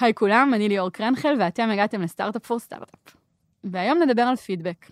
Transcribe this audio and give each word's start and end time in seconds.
היי 0.00 0.14
כולם, 0.14 0.52
אני 0.54 0.68
ליאור 0.68 0.90
קרנחל, 0.90 1.34
ואתם 1.40 1.70
הגעתם 1.70 2.02
לסטארט-אפ 2.02 2.46
פור 2.46 2.58
סטארט-אפ. 2.58 3.16
והיום 3.64 4.02
נדבר 4.02 4.22
על 4.22 4.36
פידבק. 4.36 4.86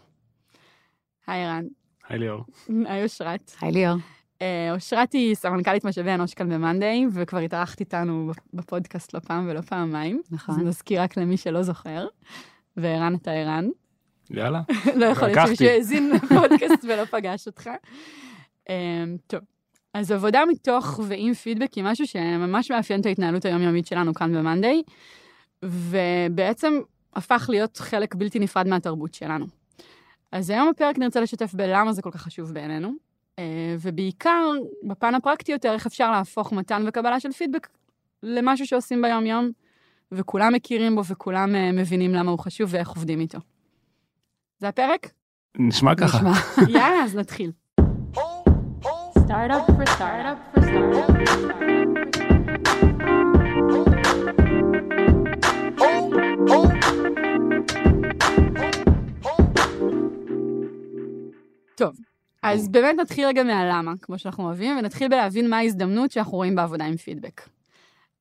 היי 1.27 1.45
ערן. 1.45 1.65
היי 2.09 2.19
ליאור. 2.19 2.45
היי 2.87 3.03
אושרת. 3.03 3.53
היי 3.61 3.73
ליאור. 3.73 3.97
אה, 4.43 4.75
אושרת 4.75 5.13
היא 5.13 5.35
סמנכ"לית 5.35 5.85
משאבי 5.85 6.15
אנוש 6.15 6.35
כאן 6.35 6.49
במאנדיי, 6.49 7.07
וכבר 7.13 7.39
התארחת 7.39 7.81
איתנו 7.81 8.31
בפודקאסט 8.55 9.15
לא 9.15 9.21
פעם 9.21 9.47
ולא 9.49 9.61
פעמיים. 9.61 10.23
נכון. 10.31 10.55
אז 10.55 10.67
נזכיר 10.67 11.03
רק 11.03 11.17
למי 11.17 11.37
שלא 11.37 11.63
זוכר. 11.63 12.07
וערן 12.77 13.15
אתה 13.15 13.31
ערן. 13.31 13.69
יאללה. 14.31 14.63
לא 15.01 15.07
יכול 15.07 15.29
להיות. 15.29 15.47
שמישהו 15.47 15.67
האזין 15.67 16.11
לפודקאסט 16.11 16.85
ולא 16.85 17.05
פגש 17.05 17.47
אותך. 17.47 17.71
אה, 18.69 19.05
טוב, 19.27 19.41
אז 19.97 20.11
עבודה 20.11 20.45
מתוך 20.49 21.01
ועם 21.03 21.35
פידבק 21.35 21.73
היא 21.75 21.85
משהו 21.85 22.07
שממש 22.07 22.71
מאפיין 22.71 23.01
את 23.01 23.07
ההתנהלות 23.07 23.45
היומיומית 23.45 23.87
שלנו 23.87 24.15
כאן 24.15 24.35
במאנדיי, 24.35 24.83
ובעצם 25.63 26.81
הפך 27.15 27.47
להיות 27.49 27.77
חלק 27.77 28.15
בלתי 28.15 28.39
נפרד 28.39 28.69
מהתרבות 28.69 29.15
שלנו. 29.15 29.47
אז 30.33 30.51
היום 30.51 30.71
בפרק 30.71 30.99
נרצה 30.99 31.21
לשתף 31.21 31.55
בלמה 31.55 31.93
זה 31.93 32.03
כל 32.03 32.11
כך 32.11 32.23
חשוב 32.23 32.53
בעינינו, 32.53 32.93
אה, 33.39 33.77
ובעיקר, 33.81 34.51
בפן 34.83 35.15
הפרקטי 35.15 35.53
יותר, 35.53 35.73
איך 35.73 35.87
אפשר 35.87 36.11
להפוך 36.11 36.53
מתן 36.53 36.85
וקבלה 36.87 37.21
של 37.21 37.33
פידבק 37.33 37.69
למשהו 38.23 38.67
שעושים 38.67 39.03
ביום-יום, 39.03 39.51
וכולם 40.13 40.53
מכירים 40.53 40.95
בו 40.95 41.05
וכולם 41.05 41.55
אה, 41.55 41.73
מבינים 41.73 42.15
למה 42.15 42.31
הוא 42.31 42.39
חשוב 42.39 42.69
ואיך 42.73 42.89
עובדים 42.89 43.21
איתו. 43.21 43.39
זה 44.59 44.69
הפרק? 44.69 45.11
נשמע 45.59 45.95
ככה. 45.95 46.19
נשמע. 46.19 46.33
יאללה, 46.79 47.05
אז 47.05 47.17
נתחיל. 47.17 47.51
סטארט-אפ 49.27 49.69
for 49.69 49.91
סטארט-אפ 49.91 50.39
for 50.55 50.61
סטארט-אפ. 50.61 51.11
טוב, 61.77 61.97
אז 62.43 62.69
באמת 62.69 62.97
נתחיל 63.01 63.27
רגע 63.27 63.43
מהלמה, 63.43 63.93
כמו 64.03 64.19
שאנחנו 64.19 64.45
אוהבים, 64.45 64.79
ונתחיל 64.79 65.09
בלהבין 65.09 65.51
מה 65.51 65.59
ההזדמנות 65.59 66.11
שאנחנו 66.11 66.37
רואים 66.37 66.55
בעבודה 66.55 66.85
עם 66.85 66.97
פידבק. 66.97 67.41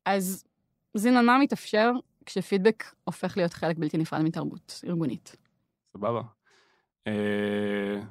אז 0.06 0.44
זינון, 0.94 1.26
מה 1.26 1.38
מתאפשר 1.38 1.92
כשפידבק 2.26 2.84
הופך 3.04 3.38
להיות 3.38 3.54
חלק 3.54 3.78
בלתי 3.78 3.98
נפרד 3.98 4.22
מתרבות 4.22 4.82
ארגונית? 4.88 5.36
סבבה. 5.94 6.22
אה, 7.08 7.14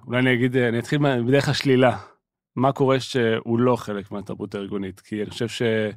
אולי 0.06 0.18
אני 0.18 0.34
אגיד, 0.34 0.56
אה, 0.56 0.68
אני 0.68 0.78
אתחיל 0.78 0.98
בדרך 0.98 1.48
השלילה. 1.48 2.13
מה 2.56 2.72
קורה 2.72 3.00
שהוא 3.00 3.58
לא 3.58 3.76
חלק 3.76 4.10
מהתרבות 4.10 4.54
הארגונית? 4.54 5.00
כי 5.00 5.22
אני 5.22 5.30
חושב 5.30 5.48
שזה 5.48 5.90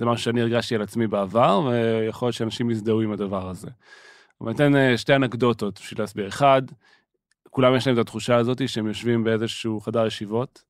משהו 0.00 0.24
שאני 0.24 0.40
הרגשתי 0.40 0.74
על 0.74 0.82
עצמי 0.82 1.06
בעבר, 1.06 1.70
ויכול 1.70 2.26
להיות 2.26 2.36
שאנשים 2.36 2.70
יזדהו 2.70 3.00
עם 3.00 3.12
הדבר 3.12 3.48
הזה. 3.48 3.68
אני 4.42 4.50
אתן 4.50 4.76
אה, 4.76 4.98
שתי 4.98 5.14
אנקדוטות 5.14 5.80
בשביל 5.80 6.00
להסביר. 6.00 6.28
אחד, 6.28 6.62
כולם 7.50 7.76
יש 7.76 7.86
להם 7.86 7.96
את 7.96 8.00
התחושה 8.00 8.36
הזאת 8.36 8.68
שהם 8.68 8.86
יושבים 8.86 9.24
באיזשהו 9.24 9.80
חדר 9.80 10.06
ישיבות, 10.06 10.64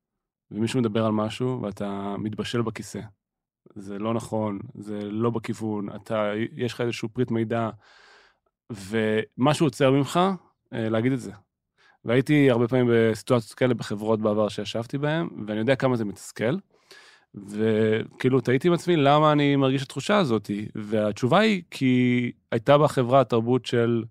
ומישהו 0.51 0.81
מדבר 0.81 1.07
על 1.07 1.13
משהו, 1.13 1.63
ואתה 1.63 2.15
מתבשל 2.19 2.63
בכיסא. 2.63 3.01
זה 3.75 3.99
לא 3.99 4.15
נכון, 4.15 4.59
זה 4.75 5.01
לא 5.03 5.31
בכיוון, 5.31 5.89
אתה, 5.97 6.33
יש 6.57 6.73
לך 6.73 6.81
איזשהו 6.81 7.09
פריט 7.09 7.31
מידע, 7.31 7.71
ומשהו 8.73 9.67
עוצר 9.67 9.91
ממך 9.91 10.21
אה, 10.73 10.89
להגיד 10.89 11.13
את 11.13 11.21
זה. 11.21 11.33
והייתי 12.05 12.51
הרבה 12.51 12.69
פעמים 12.69 12.91
בסיטואציות 12.93 13.55
כאלה 13.55 13.75
בחברות 13.75 14.20
בעבר 14.20 14.48
שישבתי 14.48 14.98
בהן, 14.98 15.29
ואני 15.47 15.59
יודע 15.59 15.77
כמה 15.77 15.97
זה 15.97 16.05
מתסכל. 16.05 16.56
וכאילו 17.34 18.41
תהיתי 18.41 18.69
עם 18.69 18.75
עצמי 18.75 18.97
למה 18.97 19.33
אני 19.33 19.56
מרגיש 19.56 19.83
את 19.83 19.87
התחושה 19.87 20.19
הזאת, 20.19 20.51
והתשובה 20.75 21.39
היא 21.39 21.62
כי 21.71 22.33
הייתה 22.53 22.78
בחברה 22.78 23.25
תרבות 23.25 23.67
של 23.67 24.05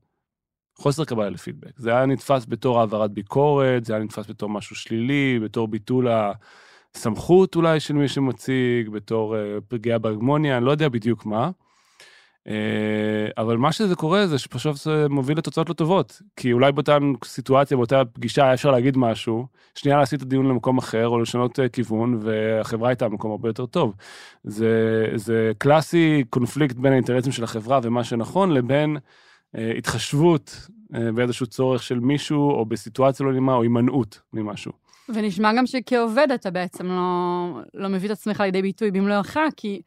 חוסר 0.77 1.05
קבלה 1.05 1.29
לפידבק. 1.29 1.79
זה 1.79 1.89
היה 1.89 2.05
נתפס 2.05 2.45
בתור 2.45 2.79
העברת 2.79 3.11
ביקורת, 3.11 3.85
זה 3.85 3.93
היה 3.93 4.03
נתפס 4.03 4.29
בתור 4.29 4.49
משהו 4.49 4.75
שלילי, 4.75 5.39
בתור 5.43 5.67
ביטול 5.67 6.07
הסמכות 6.95 7.55
אולי 7.55 7.79
של 7.79 7.93
מי 7.93 8.07
שמציג, 8.07 8.89
בתור 8.91 9.37
אה, 9.37 9.57
פגיעה 9.67 9.99
בהגמוניה, 9.99 10.57
אני 10.57 10.65
לא 10.65 10.71
יודע 10.71 10.89
בדיוק 10.89 11.25
מה. 11.25 11.51
אה, 12.47 12.53
אבל 13.37 13.57
מה 13.57 13.71
שזה 13.71 13.95
קורה 13.95 14.27
זה 14.27 14.37
שפשוט 14.37 14.77
זה 14.77 15.05
מוביל 15.09 15.37
לתוצאות 15.37 15.69
לא 15.69 15.73
טובות. 15.73 16.21
כי 16.35 16.53
אולי 16.53 16.71
באותה 16.71 16.97
סיטואציה, 17.23 17.77
באותה 17.77 18.05
פגישה 18.05 18.43
היה 18.43 18.53
אפשר 18.53 18.71
להגיד 18.71 18.97
משהו, 18.97 19.47
שנייה 19.75 19.97
להסיט 19.97 20.21
את 20.21 20.25
הדיון 20.25 20.45
למקום 20.45 20.77
אחר 20.77 21.07
או 21.07 21.19
לשנות 21.19 21.59
אה, 21.59 21.69
כיוון, 21.69 22.19
והחברה 22.21 22.89
הייתה 22.89 23.09
במקום 23.09 23.31
הרבה 23.31 23.49
יותר 23.49 23.65
טוב. 23.65 23.95
זה, 24.43 25.05
זה 25.15 25.51
קלאסי 25.57 26.23
קונפליקט 26.29 26.75
בין 26.75 26.91
האינטרסים 26.91 27.31
של 27.31 27.43
החברה 27.43 27.79
ומה 27.83 28.03
שנכון 28.03 28.51
לבין 28.51 28.97
אה, 29.57 29.71
התחשבות 29.77 30.67
אה, 30.95 31.11
באיזשהו 31.11 31.47
צורך 31.47 31.83
של 31.83 31.99
מישהו, 31.99 32.51
או 32.51 32.65
בסיטואציה 32.65 33.25
לא 33.25 33.31
נעימה, 33.31 33.53
או 33.53 33.61
הימנעות 33.61 34.21
ממשהו. 34.33 34.71
ונשמע 35.13 35.53
גם 35.53 35.65
שכעובד 35.65 36.27
אתה 36.35 36.51
בעצם 36.51 36.87
לא, 36.87 37.59
לא 37.73 37.89
מביא 37.89 38.07
את 38.07 38.11
עצמך 38.11 38.39
לידי 38.39 38.61
ביטוי 38.61 38.91
במלואך, 38.91 39.37
כי 39.57 39.81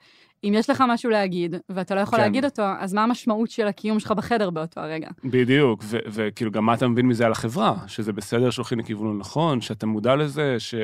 אם 0.44 0.53
יש 0.56 0.70
לך 0.70 0.84
משהו 0.88 1.10
להגיד, 1.10 1.56
ואתה 1.69 1.94
לא 1.94 2.00
יכול 2.00 2.19
כן. 2.19 2.22
להגיד 2.25 2.44
אותו, 2.44 2.62
אז 2.78 2.94
מה 2.94 3.03
המשמעות 3.03 3.50
של 3.50 3.66
הקיום 3.66 4.00
שלך 4.00 4.12
בחדר 4.12 4.50
באותו 4.50 4.80
הרגע? 4.80 5.08
בדיוק, 5.25 5.84
וכאילו 5.88 6.50
גם 6.50 6.66
מה 6.66 6.75
אתה 6.75 6.88
מבין 6.88 7.06
מזה 7.06 7.26
על 7.26 7.32
החברה, 7.32 7.75
שזה 7.86 8.12
בסדר 8.12 8.50
שהולכים 8.50 8.78
לכיוון 8.78 9.10
הנכון, 9.16 9.60
שאתה 9.60 9.86
מודע 9.86 10.16
לזה, 10.16 10.56
ש... 10.58 10.75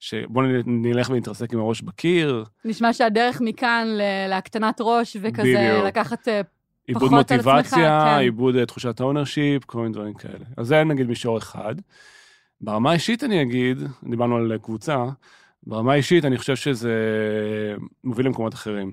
שבוא 0.00 0.42
נלך 0.66 1.10
ונתרסק 1.10 1.52
עם 1.52 1.60
הראש 1.60 1.82
בקיר, 1.82 2.44
נשמע 2.64 2.92
שהדרך 2.92 3.40
מכאן 3.40 3.86
ל- 3.88 4.28
להקטנת 4.28 4.76
ראש 4.80 5.16
וכזה 5.20 5.42
בדיוק. 5.42 5.86
לקחת... 5.86 6.28
אה, 6.28 6.40
פחות 6.94 7.12
על 7.12 7.18
עצמך, 7.18 7.46
מוטיבציה, 7.46 8.00
כן. 8.04 8.20
איבוד 8.20 8.56
אה, 8.56 8.66
תחושת 8.66 9.00
ה 9.00 9.06
ownership, 9.06 9.64
כל 9.64 9.78
מיני 9.78 9.92
דברים 9.92 10.14
כאלה. 10.14 10.44
אז 10.56 10.66
זה 10.66 10.84
נגיד 10.84 11.06
מישור 11.06 11.38
אחד. 11.38 11.74
ברמה 12.60 12.90
האישית 12.90 13.24
אני 13.24 13.42
אגיד, 13.42 13.82
דיברנו 14.10 14.36
על 14.36 14.52
קבוצה, 14.62 15.04
ברמה 15.66 15.92
האישית 15.92 16.24
אני 16.24 16.38
חושב 16.38 16.56
שזה 16.56 16.94
מוביל 18.04 18.26
למקומות 18.26 18.54
אחרים. 18.54 18.92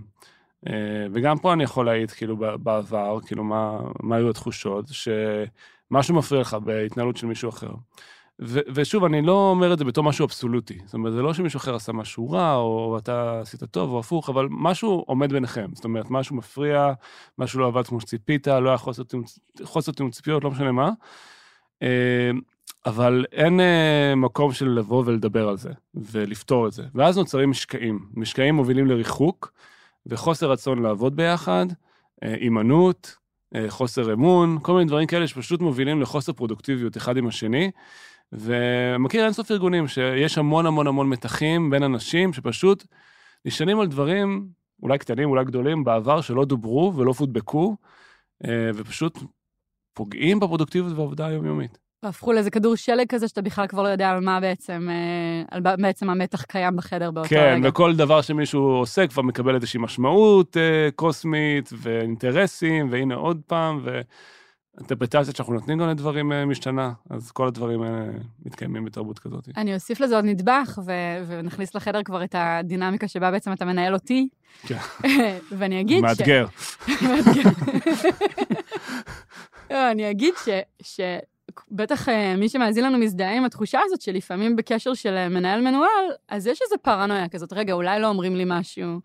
אה, 0.67 0.73
וגם 1.13 1.37
פה 1.37 1.53
אני 1.53 1.63
יכול 1.63 1.85
להעיד, 1.85 2.11
כאילו, 2.11 2.37
בעבר, 2.37 3.19
כאילו, 3.25 3.43
מה, 3.43 3.79
מה 3.99 4.15
היו 4.15 4.29
התחושות, 4.29 4.85
שמשהו 4.87 6.15
מפריע 6.15 6.41
לך 6.41 6.53
בהתנהלות 6.53 7.17
של 7.17 7.27
מישהו 7.27 7.49
אחר. 7.49 7.71
ו- 8.43 8.59
ושוב, 8.73 9.03
אני 9.03 9.21
לא 9.21 9.49
אומר 9.49 9.73
את 9.73 9.77
זה 9.77 9.85
בתור 9.85 10.03
משהו 10.03 10.25
אבסולוטי. 10.25 10.79
זאת 10.85 10.93
אומרת, 10.93 11.13
זה 11.13 11.21
לא 11.21 11.33
שמישהו 11.33 11.57
אחר 11.57 11.75
עשה 11.75 11.91
משהו 11.91 12.31
רע, 12.31 12.55
או 12.55 12.97
אתה 12.97 13.39
עשית 13.41 13.63
טוב, 13.63 13.91
או 13.91 13.99
הפוך, 13.99 14.29
אבל 14.29 14.47
משהו 14.49 15.03
עומד 15.07 15.33
ביניכם. 15.33 15.67
זאת 15.73 15.83
אומרת, 15.83 16.05
משהו 16.09 16.35
מפריע, 16.35 16.93
משהו 17.37 17.59
לא 17.59 17.67
עבד 17.67 17.87
כמו 17.87 18.01
שציפית, 18.01 18.47
לא 18.47 18.69
היה 18.69 18.77
חוסר 18.77 19.91
תיאום- 19.91 20.11
ציפיות, 20.11 20.43
לא 20.43 20.51
משנה 20.51 20.71
מה. 20.71 20.91
אה, 22.87 22.91
אבל 22.91 23.25
אין 23.31 23.59
אה, 23.59 24.13
מקום 24.15 24.53
של 24.53 24.69
לבוא 24.69 25.03
ולדבר 25.05 25.49
על 25.49 25.57
זה, 25.57 25.69
ולפתור 25.95 26.67
את 26.67 26.71
זה. 26.71 26.83
ואז 26.95 27.17
נוצרים 27.17 27.49
משקעים. 27.49 27.99
משקעים 28.13 28.55
מובילים 28.55 28.87
לריחוק, 28.87 29.51
וחוסר 30.05 30.51
רצון 30.51 30.81
לעבוד 30.81 31.15
ביחד, 31.15 31.65
אה, 32.23 32.33
הימנעות, 32.33 33.15
אה, 33.55 33.65
חוסר 33.69 34.13
אמון, 34.13 34.57
כל 34.61 34.73
מיני 34.73 34.85
דברים 34.85 35.07
כאלה 35.07 35.27
שפשוט 35.27 35.61
מובילים 35.61 36.01
לחוסר 36.01 36.33
פרודוקטיביות 36.33 36.97
אחד 36.97 37.17
עם 37.17 37.27
השני. 37.27 37.71
ומכיר 38.33 39.23
אינסוף 39.25 39.51
ארגונים 39.51 39.87
שיש 39.87 40.37
המון 40.37 40.65
המון 40.65 40.87
המון 40.87 41.09
מתחים 41.09 41.69
בין 41.69 41.83
אנשים 41.83 42.33
שפשוט 42.33 42.85
נשענים 43.45 43.79
על 43.79 43.87
דברים, 43.87 44.47
אולי 44.83 44.97
קטנים, 44.97 45.29
אולי 45.29 45.45
גדולים, 45.45 45.83
בעבר 45.83 46.21
שלא 46.21 46.45
דוברו 46.45 46.93
ולא 46.95 47.13
פודבקו, 47.13 47.75
אה, 48.45 48.69
ופשוט 48.75 49.19
פוגעים 49.93 50.39
בפרודוקטיביות 50.39 50.97
והעבודה 50.97 51.25
היומיומית. 51.27 51.77
והפכו 52.03 52.33
לאיזה 52.33 52.51
כדור 52.51 52.75
שלג 52.75 53.07
כזה 53.09 53.27
שאתה 53.27 53.41
בכלל 53.41 53.67
כבר 53.67 53.83
לא 53.83 53.87
יודע 53.87 54.09
על 54.09 54.19
מה 54.19 54.39
בעצם, 54.39 54.87
אה, 54.89 55.55
על 55.55 55.61
בעצם 55.61 56.09
המתח 56.09 56.43
קיים 56.43 56.75
בחדר 56.75 57.11
באותו 57.11 57.29
כן, 57.29 57.55
רגע. 57.57 57.69
וכל 57.69 57.95
דבר 57.95 58.21
שמישהו 58.21 58.61
עושה 58.61 59.07
כבר 59.07 59.21
מקבל 59.21 59.55
איזושהי 59.55 59.79
משמעות 59.79 60.57
אה, 60.57 60.89
קוסמית 60.95 61.69
ואינטרסים, 61.77 62.87
והנה 62.91 63.15
עוד 63.15 63.41
פעם, 63.47 63.81
ואינטרפרטציה 63.83 65.33
שאנחנו 65.33 65.53
נותנים 65.53 65.77
גם 65.77 65.89
לדברים 65.89 66.31
אה, 66.31 66.45
משתנה, 66.45 66.91
אז 67.09 67.31
כל 67.31 67.47
הדברים 67.47 67.81
האלה 67.81 68.05
מתקיימים 68.45 68.85
בתרבות 68.85 69.19
כזאת. 69.19 69.49
אני 69.57 69.73
אוסיף 69.73 69.99
לזה 69.99 70.15
עוד 70.15 70.25
נדבך, 70.25 70.79
ו- 70.85 71.23
ונכניס 71.27 71.75
לחדר 71.75 72.03
כבר 72.03 72.23
את 72.23 72.35
הדינמיקה 72.37 73.07
שבה 73.07 73.31
בעצם 73.31 73.53
אתה 73.53 73.65
מנהל 73.65 73.93
אותי. 73.93 74.27
כן. 74.67 74.77
ואני 75.57 75.81
אגיד 75.81 75.99
ש... 75.99 76.03
מאתגר. 76.07 76.45
מאתגר. 77.01 77.49
לא, 79.71 79.91
אני 79.91 80.11
אגיד 80.11 80.33
ש... 80.81 80.99
בטח 81.71 82.09
אה, 82.09 82.35
מי 82.35 82.49
שמאזין 82.49 82.83
לנו 82.83 82.97
מזדהה 82.97 83.37
עם 83.37 83.45
התחושה 83.45 83.79
הזאת 83.85 84.01
שלפעמים 84.01 84.55
בקשר 84.55 84.93
של 84.93 85.13
אה, 85.13 85.29
מנהל 85.29 85.61
מנוהל, 85.61 86.05
אז 86.29 86.47
יש 86.47 86.59
איזו 86.61 86.75
פרנויה 86.81 87.29
כזאת, 87.29 87.53
רגע, 87.53 87.73
אולי 87.73 87.99
לא 87.99 88.07
אומרים 88.07 88.35
לי 88.35 88.43
משהו, 88.47 88.99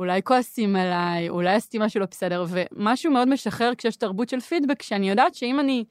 אולי 0.00 0.20
כועסים 0.24 0.76
עליי, 0.76 1.28
אולי 1.28 1.54
עשיתי 1.54 1.78
משהו 1.78 2.00
לא 2.00 2.06
בסדר, 2.10 2.44
ומשהו 2.48 3.12
מאוד 3.12 3.28
משחרר 3.28 3.74
כשיש 3.78 3.96
תרבות 3.96 4.28
של 4.28 4.40
פידבק, 4.40 4.82
שאני 4.82 5.10
יודעת 5.10 5.34
שאם 5.34 5.60
אני, 5.60 5.84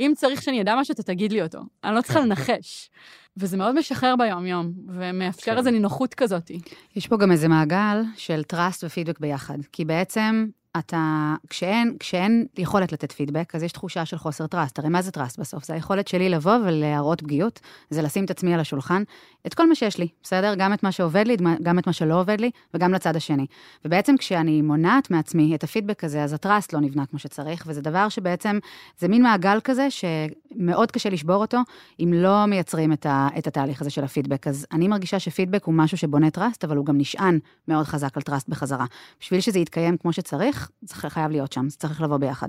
אם 0.00 0.12
צריך 0.16 0.42
שאני 0.42 0.60
אדע 0.60 0.76
משהו, 0.76 0.92
אתה 0.92 1.02
תגיד 1.02 1.32
לי 1.32 1.42
אותו. 1.42 1.58
אני 1.84 1.94
לא 1.94 2.00
צריכה 2.00 2.18
כן. 2.20 2.26
לנחש. 2.26 2.90
וזה 3.36 3.56
מאוד 3.56 3.78
משחרר 3.78 4.14
ביום-יום, 4.18 4.72
ומאפשר 4.88 5.52
כן. 5.52 5.58
איזו 5.58 5.70
נינוחות 5.70 6.14
כזאת. 6.14 6.50
יש 6.96 7.06
פה 7.06 7.16
גם 7.16 7.32
איזה 7.32 7.48
מעגל 7.48 8.02
של 8.16 8.42
trust 8.52 8.84
ופידבק 8.84 9.20
ביחד. 9.20 9.58
כי 9.72 9.84
בעצם, 9.84 10.46
אתה, 10.78 11.34
כשאין, 11.50 11.96
כשאין 12.00 12.46
יכולת 12.58 12.92
לתת 12.92 13.12
פידבק, 13.12 13.54
אז 13.54 13.62
יש 13.62 13.72
תחושה 13.72 14.04
של 14.04 14.18
חוסר 14.18 14.46
trust. 14.46 14.78
הרי 14.78 14.88
מה 14.88 15.02
זה 15.02 15.10
trust 15.10 15.38
בסוף? 15.38 15.64
זה 15.64 15.74
היכולת 15.74 16.08
שלי 16.08 16.28
לבוא 16.28 16.56
ולהראות 16.64 17.20
פגיעות, 17.20 17.60
זה 17.90 18.02
לשים 18.02 18.24
את 18.24 18.30
עצמי 18.30 18.54
על 18.54 18.60
השולחן, 18.60 19.02
את 19.46 19.54
כל 19.54 19.68
מה 19.68 19.74
שיש 19.74 19.98
לי, 19.98 20.08
בסדר? 20.22 20.54
גם 20.54 20.72
את 20.72 20.82
מה 20.82 20.92
שעובד 20.92 21.24
לי, 21.26 21.36
גם 21.62 21.78
את 21.78 21.86
מה 21.86 21.92
שלא 21.92 22.20
עובד 22.20 22.40
לי, 22.40 22.50
וגם 22.74 22.94
לצד 22.94 23.16
השני. 23.16 23.46
ובעצם 23.84 24.16
כשאני 24.16 24.62
מונעת 24.62 25.10
מעצמי 25.10 25.54
את 25.54 25.64
הפידבק 25.64 26.04
הזה, 26.04 26.22
אז 26.22 26.32
ה 26.32 26.39
trust 26.39 26.72
לא 26.72 26.80
נבנה 26.80 27.06
כמו 27.06 27.18
שצריך, 27.18 27.64
וזה 27.66 27.82
דבר 27.82 28.08
שבעצם, 28.08 28.58
זה 28.98 29.08
מין 29.08 29.22
מעגל 29.22 29.58
כזה 29.64 29.88
שמאוד 29.90 30.90
קשה 30.90 31.10
לשבור 31.10 31.36
אותו, 31.36 31.58
אם 32.00 32.10
לא 32.14 32.46
מייצרים 32.46 32.92
את, 32.92 33.06
ה, 33.06 33.28
את 33.38 33.46
התהליך 33.46 33.80
הזה 33.80 33.90
של 33.90 34.04
הפידבק. 34.04 34.46
אז 34.46 34.66
אני 34.72 34.88
מרגישה 34.88 35.18
שפידבק 35.18 35.64
הוא 35.64 35.74
משהו 35.74 35.98
שבונה 35.98 36.30
trust, 36.30 36.64
אבל 36.64 36.76
הוא 36.76 36.86
גם 36.86 36.98
נשען 36.98 37.38
מאוד 37.68 37.86
חזק 37.86 38.16
על 38.16 38.22
trust 38.22 38.48
בחזרה. 38.48 38.84
בשביל 39.20 39.40
שזה 39.40 39.58
יתקיים 39.58 39.96
כמו 39.96 40.12
שצריך, 40.12 40.63
זה 40.80 40.94
חייב 40.94 41.30
להיות 41.30 41.52
שם, 41.52 41.68
זה 41.68 41.76
צריך 41.76 42.00
לבוא 42.00 42.16
ביחד. 42.16 42.48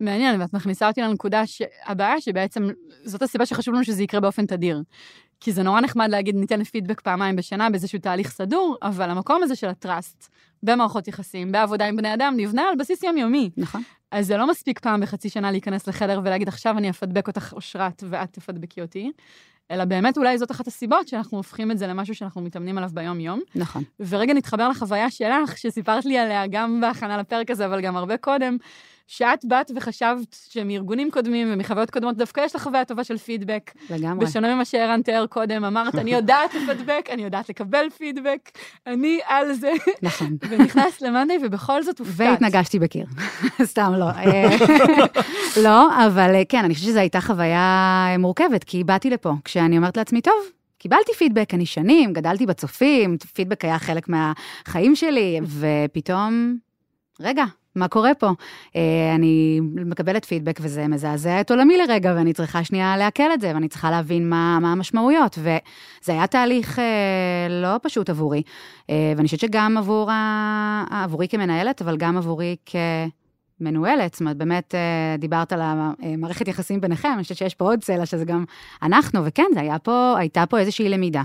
מעניין, 0.00 0.40
ואת 0.40 0.52
מכניסה 0.52 0.88
אותי 0.88 1.00
לנקודה 1.00 1.46
שהבעיה 1.46 2.20
שבעצם, 2.20 2.68
זאת 3.04 3.22
הסיבה 3.22 3.46
שחשוב 3.46 3.74
לנו 3.74 3.84
שזה 3.84 4.02
יקרה 4.02 4.20
באופן 4.20 4.46
תדיר. 4.46 4.82
כי 5.40 5.52
זה 5.52 5.62
נורא 5.62 5.80
נחמד 5.80 6.10
להגיד, 6.10 6.36
ניתן 6.36 6.64
פידבק 6.64 7.00
פעמיים 7.00 7.36
בשנה 7.36 7.70
באיזשהו 7.70 7.98
תהליך 7.98 8.30
סדור, 8.30 8.76
אבל 8.82 9.10
המקום 9.10 9.42
הזה 9.42 9.56
של 9.56 9.68
ה 9.68 9.77
trust, 9.77 10.28
במערכות 10.62 11.08
יחסים, 11.08 11.52
בעבודה 11.52 11.86
עם 11.86 11.96
בני 11.96 12.14
אדם, 12.14 12.34
נבנה 12.36 12.62
על 12.62 12.76
בסיס 12.78 13.02
יומיומי. 13.02 13.50
נכון. 13.56 13.82
אז 14.10 14.26
זה 14.26 14.36
לא 14.36 14.50
מספיק 14.50 14.78
פעם 14.78 15.00
בחצי 15.00 15.28
שנה 15.28 15.50
להיכנס 15.50 15.86
לחדר 15.86 16.20
ולהגיד, 16.24 16.48
עכשיו 16.48 16.78
אני 16.78 16.90
אפדבק 16.90 17.28
אותך 17.28 17.52
אושרת 17.52 18.04
ואת 18.08 18.32
תפדבקי 18.32 18.82
אותי, 18.82 19.12
אלא 19.70 19.84
באמת 19.84 20.18
אולי 20.18 20.38
זאת 20.38 20.50
אחת 20.50 20.66
הסיבות 20.66 21.08
שאנחנו 21.08 21.36
הופכים 21.36 21.70
את 21.70 21.78
זה 21.78 21.86
למשהו 21.86 22.14
שאנחנו 22.14 22.40
מתאמנים 22.40 22.78
עליו 22.78 22.90
ביום-יום. 22.92 23.40
נכון. 23.54 23.82
ורגע 24.00 24.34
נתחבר 24.34 24.68
לחוויה 24.68 25.10
שלך, 25.10 25.58
שסיפרת 25.58 26.04
לי 26.04 26.18
עליה 26.18 26.46
גם 26.46 26.80
בהכנה 26.80 27.18
לפרק 27.18 27.50
הזה, 27.50 27.66
אבל 27.66 27.80
גם 27.80 27.96
הרבה 27.96 28.16
קודם, 28.16 28.56
שאת 29.06 29.44
באת 29.44 29.70
וחשבת 29.76 30.36
שמארגונים 30.48 31.10
קודמים 31.10 31.48
ומחוויות 31.50 31.90
קודמות, 31.90 32.16
דווקא 32.16 32.40
יש 32.40 32.56
לך 32.56 32.62
חוויה 32.62 32.84
טובה 32.84 33.04
של 33.04 33.18
פידבק. 33.18 33.72
לגמרי. 33.90 34.26
בשונה 34.26 34.54
ממה 34.54 34.64
שערן 34.64 35.02
תיאר 35.02 35.26
קודם, 35.26 35.64
אמרת, 35.64 35.94
אני 35.94 36.14
יודעת 36.14 36.54
לפדבק, 36.54 37.08
אני 37.12 37.22
יודעת 37.22 37.48
לקבל 37.48 37.86
פידבק, 37.98 38.50
אני 38.86 39.18
על 39.26 39.52
זה. 39.52 39.72
נכון. 40.02 40.36
ונכנס 40.50 41.00
למאנדי, 41.00 41.36
ובכל 41.42 41.82
זאת 41.82 41.98
הופתעת. 41.98 42.16
והתנגשתי 42.18 42.78
בקיר. 42.78 43.06
סתם 43.62 43.92
לא. 43.98 44.06
לא, 45.64 46.06
אבל 46.06 46.34
כן, 46.48 46.64
אני 46.64 46.74
חושבת 46.74 46.88
שזו 46.88 46.98
הייתה 46.98 47.20
חוויה 47.20 48.06
מורכבת, 48.18 48.64
כי 48.64 48.84
באתי 48.84 49.10
לפה, 49.10 49.32
כשאני 49.44 49.76
אומרת 49.76 49.96
לעצמי, 49.96 50.20
טוב, 50.20 50.34
קיבלתי 50.78 51.12
פידבק, 51.18 51.54
אני 51.54 51.66
שנים, 51.66 52.12
גדלתי 52.12 52.46
בצופים, 52.46 53.16
פידבק 53.34 53.64
היה 53.64 53.78
חלק 53.78 54.08
מהחיים 54.08 54.96
שלי, 54.96 55.40
ופתאום, 55.44 56.56
רגע, 57.20 57.44
מה 57.76 57.88
קורה 57.88 58.14
פה? 58.14 58.30
אה, 58.76 59.14
אני 59.14 59.60
מקבלת 59.62 60.24
פידבק 60.24 60.58
וזה 60.62 60.88
מזעזע 60.88 61.40
את 61.40 61.50
עולמי 61.50 61.76
לרגע, 61.76 62.12
ואני 62.16 62.32
צריכה 62.32 62.64
שנייה 62.64 62.96
לעכל 62.96 63.32
את 63.34 63.40
זה, 63.40 63.50
ואני 63.54 63.68
צריכה 63.68 63.90
להבין 63.90 64.30
מה, 64.30 64.58
מה 64.60 64.72
המשמעויות. 64.72 65.38
וזה 65.38 66.12
היה 66.12 66.26
תהליך 66.26 66.78
אה, 66.78 66.84
לא 67.50 67.76
פשוט 67.82 68.10
עבורי, 68.10 68.42
אה, 68.90 69.12
ואני 69.16 69.24
חושבת 69.24 69.40
שגם 69.40 69.76
עבור 69.78 70.10
ה... 70.10 70.84
עבורי 70.90 71.28
כמנהלת, 71.28 71.82
אבל 71.82 71.96
גם 71.96 72.16
עבורי 72.16 72.56
כ... 72.66 72.76
מנוהלת, 73.60 74.12
זאת 74.12 74.20
אומרת, 74.20 74.36
באמת 74.36 74.74
דיברת 75.18 75.52
על 75.52 75.60
המערכת 75.62 76.48
יחסים 76.48 76.80
ביניכם, 76.80 77.08
אני 77.14 77.22
חושבת 77.22 77.38
שיש 77.38 77.54
פה 77.54 77.64
עוד 77.64 77.80
צלע 77.80 78.06
שזה 78.06 78.24
גם 78.24 78.44
אנחנו, 78.82 79.24
וכן, 79.24 79.46
זה 79.54 79.60
היה 79.60 79.78
פה, 79.78 80.14
הייתה 80.18 80.46
פה 80.46 80.58
איזושהי 80.58 80.88
למידה 80.88 81.22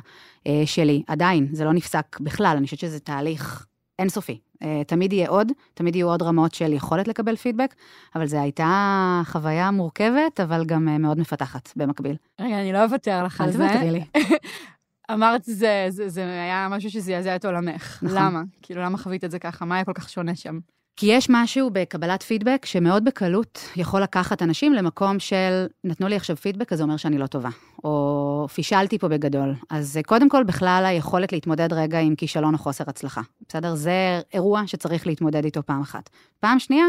שלי, 0.65 1.04
עדיין, 1.07 1.47
זה 1.51 1.65
לא 1.65 1.74
נפסק 1.74 2.19
בכלל, 2.19 2.54
אני 2.57 2.65
חושבת 2.65 2.80
שזה 2.80 3.00
תהליך 3.00 3.65
אינסופי. 3.99 4.39
אה, 4.63 4.81
תמיד 4.88 5.13
יהיה 5.13 5.29
עוד, 5.29 5.51
תמיד 5.73 5.95
יהיו 5.95 6.09
עוד 6.09 6.21
רמות 6.21 6.53
של 6.53 6.73
יכולת 6.73 7.07
לקבל 7.07 7.35
פידבק, 7.35 7.75
אבל 8.15 8.25
זו 8.25 8.38
הייתה 8.38 9.21
חוויה 9.25 9.71
מורכבת, 9.71 10.39
אבל 10.39 10.65
גם 10.65 10.88
אה, 10.88 10.97
מאוד 10.97 11.19
מפתחת 11.19 11.69
במקביל. 11.75 12.15
רגע, 12.41 12.61
אני 12.61 12.73
לא 12.73 12.83
אוותר 12.83 13.23
לך 13.23 13.41
על 13.41 13.51
זה. 13.51 13.63
אל 13.63 13.69
תוותרי 13.69 13.91
לי. 13.91 14.03
אמרת, 15.13 15.43
זה, 15.43 15.85
זה, 15.89 16.09
זה 16.09 16.21
היה 16.21 16.67
משהו 16.71 16.89
שזעזע 16.89 17.35
את 17.35 17.45
עולמך. 17.45 18.03
נכון. 18.03 18.17
למה? 18.17 18.41
כאילו, 18.61 18.81
למה 18.81 18.97
חווית 18.97 19.23
את 19.23 19.31
זה 19.31 19.39
ככה? 19.39 19.65
מה 19.65 19.75
היה 19.75 19.85
כל 19.85 19.94
כך 19.94 20.09
שונה 20.09 20.35
שם? 20.35 20.59
כי 20.95 21.05
יש 21.05 21.27
משהו 21.29 21.69
בקבלת 21.73 22.23
פידבק 22.23 22.65
שמאוד 22.65 23.05
בקלות 23.05 23.59
יכול 23.75 24.01
לקחת 24.01 24.41
אנשים 24.41 24.73
למקום 24.73 25.19
של, 25.19 25.65
נתנו 25.83 26.07
לי 26.07 26.15
עכשיו 26.15 26.35
פידבק, 26.35 26.73
אז 26.73 26.77
זה 26.77 26.83
אומר 26.83 26.97
שאני 26.97 27.17
לא 27.17 27.27
טובה, 27.27 27.49
או 27.83 28.47
פישלתי 28.53 28.97
פה 28.97 29.07
בגדול. 29.07 29.53
אז 29.69 29.99
קודם 30.05 30.29
כל, 30.29 30.43
בכלל 30.43 30.83
היכולת 30.88 31.31
להתמודד 31.31 31.73
רגע 31.73 31.99
עם 31.99 32.15
כישלון 32.15 32.53
או 32.53 32.59
חוסר 32.59 32.83
הצלחה. 32.88 33.21
בסדר? 33.49 33.75
זה 33.75 34.21
אירוע 34.33 34.61
שצריך 34.65 35.07
להתמודד 35.07 35.45
איתו 35.45 35.63
פעם 35.63 35.81
אחת. 35.81 36.09
פעם 36.39 36.59
שנייה, 36.59 36.85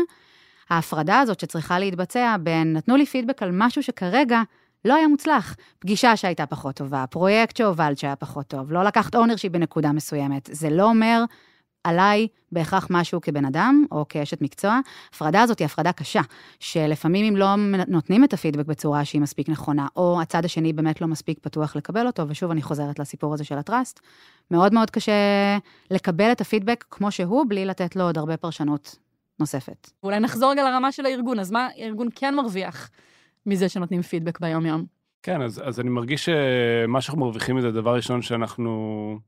ההפרדה 0.70 1.18
הזאת 1.18 1.40
שצריכה 1.40 1.78
להתבצע 1.78 2.36
בין, 2.40 2.72
נתנו 2.76 2.96
לי 2.96 3.06
פידבק 3.06 3.42
על 3.42 3.50
משהו 3.52 3.82
שכרגע 3.82 4.42
לא 4.84 4.94
היה 4.94 5.08
מוצלח. 5.08 5.56
פגישה 5.78 6.16
שהייתה 6.16 6.46
פחות 6.46 6.76
טובה, 6.76 7.04
פרויקט 7.10 7.56
שהובלת 7.56 7.98
שהיה 7.98 8.16
פחות 8.16 8.46
טוב, 8.46 8.72
לא 8.72 8.84
לקחת 8.84 9.14
ownership 9.14 9.52
בנקודה 9.52 9.92
מסוימת. 9.92 10.48
זה 10.52 10.70
לא 10.70 10.84
אומר 10.84 11.24
עליי 11.84 12.28
בהכרח 12.52 12.86
משהו 12.90 13.20
כבן 13.20 13.44
אדם 13.44 13.84
או 13.90 14.04
כאשת 14.08 14.42
מקצוע. 14.42 14.80
ההפרדה 15.12 15.42
הזאת 15.42 15.58
היא 15.58 15.66
הפרדה 15.66 15.92
קשה, 15.92 16.20
שלפעמים 16.60 17.24
אם 17.24 17.36
לא 17.36 17.46
נותנים 17.88 18.24
את 18.24 18.32
הפידבק 18.32 18.66
בצורה 18.66 19.04
שהיא 19.04 19.20
מספיק 19.20 19.48
נכונה, 19.48 19.86
או 19.96 20.20
הצד 20.22 20.44
השני 20.44 20.72
באמת 20.72 21.00
לא 21.00 21.06
מספיק 21.06 21.38
פתוח 21.38 21.76
לקבל 21.76 22.06
אותו, 22.06 22.28
ושוב 22.28 22.50
אני 22.50 22.62
חוזרת 22.62 22.98
לסיפור 22.98 23.34
הזה 23.34 23.44
של 23.44 23.58
ה 23.58 23.64
trust, 23.64 24.00
מאוד 24.50 24.74
מאוד 24.74 24.90
קשה 24.90 25.12
לקבל 25.90 26.32
את 26.32 26.40
הפידבק 26.40 26.84
כמו 26.90 27.10
שהוא, 27.10 27.44
בלי 27.48 27.64
לתת 27.64 27.96
לו 27.96 28.04
עוד 28.04 28.18
הרבה 28.18 28.36
פרשנות 28.36 28.98
נוספת. 29.40 29.90
אולי 30.02 30.20
נחזור 30.20 30.50
רגע 30.50 30.70
לרמה 30.70 30.92
של 30.92 31.06
הארגון, 31.06 31.38
אז 31.38 31.50
מה 31.50 31.68
הארגון 31.76 32.08
כן 32.14 32.34
מרוויח 32.34 32.90
מזה 33.46 33.68
שנותנים 33.68 34.02
פידבק 34.02 34.40
ביום-יום? 34.40 34.84
כן, 35.22 35.42
אז, 35.42 35.62
אז 35.64 35.80
אני 35.80 35.90
מרגיש 35.90 36.24
שמה 36.24 37.00
שאנחנו 37.00 37.20
מרוויחים 37.20 37.56
מזה, 37.56 37.70
דבר 37.70 37.94
ראשון 37.94 38.22
שאנחנו 38.22 39.18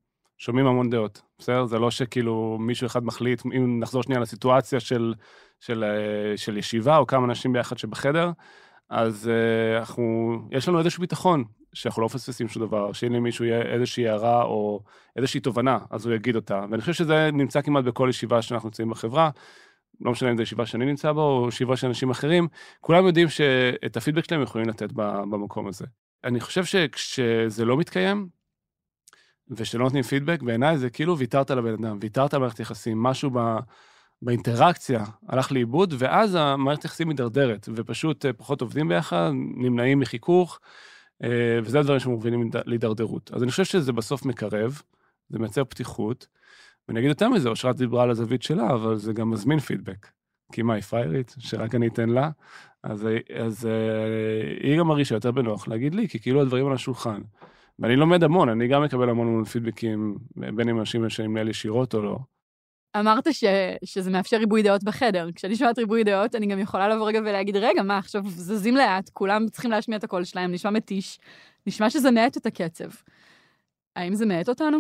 שומעים 0.45 0.67
המון 0.67 0.91
דעות, 0.91 1.23
בסדר? 1.39 1.65
זה 1.65 1.79
לא 1.79 1.91
שכאילו 1.91 2.59
מישהו 2.61 2.87
אחד 2.87 3.05
מחליט, 3.05 3.43
אם 3.47 3.81
נחזור 3.81 4.03
שנייה 4.03 4.21
לסיטואציה 4.21 4.81
של, 4.81 5.15
של, 5.61 5.85
אה, 5.85 6.37
של 6.37 6.57
ישיבה 6.57 6.97
או 6.97 7.07
כמה 7.07 7.25
אנשים 7.27 7.53
ביחד 7.53 7.79
שבחדר, 7.79 8.31
אז 8.91 9.31
uh, 9.31 9.79
אנחנו, 9.79 10.35
יש 10.51 10.69
לנו 10.69 10.79
איזשהו 10.79 11.01
ביטחון 11.01 11.45
שאנחנו 11.73 12.03
לא 12.03 12.07
מפספסים 12.07 12.49
שום 12.49 12.67
דבר, 12.67 12.93
שאם 12.93 13.13
למישהו 13.13 13.45
יהיה 13.45 13.63
איזושהי 13.63 14.09
הערה 14.09 14.43
או 14.43 14.81
איזושהי 15.17 15.41
תובנה, 15.41 15.79
אז 15.91 16.07
הוא 16.07 16.15
יגיד 16.15 16.37
אותה. 16.37 16.65
ואני 16.71 16.81
חושב 16.81 16.93
שזה 16.93 17.31
נמצא 17.33 17.63
כמעט 17.63 17.85
בכל 17.85 18.07
ישיבה 18.11 18.43
שאנחנו 18.43 18.69
נמצאים 18.69 18.91
בחברה, 18.91 19.31
לא 20.01 20.11
משנה 20.11 20.31
אם 20.31 20.37
זו 20.37 20.43
ישיבה 20.43 20.67
שאני 20.67 20.85
נמצא 20.85 21.13
בה 21.13 21.23
או 21.23 21.49
ישיבה 21.49 21.77
של 21.77 21.87
אנשים 21.87 22.11
אחרים, 22.11 22.49
כולם 22.81 23.07
יודעים 23.07 23.29
שאת 23.29 23.97
הפידבק 23.97 24.25
שלהם 24.25 24.43
יכולים 24.43 24.69
לתת 24.69 24.93
במקום 24.93 25.67
הזה. 25.67 25.85
אני 26.25 26.41
חושב 26.41 26.65
שכשזה 26.65 27.65
לא 27.65 27.77
מתקיים, 27.77 28.29
ושלא 29.51 29.85
נותנים 29.85 30.03
פידבק, 30.03 30.43
בעיניי 30.43 30.79
זה 30.79 30.91
כאילו 30.91 31.19
ויתרת 31.19 31.51
לבן 31.51 31.73
אדם, 31.73 31.99
ויתרת 32.01 32.35
על 32.35 32.41
מערכת 32.41 32.61
יחסים, 32.61 33.03
משהו 33.03 33.31
ב, 33.33 33.39
באינטראקציה 34.23 35.05
הלך 35.29 35.53
לאיבוד, 35.53 35.95
ואז 35.99 36.35
המערכת 36.35 36.85
יחסים 36.85 37.09
מידרדרת, 37.09 37.69
ופשוט 37.75 38.27
אה, 38.27 38.33
פחות 38.33 38.61
עובדים 38.61 38.89
ביחד, 38.89 39.31
נמנעים 39.57 40.01
מחיכוך, 40.01 40.61
אה, 41.23 41.59
וזה 41.65 41.81
הדברים 41.81 42.01
שמובילים 42.01 42.51
להידרדרות. 42.65 43.31
אז 43.35 43.43
אני 43.43 43.51
חושב 43.51 43.65
שזה 43.65 43.93
בסוף 43.93 44.25
מקרב, 44.25 44.83
זה 45.29 45.39
מייצר 45.39 45.65
פתיחות, 45.65 46.27
ואני 46.89 47.01
אגיד 47.01 47.09
יותר 47.09 47.29
מזה, 47.29 47.49
אושרת 47.49 47.77
דיברה 47.77 48.03
על 48.03 48.11
הזווית 48.11 48.43
שלה, 48.43 48.75
אבל 48.75 48.97
זה 48.97 49.13
גם 49.13 49.31
מזמין 49.31 49.59
פידבק. 49.59 50.07
כי 50.53 50.63
מה, 50.63 50.75
היא 50.75 50.83
פריירית, 50.83 51.35
שרק 51.39 51.75
אני 51.75 51.87
אתן 51.89 52.09
לה, 52.09 52.31
אז, 52.83 53.09
אז 53.35 53.67
אה, 53.67 54.69
היא 54.69 54.79
גם 54.79 54.87
מרגישה 54.87 55.15
יותר 55.15 55.31
בנוח 55.31 55.69
להגיד 55.69 55.95
לי, 55.95 56.09
כי 56.09 56.19
כאילו 56.19 56.41
הדברים 56.41 56.67
על 56.67 56.73
השולחן. 56.73 57.21
ואני 57.79 57.97
לומד 57.97 58.25
המון, 58.25 58.49
אני 58.49 58.69
גם 58.69 58.83
מקבל 58.83 59.11
המון 59.11 59.27
המון 59.27 59.45
פידבקים, 59.45 60.17
בין 60.37 60.69
אם 60.69 60.81
אנשים 60.81 61.11
שאני 61.11 61.29
מנהל 61.29 61.49
ישירות 61.49 61.95
או 61.95 62.03
לא. 62.03 62.19
אמרת 62.97 63.35
ש, 63.35 63.45
שזה 63.85 64.11
מאפשר 64.11 64.37
ריבוי 64.37 64.63
דעות 64.63 64.85
בחדר. 64.85 65.29
כשאני 65.35 65.57
שומעת 65.57 65.79
ריבוי 65.79 66.05
דעות, 66.05 66.35
אני 66.35 66.47
גם 66.47 66.59
יכולה 66.59 66.89
לבוא 66.89 67.09
רגע 67.09 67.19
ולהגיד, 67.19 67.57
רגע, 67.57 67.83
מה, 67.83 67.99
עכשיו 67.99 68.23
זזים 68.27 68.77
לאט, 68.77 69.11
כולם 69.13 69.49
צריכים 69.49 69.71
להשמיע 69.71 69.99
את 69.99 70.05
הקול 70.05 70.25
שלהם, 70.25 70.53
נשמע 70.53 70.71
מתיש, 70.71 71.19
נשמע 71.67 71.91
שזה 71.91 72.11
מאט 72.11 72.37
את 72.37 72.47
הקצב. 72.47 72.89
האם 73.97 74.15
זה 74.15 74.27
מאט 74.27 74.49
אותנו? 74.49 74.79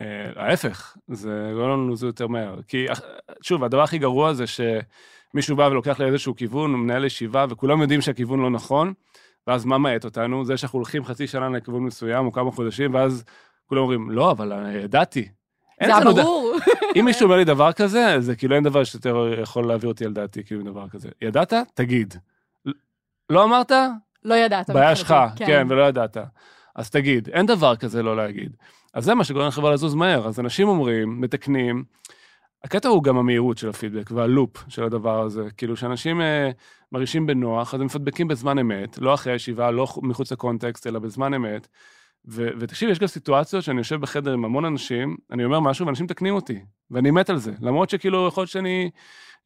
אה, 0.00 0.30
ההפך, 0.36 0.96
זה 1.08 1.50
גורם 1.54 1.70
לנו 1.70 1.96
זה 1.96 2.06
יותר 2.06 2.26
מהר. 2.26 2.62
כי, 2.68 2.86
שוב, 3.42 3.64
הדבר 3.64 3.82
הכי 3.82 3.98
גרוע 3.98 4.34
זה 4.34 4.44
שמישהו 4.46 5.56
בא 5.56 5.62
ולוקח 5.62 6.00
לאיזשהו 6.00 6.36
כיוון, 6.36 6.70
הוא 6.70 6.78
מנהל 6.78 7.04
ישיבה, 7.04 7.46
וכולם 7.50 7.80
יודעים 7.80 8.00
שהכיוון 8.00 8.40
לא 8.40 8.50
נכון, 8.50 8.92
ואז 9.48 9.64
מה 9.64 9.78
מאט 9.78 10.04
אותנו? 10.04 10.44
זה 10.44 10.56
שאנחנו 10.56 10.78
הולכים 10.78 11.04
חצי 11.04 11.26
שנה 11.26 11.48
לכיוון 11.48 11.82
מסוים, 11.82 12.26
או 12.26 12.32
כמה 12.32 12.50
חודשים, 12.50 12.94
ואז 12.94 13.24
כולם 13.66 13.80
אומרים, 13.80 14.10
לא, 14.10 14.30
אבל 14.30 14.52
ידעתי. 14.74 15.28
זה 15.84 15.92
ברור. 16.04 16.54
אם 16.96 17.04
מישהו 17.04 17.24
אומר 17.24 17.36
לי 17.36 17.44
דבר 17.44 17.72
כזה, 17.72 18.16
זה 18.18 18.36
כאילו 18.36 18.54
אין 18.54 18.64
דבר 18.64 18.84
שיותר 18.84 19.34
יכול 19.42 19.68
להעביר 19.68 19.88
אותי 19.88 20.04
על 20.04 20.12
דעתי, 20.12 20.44
כאילו 20.44 20.62
דבר 20.62 20.88
כזה. 20.88 21.08
ידעת? 21.22 21.52
תגיד. 21.74 22.14
לא 23.30 23.44
אמרת? 23.44 23.72
לא 24.24 24.34
ידעת. 24.34 24.70
בעיה 24.70 24.96
שלך, 24.96 25.14
כן. 25.36 25.46
כן, 25.46 25.66
ולא 25.70 25.88
ידעת. 25.88 26.16
אז 26.74 26.90
תגיד, 26.90 27.28
אין 27.32 27.46
דבר 27.46 27.76
כזה 27.76 28.02
לא 28.02 28.16
להגיד. 28.16 28.56
אז 28.94 29.04
זה 29.04 29.14
מה 29.14 29.24
שגורם 29.24 29.46
לחברה 29.46 29.72
לזוז 29.72 29.94
מהר. 29.94 30.28
אז 30.28 30.40
אנשים 30.40 30.68
אומרים, 30.68 31.20
מתקנים, 31.20 31.84
הקטע 32.64 32.88
הוא 32.88 33.02
גם 33.02 33.16
המהירות 33.18 33.58
של 33.58 33.68
הפידבק 33.68 34.10
והלופ 34.10 34.64
של 34.68 34.84
הדבר 34.84 35.22
הזה. 35.22 35.48
כאילו, 35.56 35.76
שאנשים 35.76 36.20
אה, 36.20 36.50
מרגישים 36.92 37.26
בנוח, 37.26 37.74
אז 37.74 37.80
הם 37.80 37.86
מפדבקים 37.86 38.28
בזמן 38.28 38.58
אמת, 38.58 38.98
לא 38.98 39.14
אחרי 39.14 39.32
הישיבה, 39.32 39.70
לא 39.70 39.86
מחוץ 40.02 40.32
לקונטקסט, 40.32 40.86
אלא 40.86 40.98
בזמן 40.98 41.34
אמת. 41.34 41.68
ו- 42.28 42.48
ותקשיב, 42.58 42.90
יש 42.90 42.98
גם 42.98 43.06
סיטואציות 43.06 43.64
שאני 43.64 43.78
יושב 43.78 44.00
בחדר 44.00 44.32
עם 44.32 44.44
המון 44.44 44.64
אנשים, 44.64 45.16
אני 45.30 45.44
אומר 45.44 45.60
משהו 45.60 45.86
ואנשים 45.86 46.04
מתקנים 46.04 46.34
אותי, 46.34 46.58
ואני 46.90 47.10
מת 47.10 47.30
על 47.30 47.36
זה. 47.36 47.52
למרות 47.60 47.90
שכאילו, 47.90 48.28
יכול 48.28 48.40
להיות 48.42 48.50
שאני 48.50 48.90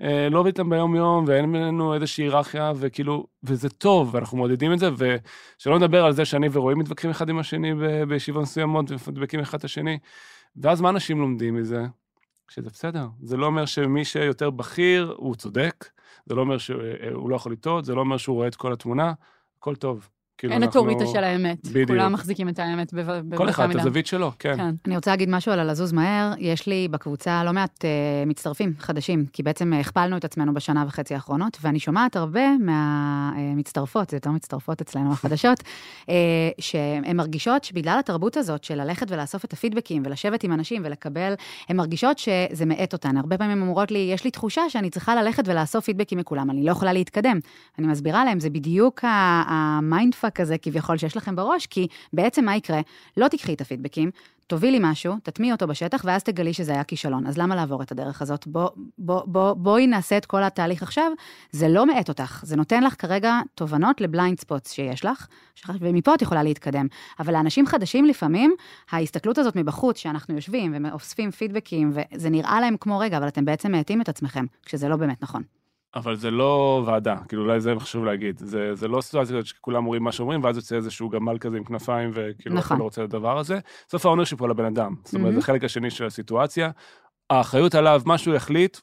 אה, 0.02 0.28
לא 0.30 0.38
עובד 0.38 0.46
איתם 0.46 0.70
ביום-יום, 0.70 1.24
ואין 1.28 1.52
בינינו 1.52 1.94
איזושהי 1.94 2.24
היררכיה, 2.24 2.72
וכאילו, 2.76 3.26
וזה 3.44 3.68
טוב, 3.68 4.14
ואנחנו 4.14 4.38
מעודדים 4.38 4.72
את 4.72 4.78
זה, 4.78 4.90
ושלא 4.96 5.78
נדבר 5.78 6.04
על 6.04 6.12
זה 6.12 6.24
שאני 6.24 6.48
ורועי 6.52 6.74
מתווכחים 6.74 7.10
אחד 7.10 7.28
עם 7.28 7.38
השני 7.38 7.74
ב- 7.74 8.02
בישיבות 8.02 8.42
מסוימות, 8.42 8.90
ומפדבקים 8.90 9.40
אחד 9.40 9.58
את 9.58 9.64
השני. 9.64 9.98
ואז 10.56 10.80
מה 10.80 10.88
אנשים 10.88 11.20
לומדים 11.20 11.56
מזה? 11.56 11.84
שזה 12.48 12.70
בסדר. 12.70 13.06
זה 13.22 13.36
לא 13.36 13.46
אומר 13.46 13.66
שמי 13.66 14.04
שיותר 14.04 14.50
בכיר, 14.50 15.14
הוא 15.16 15.34
צודק, 15.34 15.90
זה 16.26 16.34
לא 16.34 16.40
אומר 16.40 16.58
שהוא 16.58 17.30
לא 17.30 17.36
יכול 17.36 17.52
לטעות, 17.52 17.84
זה 17.84 17.94
לא 17.94 18.00
אומר 18.00 18.16
שהוא 18.16 18.36
רואה 18.36 18.48
את 18.48 18.56
כל 18.56 18.72
התמונה, 18.72 19.12
הכל 19.58 19.76
טוב. 19.76 20.08
כאילו 20.42 20.54
אין 20.54 20.62
אנחנו- 20.62 20.80
אוטוריטה 20.80 21.06
של 21.06 21.24
האמת. 21.24 21.68
בדיוק. 21.68 21.88
כולם 21.88 22.12
מחזיקים 22.12 22.48
את 22.48 22.58
האמת 22.58 22.92
בב- 22.94 23.06
באותה 23.06 23.36
כל 23.36 23.48
אחד, 23.50 23.70
את. 23.70 23.76
הזווית 23.76 24.06
שלו, 24.06 24.32
כן. 24.38 24.56
כן. 24.56 24.74
אני 24.86 24.96
רוצה 24.96 25.10
להגיד 25.10 25.28
משהו 25.30 25.52
על 25.52 25.60
הלזוז 25.60 25.92
מהר. 25.92 26.32
יש 26.38 26.66
לי 26.66 26.88
בקבוצה 26.90 27.44
לא 27.44 27.52
מעט 27.52 27.84
uh, 27.84 28.28
מצטרפים 28.28 28.72
חדשים, 28.78 29.24
כי 29.32 29.42
בעצם 29.42 29.72
אה, 29.72 29.80
הכפלנו 29.80 30.16
את 30.16 30.24
עצמנו 30.24 30.54
בשנה 30.54 30.84
וחצי 30.86 31.14
האחרונות, 31.14 31.58
ואני 31.62 31.78
שומעת 31.78 32.16
הרבה 32.16 32.40
מהמצטרפות, 32.60 34.10
זה 34.10 34.16
יותר 34.16 34.30
מצטרפות 34.30 34.80
אצלנו 34.80 35.12
החדשות, 35.22 35.58
uh, 35.60 36.06
שהן 36.60 37.16
מרגישות 37.16 37.64
שבגלל 37.64 37.98
התרבות 37.98 38.36
הזאת 38.36 38.64
של 38.64 38.74
ללכת 38.82 39.06
ולאסוף 39.10 39.44
את 39.44 39.52
הפידבקים 39.52 40.02
ולשבת 40.06 40.44
עם 40.44 40.52
אנשים 40.52 40.82
ולקבל, 40.84 41.34
הן 41.68 41.76
מרגישות 41.76 42.18
שזה 42.18 42.66
מאט 42.66 42.92
אותן. 42.92 43.16
הרבה 43.16 43.38
פעמים 43.38 43.56
הן 43.56 43.68
אומרות 43.68 43.90
לי, 43.90 44.10
יש 44.14 44.24
לי 44.24 44.30
תחושה 44.30 44.62
שאני 44.68 44.90
צריכה 44.90 45.14
ללכת 45.14 45.42
ולאסוף 45.48 45.84
פידבקים 45.84 46.18
מכולם, 46.18 46.50
אני 46.50 46.64
לא 46.64 46.70
יכולה 46.70 46.92
להתקדם. 46.92 47.38
אני 47.78 47.86
מסבירה 47.86 48.24
להם, 48.24 48.40
זה 48.40 48.50
בדיוק 48.50 49.00
ה 49.46 49.56
mindfuck 49.56 50.31
הזה 50.40 50.58
כביכול 50.58 50.96
שיש 50.96 51.16
לכם 51.16 51.36
בראש, 51.36 51.66
כי 51.66 51.86
בעצם 52.12 52.44
מה 52.44 52.56
יקרה? 52.56 52.80
לא 53.16 53.28
תיקחי 53.28 53.54
את 53.54 53.60
הפידבקים, 53.60 54.10
תובילי 54.46 54.78
משהו, 54.80 55.14
תטמיעי 55.22 55.52
אותו 55.52 55.66
בשטח, 55.66 56.02
ואז 56.04 56.22
תגלי 56.22 56.52
שזה 56.52 56.72
היה 56.72 56.84
כישלון. 56.84 57.26
אז 57.26 57.38
למה 57.38 57.56
לעבור 57.56 57.82
את 57.82 57.92
הדרך 57.92 58.22
הזאת? 58.22 58.46
בוא, 58.46 58.70
בוא, 58.98 59.22
בוא, 59.26 59.52
בואי 59.52 59.86
נעשה 59.86 60.16
את 60.16 60.26
כל 60.26 60.42
התהליך 60.42 60.82
עכשיו. 60.82 61.12
זה 61.50 61.68
לא 61.68 61.86
מאט 61.86 62.08
אותך, 62.08 62.42
זה 62.46 62.56
נותן 62.56 62.82
לך 62.82 62.94
כרגע 62.98 63.40
תובנות 63.54 64.00
ל 64.00 64.07
blind 64.07 64.40
spots 64.40 64.72
שיש 64.72 65.04
לך, 65.04 65.26
ומפה 65.80 66.14
את 66.14 66.22
יכולה 66.22 66.42
להתקדם. 66.42 66.86
אבל 67.20 67.32
לאנשים 67.32 67.66
חדשים 67.66 68.04
לפעמים, 68.04 68.54
ההסתכלות 68.90 69.38
הזאת 69.38 69.56
מבחוץ, 69.56 69.98
שאנחנו 69.98 70.34
יושבים 70.34 70.84
ואוספים 70.84 71.30
פידבקים, 71.30 71.92
וזה 71.94 72.30
נראה 72.30 72.60
להם 72.60 72.76
כמו 72.80 72.98
רגע, 72.98 73.18
אבל 73.18 73.28
אתם 73.28 73.44
בעצם 73.44 73.72
מאטים 73.72 74.00
את 74.00 74.08
עצמכם, 74.08 74.44
כשזה 74.66 74.88
לא 74.88 74.96
באמת 74.96 75.22
נכון. 75.22 75.42
אבל 75.94 76.16
זה 76.16 76.30
לא 76.30 76.82
ועדה, 76.86 77.16
כאילו 77.28 77.42
אולי 77.42 77.60
זה 77.60 77.74
חשוב 77.78 78.04
להגיד. 78.04 78.38
זה, 78.38 78.74
זה 78.74 78.88
לא 78.88 79.00
סיטואציה 79.00 79.44
שכולם 79.44 79.84
אומרים 79.84 80.02
מה 80.02 80.12
שאומרים, 80.12 80.44
ואז 80.44 80.56
יוצא 80.56 80.76
איזשהו 80.76 81.08
גמל 81.08 81.38
כזה 81.38 81.56
עם 81.56 81.64
כנפיים, 81.64 82.10
וכאילו 82.14 82.54
נכון. 82.56 82.78
לא 82.78 82.84
רוצה 82.84 83.04
את 83.04 83.14
הדבר 83.14 83.38
הזה. 83.38 83.58
בסוף 83.88 84.06
ה 84.06 84.10
ownership 84.10 84.40
הוא 84.40 84.46
על 84.46 84.50
הבן 84.50 84.64
אדם. 84.64 84.94
זאת 85.04 85.14
אומרת, 85.14 85.24
מהמם. 85.26 85.40
זה 85.40 85.46
חלק 85.46 85.64
השני 85.64 85.90
של 85.90 86.06
הסיטואציה. 86.06 86.70
האחריות 87.30 87.74
עליו, 87.74 88.02
מה 88.06 88.18
שהוא 88.18 88.34
יחליט, 88.34 88.78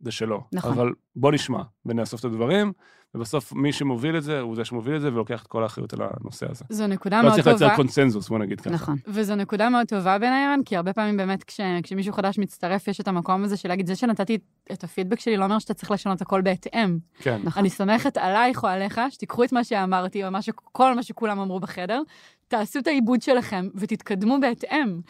זה 0.00 0.10
שלו. 0.10 0.40
נכון. 0.52 0.72
אבל 0.72 0.92
בוא 1.16 1.32
נשמע 1.32 1.62
ונאסוף 1.86 2.20
את 2.20 2.24
הדברים, 2.24 2.72
ובסוף 3.14 3.52
מי 3.52 3.72
שמוביל 3.72 4.16
את 4.16 4.22
זה, 4.22 4.40
הוא 4.40 4.56
זה 4.56 4.64
שמוביל 4.64 4.96
את 4.96 5.00
זה 5.00 5.08
ולוקח 5.08 5.42
את 5.42 5.46
כל 5.46 5.62
האחריות 5.62 5.92
על 5.92 6.00
הנושא 6.02 6.46
הזה. 6.50 6.64
זו 6.70 6.86
נקודה 6.86 7.16
לא 7.16 7.22
מאוד 7.22 7.34
צריך 7.34 7.48
טובה. 7.48 7.58
לייצר 7.60 7.76
קונצנזוס, 7.76 8.28
בוא 8.28 8.38
נגיד 8.38 8.60
ככה. 8.60 8.70
נכון. 8.70 8.96
וזו 9.06 9.34
נקודה 9.34 9.68
מאוד 9.68 9.86
טובה 9.86 10.18
בעיניי, 10.18 10.44
ערן, 10.44 10.60
כי 10.64 10.76
הרבה 10.76 10.92
פעמים 10.92 11.16
באמת 11.16 11.44
כש, 11.44 11.60
כשמישהו 11.82 12.12
חדש 12.12 12.38
מצטרף, 12.38 12.88
יש 12.88 13.00
את 13.00 13.08
המקום 13.08 13.44
הזה 13.44 13.56
של 13.56 13.68
להגיד, 13.68 13.86
זה 13.86 13.96
שנתתי 13.96 14.38
את 14.72 14.84
הפידבק 14.84 15.20
שלי 15.20 15.36
לא 15.36 15.44
אומר 15.44 15.58
שאתה 15.58 15.74
צריך 15.74 15.90
לשנות 15.90 16.22
הכל 16.22 16.40
בהתאם. 16.40 16.98
כן. 17.18 17.40
נכון. 17.44 17.60
אני 17.60 17.70
סומכת 17.70 18.16
עלייך 18.16 18.62
או 18.62 18.68
עליך, 18.68 19.00
שתיקחו 19.10 19.44
את 19.44 19.52
מה 19.52 19.64
שאמרתי, 19.64 20.24
או 20.24 20.30
מה 20.30 20.42
ש... 20.42 20.50
כל 20.72 20.94
מה 20.94 21.02
שכולם 21.02 21.38
אמרו 21.38 21.60
בחדר, 21.60 22.02
תעשו 22.48 22.78
את 22.78 22.86
העיבוד 22.86 23.22
שלכם 23.22 23.68
ותתקדמו 23.74 24.38
בהתאם. 24.40 25.00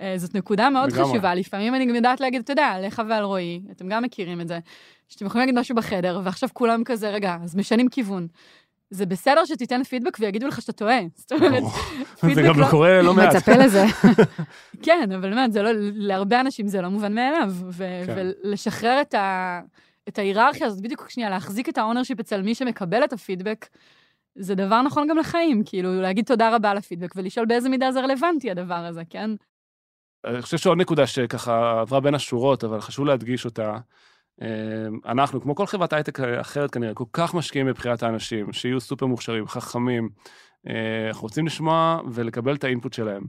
אה, 0.00 0.14
זאת 0.16 0.34
נקודה 0.34 0.70
מאוד 0.70 0.92
לגמרי. 0.92 1.10
חשובה. 1.10 1.34
לפעמים 1.34 1.74
אני 1.74 1.86
גם 1.86 1.94
יודעת 1.94 2.20
להגיד, 2.20 2.40
אתה 2.42 2.52
יודע, 2.52 2.66
עליך 2.66 3.02
ועל 3.08 3.24
רועי, 3.24 3.60
אתם 3.70 3.88
גם 3.88 4.02
מכירים 4.02 4.40
את 4.40 4.48
זה, 4.48 4.58
שאתם 5.08 5.26
יכולים 5.26 5.46
להגיד 5.46 5.60
משהו 5.60 5.74
בחדר, 5.74 6.20
ועכשיו 6.24 6.48
כולם 6.52 6.84
כזה, 6.84 7.10
רגע, 7.10 7.36
אז 7.44 7.56
משנים 7.56 7.88
כיוון. 7.88 8.26
זה 8.90 9.06
בסדר 9.06 9.44
שתיתן 9.44 9.84
פידבק 9.84 10.16
ויגידו 10.20 10.46
לך 10.46 10.60
שאתה 10.60 10.72
טועה. 10.72 10.98
זאת 11.14 11.32
אומרת, 11.32 11.62
ברור. 11.62 11.72
זה 12.22 12.28
פידבק 12.28 12.44
גם 12.44 12.60
לא- 12.60 12.66
קורה 12.70 13.02
לא 13.02 13.14
מעט. 13.14 13.36
מצפה 13.36 13.52
לזה. 13.56 13.84
כן, 14.84 15.08
אבל 15.14 15.30
באמת, 15.30 15.52
זה 15.52 15.62
לא, 15.62 15.70
להרבה 15.94 16.40
אנשים 16.40 16.68
זה 16.68 16.80
לא 16.80 16.88
מובן 16.88 17.14
מאליו. 17.14 17.52
ו- 17.52 18.02
כן. 18.06 18.14
ולשחרר 18.44 19.00
את, 19.00 19.14
ה- 19.14 19.60
את 20.08 20.18
ההיררכיה 20.18 20.66
הזאת, 20.66 20.80
בדיוק 20.80 21.10
שנייה, 21.10 21.30
להחזיק 21.30 21.68
את 21.68 21.78
ה 21.78 21.82
ownership 21.82 22.20
אצל 22.20 22.42
מי 22.42 22.54
שמקבל 22.54 23.04
את 23.04 23.12
הפידבק, 23.12 23.66
זה 24.36 24.54
דבר 24.54 24.82
נכון 24.82 25.08
גם 25.08 25.18
לחיים, 25.18 25.62
כאילו, 25.66 26.00
להגיד 26.02 26.24
תודה 26.24 26.54
רבה 26.56 26.70
על 26.70 26.76
הפידבק 26.76 27.12
ולשאול 27.16 27.46
באיזה 27.46 27.68
מידה 27.68 27.92
זה 27.92 28.00
רלוונטי 28.00 28.50
הדבר 28.50 28.74
הזה, 28.74 29.02
כן? 29.10 29.30
אני 30.24 30.42
חושב 30.42 30.58
שעוד 30.58 30.78
נקודה 30.78 31.06
שככה 31.06 31.80
עברה 31.80 32.00
בין 32.00 32.14
השורות, 32.14 32.64
אבל 32.64 32.80
חשוב 32.80 33.06
להדגיש 33.06 33.44
אותה. 33.44 33.78
אה, 34.42 34.48
אנחנו, 35.06 35.40
כמו 35.40 35.54
כל 35.54 35.66
חברת 35.66 35.92
הייטק 35.92 36.20
אחרת 36.20 36.70
כנראה, 36.70 36.94
כל 36.94 37.04
כך 37.12 37.34
משקיעים 37.34 37.66
בבחירת 37.66 38.02
האנשים, 38.02 38.52
שיהיו 38.52 38.80
סופר 38.80 39.06
מוכשרים, 39.06 39.48
חכמים. 39.48 40.08
אה, 40.68 41.08
אנחנו 41.08 41.22
רוצים 41.22 41.46
לשמוע 41.46 42.00
ולקבל 42.12 42.54
את 42.54 42.64
האינפוט 42.64 42.92
שלהם. 42.92 43.22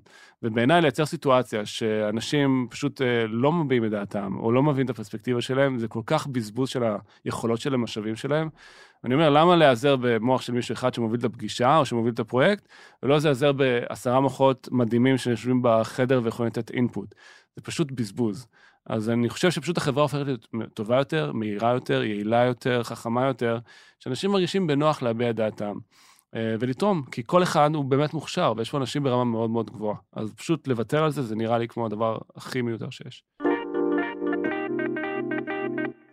ובעיניי 0.43 0.81
לייצר 0.81 1.05
סיטואציה 1.05 1.65
שאנשים 1.65 2.67
פשוט 2.69 3.01
אה, 3.01 3.27
לא 3.27 3.51
מביעים 3.51 3.85
את 3.85 3.91
דעתם, 3.91 4.35
או 4.39 4.51
לא 4.51 4.63
מביאים 4.63 4.85
את 4.85 4.89
הפרספקטיבה 4.89 5.41
שלהם, 5.41 5.77
זה 5.79 5.87
כל 5.87 6.01
כך 6.05 6.27
בזבוז 6.27 6.69
של 6.69 6.83
היכולות 7.25 7.59
של 7.59 7.73
המשאבים 7.73 8.15
שלהם. 8.15 8.49
אני 9.05 9.13
אומר, 9.13 9.29
למה 9.29 9.55
להיעזר 9.55 9.95
במוח 9.95 10.41
של 10.41 10.53
מישהו 10.53 10.73
אחד 10.73 10.93
שמוביל 10.93 11.19
את 11.19 11.25
הפגישה, 11.25 11.77
או 11.77 11.85
שמוביל 11.85 12.13
את 12.13 12.19
הפרויקט, 12.19 12.67
ולא 13.03 13.17
להיעזר 13.23 13.51
בעשרה 13.51 14.19
מוחות 14.19 14.69
מדהימים 14.71 15.17
שיושבים 15.17 15.59
בחדר 15.63 16.21
ויכולים 16.23 16.47
לתת 16.47 16.71
אינפוט. 16.71 17.15
זה 17.55 17.61
פשוט 17.61 17.91
בזבוז. 17.91 18.47
אז 18.85 19.09
אני 19.09 19.29
חושב 19.29 19.51
שפשוט 19.51 19.77
החברה 19.77 20.03
הופכת 20.03 20.25
להיות 20.25 20.47
טובה 20.73 20.97
יותר, 20.97 21.31
מהירה 21.33 21.73
יותר, 21.73 22.03
יעילה 22.03 22.43
יותר, 22.43 22.83
חכמה 22.83 23.25
יותר, 23.27 23.59
שאנשים 23.99 24.31
מרגישים 24.31 24.67
בנוח 24.67 25.01
להביע 25.01 25.29
את 25.29 25.35
דעתם. 25.35 25.77
אה, 26.35 26.55
ולתרום, 26.59 27.03
כי 27.11 27.21
כל 27.25 27.43
אחד 27.43 27.69
הוא 27.73 27.85
באמת 27.85 28.13
מוכשר, 28.13 28.53
ויש 28.57 28.69
פה 28.69 28.77
אנשים 28.77 29.03
ברמה 29.03 29.23
מאוד 29.23 29.49
מאוד 29.49 29.69
גבוהה. 29.69 29.97
אז 30.13 30.33
פשוט 30.33 30.67
לוותר 30.67 31.03
על 31.03 31.11
זה, 31.11 31.21
זה 31.21 31.35
נראה 31.35 31.57
לי 31.57 31.67
כמו 31.67 31.85
הדבר 31.85 32.17
הכי 32.35 32.61
מיותר 32.61 32.89
שיש. 32.89 33.23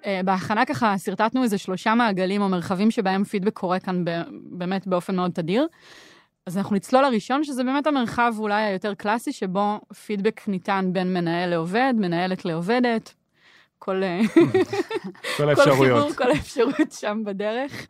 אה, 0.07 0.21
בהכנה 0.25 0.65
ככה 0.65 0.99
שרטטנו 0.99 1.43
איזה 1.43 1.59
שלושה 1.59 1.95
מעגלים 1.95 2.43
או 2.43 2.49
מרחבים 2.49 2.91
שבהם 2.91 3.25
פידבק 3.25 3.53
קורה 3.53 3.81
כאן 3.81 4.05
ב- 4.05 4.23
באמת 4.31 4.87
באופן 4.87 5.17
מאוד 5.17 5.31
תדיר. 5.31 5.67
אז 6.47 6.59
אנחנו 6.59 6.77
נצלול 6.77 7.03
לראשון, 7.03 7.45
שזה 7.45 7.65
באמת 7.65 7.87
המרחב 7.87 8.33
אולי 8.39 8.63
היותר 8.63 8.95
קלאסי, 8.95 9.33
שבו 9.33 9.81
פידבק 10.07 10.49
ניתן 10.49 10.91
בין 10.93 11.13
מנהל 11.15 11.51
לעובד, 11.51 11.95
מנהלת 11.97 12.45
לעובדת, 12.45 13.15
כל, 13.79 14.03
אה, 14.03 14.21
כל 15.37 15.55
כל. 15.55 15.71
חיבור, 16.01 16.13
כל 16.17 16.31
האפשרות 16.31 16.93
שם 16.93 17.23
בדרך. 17.25 17.87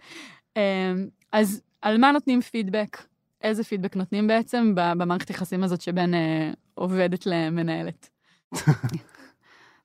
אה, 0.56 0.92
אז 1.32 1.62
על 1.82 1.98
מה 1.98 2.12
נותנים 2.12 2.40
פידבק? 2.40 2.98
איזה 3.42 3.64
פידבק 3.64 3.96
נותנים 3.96 4.26
בעצם 4.26 4.74
ב- 4.74 4.92
במערכת 4.98 5.30
יחסים 5.30 5.64
הזאת 5.64 5.80
שבין 5.80 6.14
עובדת 6.74 7.26
למנהלת? 7.26 8.08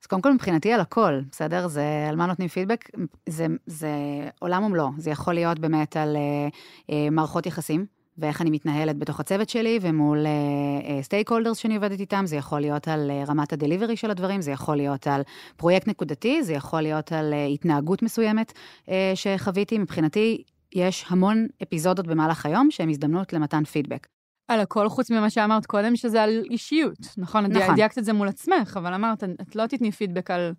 אז 0.06 0.08
קודם 0.08 0.22
כל, 0.22 0.32
מבחינתי 0.32 0.72
על 0.72 0.80
הכל, 0.80 1.20
בסדר? 1.30 1.68
זה 1.68 2.06
על 2.08 2.16
מה 2.16 2.26
נותנים 2.26 2.48
פידבק, 2.48 2.90
זה, 3.28 3.46
זה 3.66 3.90
עולם 4.38 4.64
ומלואו. 4.64 4.90
זה 4.98 5.10
יכול 5.10 5.34
להיות 5.34 5.58
באמת 5.58 5.96
על 5.96 6.16
אה, 6.16 6.48
אה, 6.90 7.10
מערכות 7.10 7.46
יחסים, 7.46 7.86
ואיך 8.18 8.42
אני 8.42 8.50
מתנהלת 8.50 8.98
בתוך 8.98 9.20
הצוות 9.20 9.48
שלי 9.48 9.78
ומול 9.82 10.26
stakeholders 11.02 11.56
שאני 11.56 11.74
עובדת 11.74 12.00
איתם, 12.00 12.22
זה 12.26 12.36
יכול 12.36 12.60
להיות 12.60 12.88
על 12.88 13.10
אה, 13.10 13.24
רמת 13.28 13.52
ה 13.52 13.57
delivery 13.57 13.96
של 13.96 14.10
הדברים, 14.10 14.40
זה 14.40 14.50
יכול 14.50 14.76
להיות 14.76 15.06
על 15.06 15.22
פרויקט 15.56 15.88
נקודתי, 15.88 16.42
זה 16.42 16.52
יכול 16.52 16.80
להיות 16.80 17.12
על 17.12 17.32
אה, 17.32 17.46
התנהגות 17.46 18.02
מסוימת 18.02 18.52
אה, 18.88 19.12
שחוויתי. 19.14 19.78
מבחינתי, 19.78 20.42
יש 20.74 21.04
המון 21.08 21.46
אפיזודות 21.62 22.06
במהלך 22.06 22.46
היום 22.46 22.70
שהן 22.70 22.90
הזדמנות 22.90 23.32
למתן 23.32 23.64
פידבק. 23.64 24.06
על 24.48 24.60
הכל 24.60 24.88
חוץ 24.88 25.10
ממה 25.10 25.30
שאמרת 25.30 25.66
קודם, 25.66 25.96
שזה 25.96 26.22
על 26.22 26.42
אישיות, 26.50 26.98
נכון? 27.16 27.44
נכון. 27.44 27.62
נכון. 27.62 27.74
דייקת 27.74 27.98
את 27.98 28.04
זה 28.04 28.12
מול 28.12 28.28
עצמך, 28.28 28.76
אבל 28.76 28.94
אמרת, 28.94 29.24
את 29.24 29.56
לא 29.56 29.66
תתני 29.66 29.92
פידבק 29.92 30.30
על... 30.30 30.52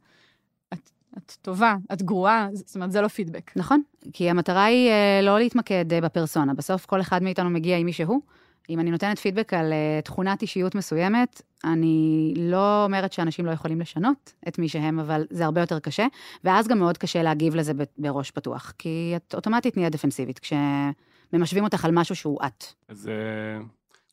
את, 0.74 0.90
את 1.18 1.36
טובה, 1.42 1.76
את 1.94 2.02
גרועה, 2.02 2.48
זאת 2.54 2.76
אומרת, 2.76 2.92
זה 2.92 3.02
לא 3.02 3.08
פידבק. 3.08 3.52
נכון, 3.56 3.82
כי 4.14 4.30
המטרה 4.30 4.64
היא 4.64 4.90
אה, 4.90 5.20
לא 5.24 5.40
להתמקד 5.40 5.94
אה, 5.94 6.02
בפרסונה. 6.02 6.54
בסוף 6.54 6.86
כל 6.86 7.02
אחד 7.02 7.24
מאיתנו 7.24 7.50
מגיע 7.50 7.78
עם 7.78 7.86
מי 7.86 7.94
שהוא. 7.94 8.22
אם 8.70 8.80
אני 8.80 8.92
נותנת 8.92 9.20
פידבק 9.20 9.54
על 9.54 9.74
אה, 9.74 10.00
תכונת 10.04 10.42
אישיות 10.42 10.76
מסוימת, 10.76 11.42
אני 11.64 12.34
לא 12.38 12.84
אומרת 12.84 13.14
שאנשים 13.14 13.46
לא 13.46 13.52
יכולים 13.52 13.82
לשנות 13.82 14.34
את 14.48 14.60
מי 14.60 14.70
שהם, 14.70 15.00
אבל 15.00 15.26
זה 15.30 15.46
הרבה 15.46 15.62
יותר 15.62 15.80
קשה, 15.80 16.08
ואז 16.44 16.68
גם 16.68 16.80
מאוד 16.80 16.98
קשה 16.98 17.24
להגיב 17.24 17.56
לזה 17.56 17.74
בראש 17.98 18.32
פתוח, 18.32 18.74
כי 18.78 19.14
את 19.16 19.36
אוטומטית 19.36 19.78
נהיית 19.78 19.94
דפנסיבית, 19.94 20.40
כשממשווים 20.40 21.64
אותך 21.64 21.86
על 21.86 21.92
משהו 21.94 22.16
שהוא 22.16 22.40
את. 22.46 22.66
אז 22.90 23.10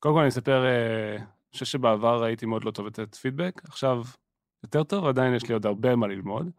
קודם 0.05 0.15
כל 0.15 0.21
אני 0.21 0.29
אספר, 0.29 0.65
אה, 0.65 1.17
אני 1.17 1.25
חושב 1.53 1.65
שבעבר 1.65 2.25
הייתי 2.25 2.47
מאוד 2.47 2.65
לא 2.65 2.71
טוב 2.71 2.87
לתת 2.87 3.15
פידבק, 3.15 3.61
עכשיו 3.65 4.03
יותר 4.63 4.83
טוב, 4.83 5.07
עדיין 5.07 5.35
יש 5.35 5.49
לי 5.49 5.55
עוד 5.55 5.67
הרבה 5.67 5.97
מה 5.97 6.07
ללמוד. 6.07 6.51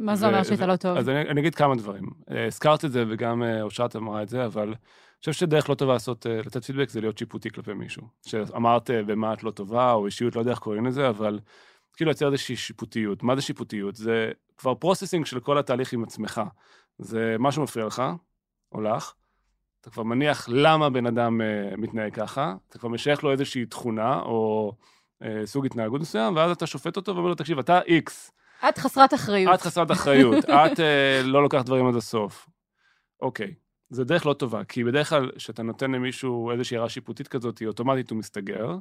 מה 0.00 0.16
זה 0.16 0.26
אומר 0.26 0.40
ו- 0.58 0.66
לא 0.66 0.76
טוב? 0.76 0.96
אז 0.96 1.08
אני, 1.08 1.20
אני 1.20 1.40
אגיד 1.40 1.54
כמה 1.54 1.74
דברים. 1.74 2.10
אה, 2.30 2.46
הזכרת 2.46 2.84
את 2.84 2.92
זה 2.92 3.04
וגם 3.08 3.42
אה, 3.42 3.62
אושרת 3.62 3.96
אמרה 3.96 4.22
את 4.22 4.28
זה, 4.28 4.46
אבל 4.46 4.68
אני 4.68 4.76
חושב 5.20 5.32
שדרך 5.32 5.70
לא 5.70 5.74
טובה 5.74 5.92
לעשות, 5.92 6.26
לתת 6.46 6.64
פידבק 6.64 6.90
זה 6.90 7.00
להיות 7.00 7.18
שיפוטי 7.18 7.50
כלפי 7.50 7.72
מישהו. 7.72 8.02
שאמרת 8.26 8.90
במה 8.90 9.32
את 9.32 9.42
לא 9.42 9.50
טובה, 9.50 9.92
או 9.92 10.06
אישיות, 10.06 10.36
לא 10.36 10.40
יודע 10.40 10.50
איך 10.50 10.58
קוראים 10.58 10.86
לזה, 10.86 11.08
אבל 11.08 11.40
כאילו 11.96 12.08
לייצר 12.08 12.26
איזושהי 12.26 12.56
שיפוטיות. 12.56 13.22
מה 13.22 13.36
זה 13.36 13.42
שיפוטיות? 13.42 13.96
זה 13.96 14.30
כבר 14.56 14.74
processing 14.74 15.26
של 15.26 15.40
כל 15.40 15.58
התהליך 15.58 15.92
עם 15.92 16.04
עצמך. 16.04 16.42
זה 16.98 17.36
משהו 17.38 17.62
מפריע 17.62 17.86
לך, 17.86 18.02
או 18.72 18.80
לך, 18.80 19.12
אתה 19.84 19.92
כבר 19.92 20.02
מניח 20.02 20.48
למה 20.52 20.90
בן 20.90 21.06
אדם 21.06 21.40
אה, 21.40 21.76
מתנהג 21.76 22.14
ככה, 22.14 22.54
אתה 22.68 22.78
כבר 22.78 22.88
משייך 22.88 23.24
לו 23.24 23.32
איזושהי 23.32 23.66
תכונה, 23.66 24.20
או 24.20 24.72
אה, 25.22 25.42
סוג 25.44 25.66
התנהגות 25.66 26.00
מסוים, 26.00 26.36
ואז 26.36 26.50
אתה 26.50 26.66
שופט 26.66 26.96
אותו 26.96 27.14
ואומר 27.14 27.28
לו, 27.28 27.34
תקשיב, 27.34 27.58
אתה 27.58 27.80
איקס, 27.86 28.32
את 28.68 28.78
חסרת 28.78 29.14
אחריות. 29.14 29.54
את 29.54 29.62
חסרת 29.62 29.90
אחריות, 29.90 30.44
את 30.66 30.80
אה, 30.80 31.20
לא 31.24 31.42
לוקחת 31.42 31.66
דברים 31.66 31.86
עד 31.86 31.94
הסוף. 31.94 32.48
אוקיי, 33.22 33.54
זו 33.90 34.04
דרך 34.04 34.26
לא 34.26 34.32
טובה, 34.32 34.64
כי 34.64 34.84
בדרך 34.84 35.08
כלל 35.08 35.30
כשאתה 35.36 35.62
נותן 35.62 35.90
למישהו 35.90 36.50
איזושהי 36.50 36.76
הערה 36.76 36.88
שיפוטית 36.88 37.28
כזאת, 37.28 37.62
אוטומטית 37.66 38.10
הוא 38.10 38.18
מסתגר, 38.18 38.76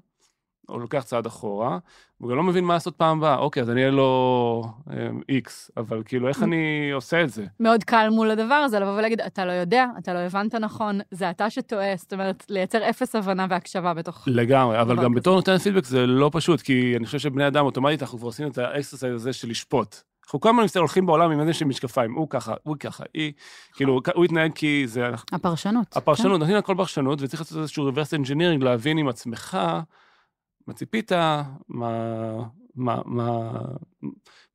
או 0.70 0.80
לוקח 0.80 1.04
צעד 1.04 1.26
אחורה, 1.26 1.78
הוא 2.18 2.30
גם 2.30 2.38
לא 2.38 2.44
מבין 2.44 2.64
מה 2.64 2.74
לעשות 2.74 2.96
פעם 2.96 3.18
הבאה. 3.18 3.38
אוקיי, 3.38 3.64
אז 3.64 3.70
אני 3.70 3.82
אהיה 3.82 3.92
לו 3.92 4.64
איקס, 5.30 5.72
אבל 5.78 6.04
כאילו, 6.06 6.28
איך 6.28 6.44
אני 6.44 6.92
עושה 6.94 7.24
את 7.24 7.30
זה? 7.30 7.46
מאוד 7.60 7.84
קל 7.84 8.10
מול 8.12 8.32
הדבר 8.32 8.54
הזה 8.54 8.80
לבוא 8.80 8.98
ולהגיד, 8.98 9.22
אתה 9.22 9.46
לא 9.46 9.52
יודע, 9.52 9.86
אתה 9.98 10.14
לא 10.14 10.20
הבנת 10.20 10.56
נכון, 10.56 11.00
זה 11.12 11.30
אתה 11.30 11.50
שטועה, 11.50 11.96
זאת 11.98 12.14
אומרת, 12.14 12.46
לייצר 12.50 12.90
אפס 12.90 13.16
הבנה 13.16 13.46
והקשבה 13.50 13.94
בתוך... 13.94 14.24
לגמרי, 14.28 14.82
אבל 14.82 14.96
גם 14.96 15.12
כזה. 15.12 15.20
בתור 15.20 15.36
נותן 15.36 15.58
פידבק 15.58 15.86
זה 15.86 16.08
לא 16.08 16.30
פשוט, 16.34 16.62
כי 16.62 16.94
אני 16.98 17.06
חושב 17.06 17.20
שבני 17.20 17.48
אדם 17.48 17.66
אוטומטית, 17.66 18.02
אנחנו 18.02 18.20
כבר 18.20 18.30
עשינו 18.30 18.50
את 18.50 18.58
ה 18.58 18.64
exercise 18.64 19.14
הזה 19.16 19.34
של 19.34 19.50
לשפוט. 19.50 19.96
אנחנו 20.26 20.40
כל 20.40 20.50
הזמן 20.50 20.66
הולכים 20.76 21.06
בעולם 21.06 21.32
עם 21.32 21.40
איזה 21.40 21.54
שהם 21.54 21.70
משקפיים, 21.70 22.14
הוא 22.14 22.28
ככה, 22.30 22.54
הוא 22.64 22.76
ככה, 22.80 23.04
היא, 23.14 23.34
כאילו, 23.74 24.02
הוא 24.16 24.26
התנהג 24.26 24.52
כי 24.56 24.84
זה, 24.88 25.10
הפרשנות. 25.32 25.98
הפרשנות, 25.98 26.40
נותנים 26.40 26.56
לה 26.56 26.62
כל 26.62 26.76
פרשנות, 26.78 27.22
וצריך 27.22 27.42
לעשות 27.42 27.58
איזשהו 27.58 27.90
reverse 27.90 28.26
engineering, 28.26 28.64
להבין 28.64 28.98
עם 28.98 29.08
עצמך 29.08 29.58
מה 30.68 30.74
ציפית, 30.74 31.12
מה, 31.12 31.44
מה, 32.76 33.02
מה, 33.06 33.52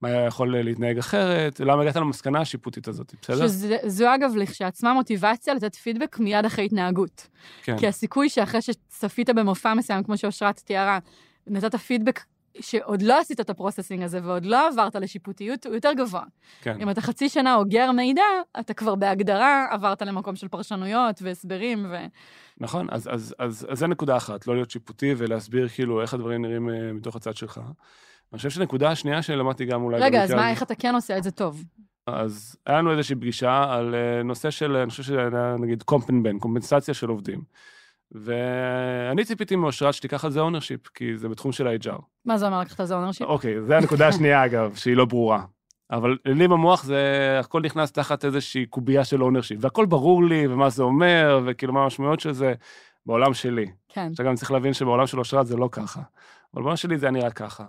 מה 0.03 0.09
היה 0.09 0.25
יכול 0.25 0.63
להתנהג 0.63 0.99
אחרת, 0.99 1.61
למה 1.61 1.83
הגעת 1.83 1.97
למסקנה 1.97 2.41
השיפוטית 2.41 2.89
הזאת, 2.89 3.15
בסדר? 3.23 3.49
שזו 3.49 4.15
אגב 4.15 4.37
לכשעצמה 4.37 4.95
מוטיבציה 4.95 5.55
לתת 5.55 5.75
פידבק 5.75 6.19
מיד 6.19 6.45
אחרי 6.45 6.65
התנהגות. 6.65 7.29
כן, 7.63 7.79
כי 7.79 7.87
הסיכוי 7.87 8.29
שאחרי 8.29 8.63
שצפית 8.63 9.31
במופע 9.31 9.75
מסוים, 9.75 10.03
כמו 10.03 10.17
שאושרת 10.17 10.57
תיארה, 10.57 10.99
נתת 11.47 11.77
פידבק 11.77 12.21
שעוד 12.61 13.03
לא 13.03 13.21
עשית 13.21 13.41
את 13.41 13.51
ה 13.51 13.56
processing 13.56 14.03
הזה 14.03 14.21
ועוד 14.23 14.47
לא 14.47 14.69
עברת 14.69 14.97
לשיפוטיות, 14.97 15.67
הוא 15.67 15.75
יותר 15.75 15.93
גבוה. 15.93 16.23
כן. 16.61 16.77
אם 16.81 16.91
אתה 16.91 17.01
חצי 17.01 17.29
שנה 17.29 17.55
אוגר 17.55 17.93
מידע, 17.93 18.23
אתה 18.61 18.75
כבר 18.75 18.95
בהגדרה 18.95 19.67
עברת 19.71 20.03
למקום 20.03 20.37
של 20.37 20.49
פרשנויות 20.49 21.23
והסברים, 21.23 21.87
ו... 21.91 21.97
נכון, 22.61 22.87
אז, 22.91 23.09
אז, 23.13 23.35
אז, 23.39 23.67
אז 23.71 23.79
זה 23.79 23.87
נקודה 23.87 24.17
אחת, 24.17 24.47
לא 24.47 24.55
להיות 24.55 24.71
שיפוטי 24.71 25.15
ולהסביר 25.17 25.69
כאילו 25.69 26.03
איך 26.03 26.15
הדברים 26.15 26.43
נראים 26.43 26.71
אה, 26.71 26.93
מתוך 26.93 27.17
הצד 27.17 27.37
שלך. 27.37 27.61
אני 28.33 28.37
חושב 28.37 28.51
שנקודה 28.51 28.91
השנייה 28.91 29.23
שלמדתי 29.23 29.65
גם 29.65 29.83
אולי... 29.83 30.01
רגע, 30.01 30.23
אז 30.23 30.31
מה, 30.31 30.51
איך 30.51 30.63
אתה 30.63 30.75
כן 30.75 30.95
עושה 30.95 31.19
את 31.19 31.23
זה 31.23 31.31
טוב? 31.31 31.65
אז 32.07 32.57
היה 32.67 32.79
לנו 32.79 32.93
איזושהי 32.93 33.17
פגישה 33.17 33.65
על 33.71 33.95
אה, 33.95 34.23
נושא 34.23 34.51
של, 34.51 34.77
אני 34.77 34.91
חושב 34.91 35.03
שזה 35.03 35.19
היה 35.19 35.57
נגיד 35.59 35.83
קומפנ, 35.83 36.39
קומפנסציה 36.39 36.95
של 36.95 37.09
עובדים. 37.09 37.43
ואני 38.13 39.25
ציפיתי 39.25 39.57
מאושרת 39.57 39.95
שתיקח 39.95 40.25
על 40.25 40.31
זה 40.31 40.41
ownership, 40.41 40.89
כי 40.89 41.17
זה 41.17 41.29
בתחום 41.29 41.53
של 41.53 41.67
ה-HR. 41.67 42.03
מה 42.25 42.39
זה 42.39 42.47
אומר 42.47 42.61
לקחת 42.61 42.81
על 42.81 42.87
זה 42.87 42.95
ownership? 42.95 43.27
אוקיי, 43.27 43.63
זו 43.63 43.75
הנקודה 43.75 44.09
השנייה 44.09 44.45
אגב, 44.45 44.75
שהיא 44.75 44.97
לא 44.97 45.05
ברורה. 45.05 45.43
אבל 45.91 46.17
לי 46.25 46.49
במוח 46.49 46.85
זה, 46.85 47.37
הכל 47.41 47.63
נכנס 47.63 47.93
תחת 47.93 48.25
איזושהי 48.25 48.67
קובייה 48.67 49.05
של 49.05 49.23
ownership, 49.23 49.59
והכל 49.61 49.87
ברור 49.87 50.25
לי, 50.25 50.47
ומה 50.47 50.71
זה 50.71 50.83
אומר, 50.83 51.41
וכאילו 51.47 51.73
מה 51.73 51.83
המשמעויות 51.83 52.21
של 52.21 52.33
זה 52.33 52.55
בעולם 53.07 53.35
שלי. 53.35 53.67
כן. 53.89 54.09
עכשיו 54.11 54.27
גם 54.27 54.35
צריך 54.35 54.51
להבין 54.51 54.73
שבעולם 54.73 55.07
של 55.07 55.19
אושרת 55.19 55.47
זה 55.47 55.57
לא 55.57 55.69
ככה. 55.73 56.01
אבל 56.55 56.63
בעולם 56.63 56.77
שלי 56.77 56.99
זה 56.99 57.07
היה 57.07 57.13
נראה 57.13 57.31
ככה. 57.31 57.65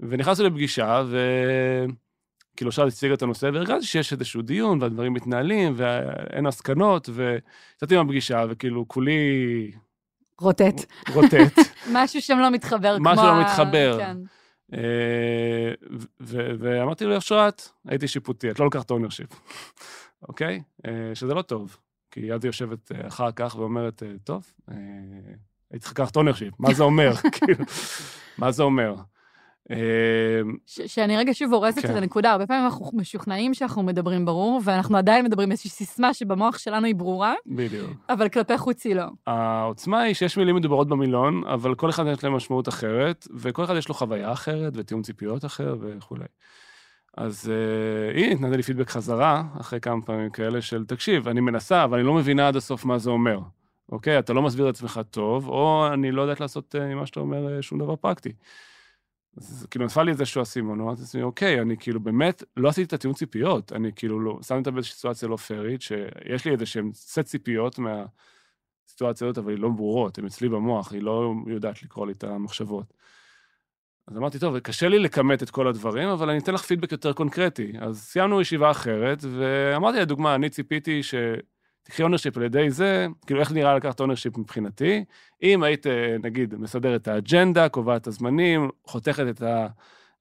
ונכנסנו 0.00 0.46
לפגישה, 0.46 1.02
וכאילו 2.54 2.70
אושרת 2.70 2.92
הציגה 2.92 3.14
את 3.14 3.22
הנושא, 3.22 3.50
והרגשתי 3.54 3.86
שיש 3.86 4.12
איזשהו 4.12 4.42
דיון, 4.42 4.82
והדברים 4.82 5.12
מתנהלים, 5.12 5.74
ואין 5.76 6.46
מסקנות, 6.46 7.08
ויצאתי 7.12 7.96
מהפגישה, 7.96 8.44
וכאילו 8.48 8.88
כולי 8.88 9.20
רוטט. 10.40 10.84
רוטט. 11.14 11.58
משהו 11.92 12.20
שם 12.20 12.38
לא 12.38 12.50
מתחבר 12.50 12.96
כמו... 12.96 13.10
משהו 13.10 13.24
לא 13.24 13.40
מתחבר. 13.40 13.98
כן. 13.98 14.16
אה, 14.74 15.72
ואמרתי 16.20 17.04
לה, 17.04 17.16
אושרת, 17.16 17.68
הייתי 17.88 18.08
שיפוטי, 18.08 18.50
את 18.50 18.58
לא 18.58 18.64
לוקחת 18.64 18.90
ownership, 18.90 19.28
אוקיי? 20.28 20.62
אה, 20.86 21.14
שזה 21.14 21.34
לא 21.34 21.42
טוב, 21.42 21.76
כי 22.10 22.32
אז 22.32 22.44
היא 22.44 22.48
יושבת 22.48 22.92
אה, 22.92 23.08
אחר 23.08 23.32
כך 23.36 23.56
ואומרת, 23.58 24.02
טוב, 24.24 24.52
הייתי 24.68 25.78
צריך 25.78 25.92
לקחת 25.92 26.16
ownership, 26.16 26.54
מה 26.58 26.74
זה 26.74 26.82
אומר? 26.82 27.14
כאילו, 27.36 27.64
מה 28.38 28.52
זה 28.52 28.62
אומר? 28.62 28.94
אה, 29.70 29.76
ש- 30.66 30.80
שאני 30.80 31.16
רגע 31.16 31.34
שוב 31.34 31.52
הורסת 31.52 31.82
כן. 31.82 31.90
את 31.90 31.96
הנקודה, 31.96 32.32
הרבה 32.32 32.46
פעמים 32.46 32.64
אנחנו 32.64 32.90
משוכנעים 32.94 33.54
שאנחנו 33.54 33.82
מדברים 33.82 34.24
ברור, 34.24 34.60
ואנחנו 34.64 34.96
עדיין 34.96 35.24
מדברים 35.24 35.50
איזושהי 35.50 35.70
סיסמה 35.70 36.14
שבמוח 36.14 36.58
שלנו 36.58 36.86
היא 36.86 36.94
ברורה, 36.94 37.34
בדיוק. 37.46 37.90
אבל 38.08 38.28
כלפי 38.28 38.58
חוץ 38.58 38.84
היא 38.84 38.94
לא. 38.94 39.04
העוצמה 39.26 40.00
היא 40.00 40.14
שיש 40.14 40.36
מילים 40.36 40.56
מדוברות 40.56 40.88
במילון, 40.88 41.42
אבל 41.46 41.74
כל 41.74 41.90
אחד 41.90 42.04
יש 42.12 42.24
להם 42.24 42.32
משמעות 42.32 42.68
אחרת, 42.68 43.28
וכל 43.34 43.64
אחד 43.64 43.76
יש 43.76 43.88
לו 43.88 43.94
חוויה 43.94 44.32
אחרת, 44.32 44.72
ותיאום 44.76 45.02
ציפיות 45.02 45.44
אחר 45.44 45.76
וכולי. 45.80 46.24
אז 47.16 47.50
uh, 47.52 48.16
היא 48.16 48.34
נתנה 48.34 48.56
לי 48.56 48.62
פידבק 48.62 48.90
חזרה, 48.90 49.42
אחרי 49.60 49.80
כמה 49.80 50.02
פעמים 50.02 50.30
כאלה, 50.30 50.62
של 50.62 50.84
תקשיב, 50.84 51.28
אני 51.28 51.40
מנסה, 51.40 51.84
אבל 51.84 51.98
אני 51.98 52.06
לא 52.06 52.14
מבינה 52.14 52.48
עד 52.48 52.56
הסוף 52.56 52.84
מה 52.84 52.98
זה 52.98 53.10
אומר. 53.10 53.38
אוקיי? 53.92 54.18
אתה 54.18 54.32
לא 54.32 54.42
מסביר 54.42 54.68
את 54.68 54.74
עצמך 54.74 55.00
טוב, 55.10 55.48
או 55.48 55.86
אני 55.92 56.12
לא 56.12 56.22
יודעת 56.22 56.40
לעשות 56.40 56.74
uh, 56.74 56.82
עם 56.82 56.98
מה 56.98 57.06
שאתה 57.06 57.20
אומר 57.20 57.58
uh, 57.58 57.62
שום 57.62 57.78
דבר 57.78 57.96
פרקטי. 57.96 58.32
אז 59.36 59.66
כאילו 59.70 59.84
נפל 59.84 60.02
לי 60.02 60.10
איזשהו 60.10 60.42
אסימון, 60.42 60.80
אמרתי 60.80 61.00
לעצמי, 61.00 61.22
אוקיי, 61.22 61.60
אני 61.60 61.76
כאילו 61.76 62.00
באמת 62.00 62.42
לא 62.56 62.68
עשיתי 62.68 62.86
את 62.86 62.92
התיאום 62.92 63.14
ציפיות, 63.14 63.72
אני 63.72 63.90
כאילו 63.96 64.20
לא, 64.20 64.38
שם 64.42 64.58
אותה 64.58 64.70
באיזושהי 64.70 64.96
סיטואציה 64.96 65.28
לא 65.28 65.36
פיירית, 65.36 65.82
שיש 65.82 66.44
לי 66.44 66.52
איזה 66.52 66.66
שהם 66.66 66.90
סט 66.94 67.20
ציפיות 67.20 67.78
מה... 67.78 68.04
הסיטואציה 68.86 69.26
הזאת, 69.26 69.38
אבל 69.38 69.50
היא 69.50 69.58
לא 69.58 69.68
ברורות, 69.68 70.18
הן 70.18 70.26
אצלי 70.26 70.48
במוח, 70.48 70.92
היא 70.92 71.02
לא 71.02 71.34
יודעת 71.46 71.82
לקרוא 71.82 72.06
לי 72.06 72.12
את 72.12 72.24
המחשבות. 72.24 72.94
אז 74.08 74.16
אמרתי, 74.16 74.38
טוב, 74.38 74.58
קשה 74.58 74.88
לי 74.88 74.98
לכמת 74.98 75.42
את 75.42 75.50
כל 75.50 75.68
הדברים, 75.68 76.08
אבל 76.08 76.30
אני 76.30 76.38
אתן 76.38 76.54
לך 76.54 76.62
פידבק 76.62 76.92
יותר 76.92 77.12
קונקרטי. 77.12 77.72
אז 77.80 78.00
סיימנו 78.00 78.40
ישיבה 78.40 78.70
אחרת, 78.70 79.24
ואמרתי 79.38 79.98
לדוגמה, 79.98 80.34
אני 80.34 80.50
ציפיתי 80.50 81.00
שתקחי 81.84 82.02
ownership 82.02 82.36
על 82.36 82.42
ידי 82.42 82.70
זה, 82.70 83.06
כאילו 83.26 83.40
איך 83.40 83.52
נראה 83.52 83.76
לקחת 83.76 84.00
ownership 84.00 84.38
מבחינתי, 84.38 85.04
אם 85.42 85.62
היית, 85.62 85.86
אה, 85.86 86.16
נגיד, 86.22 86.54
מסדר 86.54 86.96
את 86.96 87.08
האג'נדה, 87.08 87.68
קובעת 87.68 88.02
את 88.02 88.06
הזמנים, 88.06 88.70
חותכת 88.84 89.24
את 89.30 89.42
ה... 89.42 89.66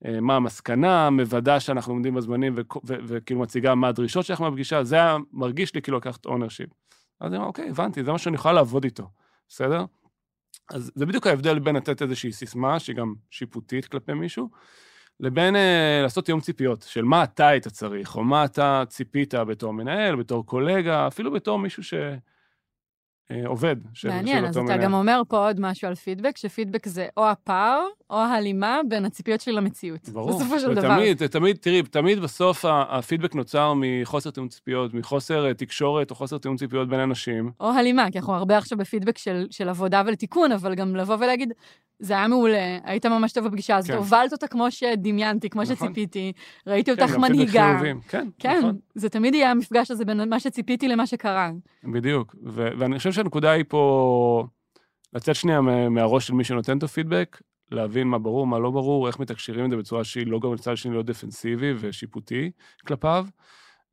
אה, 0.06 0.22
מה 0.22 0.36
המסקנה, 0.36 1.10
מוודא 1.10 1.60
שאנחנו 1.60 1.94
עומדים 1.94 2.14
בזמנים 2.14 2.56
וכאילו 2.86 3.40
מציגה 3.40 3.76
מה 3.76 3.88
הדרישות 3.88 4.26
שלך 4.26 4.42
מהפגישה, 4.42 4.84
זה 4.84 4.96
היה 4.96 5.18
מרגיש 5.32 5.76
לי 5.76 5.82
כאילו 5.82 5.98
לקחת 5.98 6.26
ownership. 6.26 6.70
אז 7.20 7.28
אני 7.28 7.38
אומר, 7.38 7.48
אוקיי, 7.48 7.70
הבנתי, 7.70 8.04
זה 8.04 8.12
מה 8.12 8.18
שאני 8.18 8.36
יכולה 8.36 8.54
לעבוד 8.54 8.84
איתו, 8.84 9.10
בסדר? 9.50 9.86
אז 10.72 10.92
זה 10.96 11.06
בדיוק 11.06 11.28
ההבדל 11.28 11.60
בין 11.60 11.76
לתת 11.76 12.02
איזושהי 12.02 12.32
סיסמה, 12.32 12.80
שהיא 12.80 12.96
גם 12.96 13.14
שיפוטית 13.30 13.86
כלפי 13.86 14.14
מישהו, 14.14 14.50
לבין 15.20 15.56
אה, 15.56 16.00
לעשות 16.04 16.26
תיאום 16.26 16.42
ציפיות, 16.42 16.82
של 16.82 17.04
מה 17.04 17.24
אתה 17.24 17.48
היית 17.48 17.68
צריך, 17.68 18.16
או 18.16 18.24
מה 18.24 18.46
אתה 18.46 18.84
ציפית 18.90 19.34
בתור 19.34 19.74
מנהל, 19.74 20.16
בתור 20.16 20.46
קולגה, 20.46 21.08
אפילו 21.08 21.32
בתור 21.32 21.60
מישהו 21.60 21.84
שעובד. 23.32 23.76
של, 23.94 24.10
מעניין, 24.10 24.40
של 24.40 24.46
אז 24.46 24.58
אתה. 24.58 24.78
גם 24.78 24.94
אומר 24.94 25.22
פה 25.28 25.48
עוד 25.48 25.60
משהו 25.60 25.88
על 25.88 25.96
פידבק, 25.96 26.38
שפידבק 26.38 26.88
זה 26.88 27.08
או 27.18 27.30
הפער, 27.30 27.86
או 28.10 28.18
ההלימה 28.18 28.80
בין 28.90 29.06
הציפיות 29.06 29.42
שלי 29.42 29.54
למציאות. 29.54 30.10
ברור. 30.10 30.40
בסופו 30.40 30.60
של 30.60 30.74
דבר. 30.74 30.98
ותמיד, 30.98 31.28
תמיד, 31.28 31.58
תראי, 31.58 31.84
תמיד 31.84 32.20
בסוף 32.20 32.66
הפידבק 32.68 33.36
נוצר 33.36 33.74
מחוסר 33.76 34.30
תיאום 34.32 34.48
ציפיות, 34.48 34.94
מחוסר 34.94 35.46
אה, 35.48 35.54
תקשורת 35.54 36.12
או 36.12 36.16
חוסר 36.16 36.38
תיאום 36.38 36.58
ציפיות 36.58 36.90
בין 36.90 37.00
אנשים. 37.00 37.52
או 37.60 37.72
הלימה, 37.72 38.12
כי 38.12 38.18
אנחנו 38.20 38.34
הרבה 38.34 38.58
עכשיו 38.58 38.78
בפידבק 38.78 39.18
של, 39.18 39.48
של 39.50 39.70
עבודה 39.70 40.02
ולתיקון, 40.06 40.52
אבל 40.52 40.76
גם 40.76 40.96
לבוא 40.96 41.16
ולהגיד, 41.16 41.54
זה 42.00 42.14
היה 42.14 42.28
מעולה, 42.28 42.78
היית 42.84 43.06
ממש 43.06 43.32
טוב 43.32 43.48
בפגישה 43.48 43.76
הזאת, 43.78 43.92
כן. 43.92 43.98
הובלת 43.98 44.32
אותה 44.32 44.48
כמו 44.48 44.72
שדמיינתי, 44.72 45.50
כמו 45.50 45.62
נכון. 45.62 45.76
שציפיתי, 45.76 46.32
ראיתי 46.68 46.96
כן, 46.96 47.02
אותך 47.02 47.14
פידבק 47.14 47.30
מנהיגה. 47.30 47.80
כן, 48.08 48.28
כן, 48.40 48.58
נכון. 48.58 48.78
זה 48.96 49.10
תמיד 49.10 49.36
יהיה 49.36 49.52
המפגש 49.52 49.92
הזה 49.92 50.06
בין 50.06 50.30
מה 50.30 50.40
שציפיתי 50.40 50.88
למה 50.88 51.08
שקרה. 51.08 51.52
בדיוק. 51.84 52.36
ו- 52.46 52.70
ואני 52.78 52.98
חושב 52.98 53.12
שהנקודה 53.14 53.52
היא 53.52 53.66
פה 53.68 54.46
לצאת 55.14 55.36
שנייה 55.36 55.62
מה- 55.62 55.90
מהראש 55.90 56.28
של 56.28 56.34
מי 56.34 56.44
שנותן 56.44 56.78
את 56.78 56.84
הפידבק, 56.84 57.42
להבין 57.72 58.08
מה 58.08 58.20
ברור, 58.20 58.48
מה 58.48 58.60
לא 58.60 58.72
ברור, 58.72 59.08
איך 59.08 59.20
מתקשרים 59.20 59.66
את 59.66 59.70
זה 59.70 59.78
בצורה 59.78 60.04
שהיא 60.04 60.28
לא 60.28 60.40
גם 60.40 60.54
לצד 60.54 60.78
שני 60.78 60.92
להיות 60.92 61.06
דפנסיבי 61.06 61.74
ושיפוטי 61.80 62.52
כלפיו, 62.88 63.26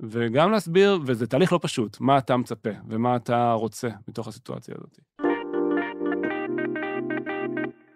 וגם 0.00 0.50
להסביר, 0.50 0.98
וזה 1.06 1.26
תהליך 1.26 1.52
לא 1.52 1.58
פשוט, 1.62 1.96
מה 2.00 2.18
אתה 2.18 2.36
מצפה 2.36 2.70
ומה 2.88 3.16
אתה 3.16 3.52
רוצה 3.52 3.88
מתוך 4.08 4.28
הסיטואציה 4.28 4.74
הזאת. 4.78 4.98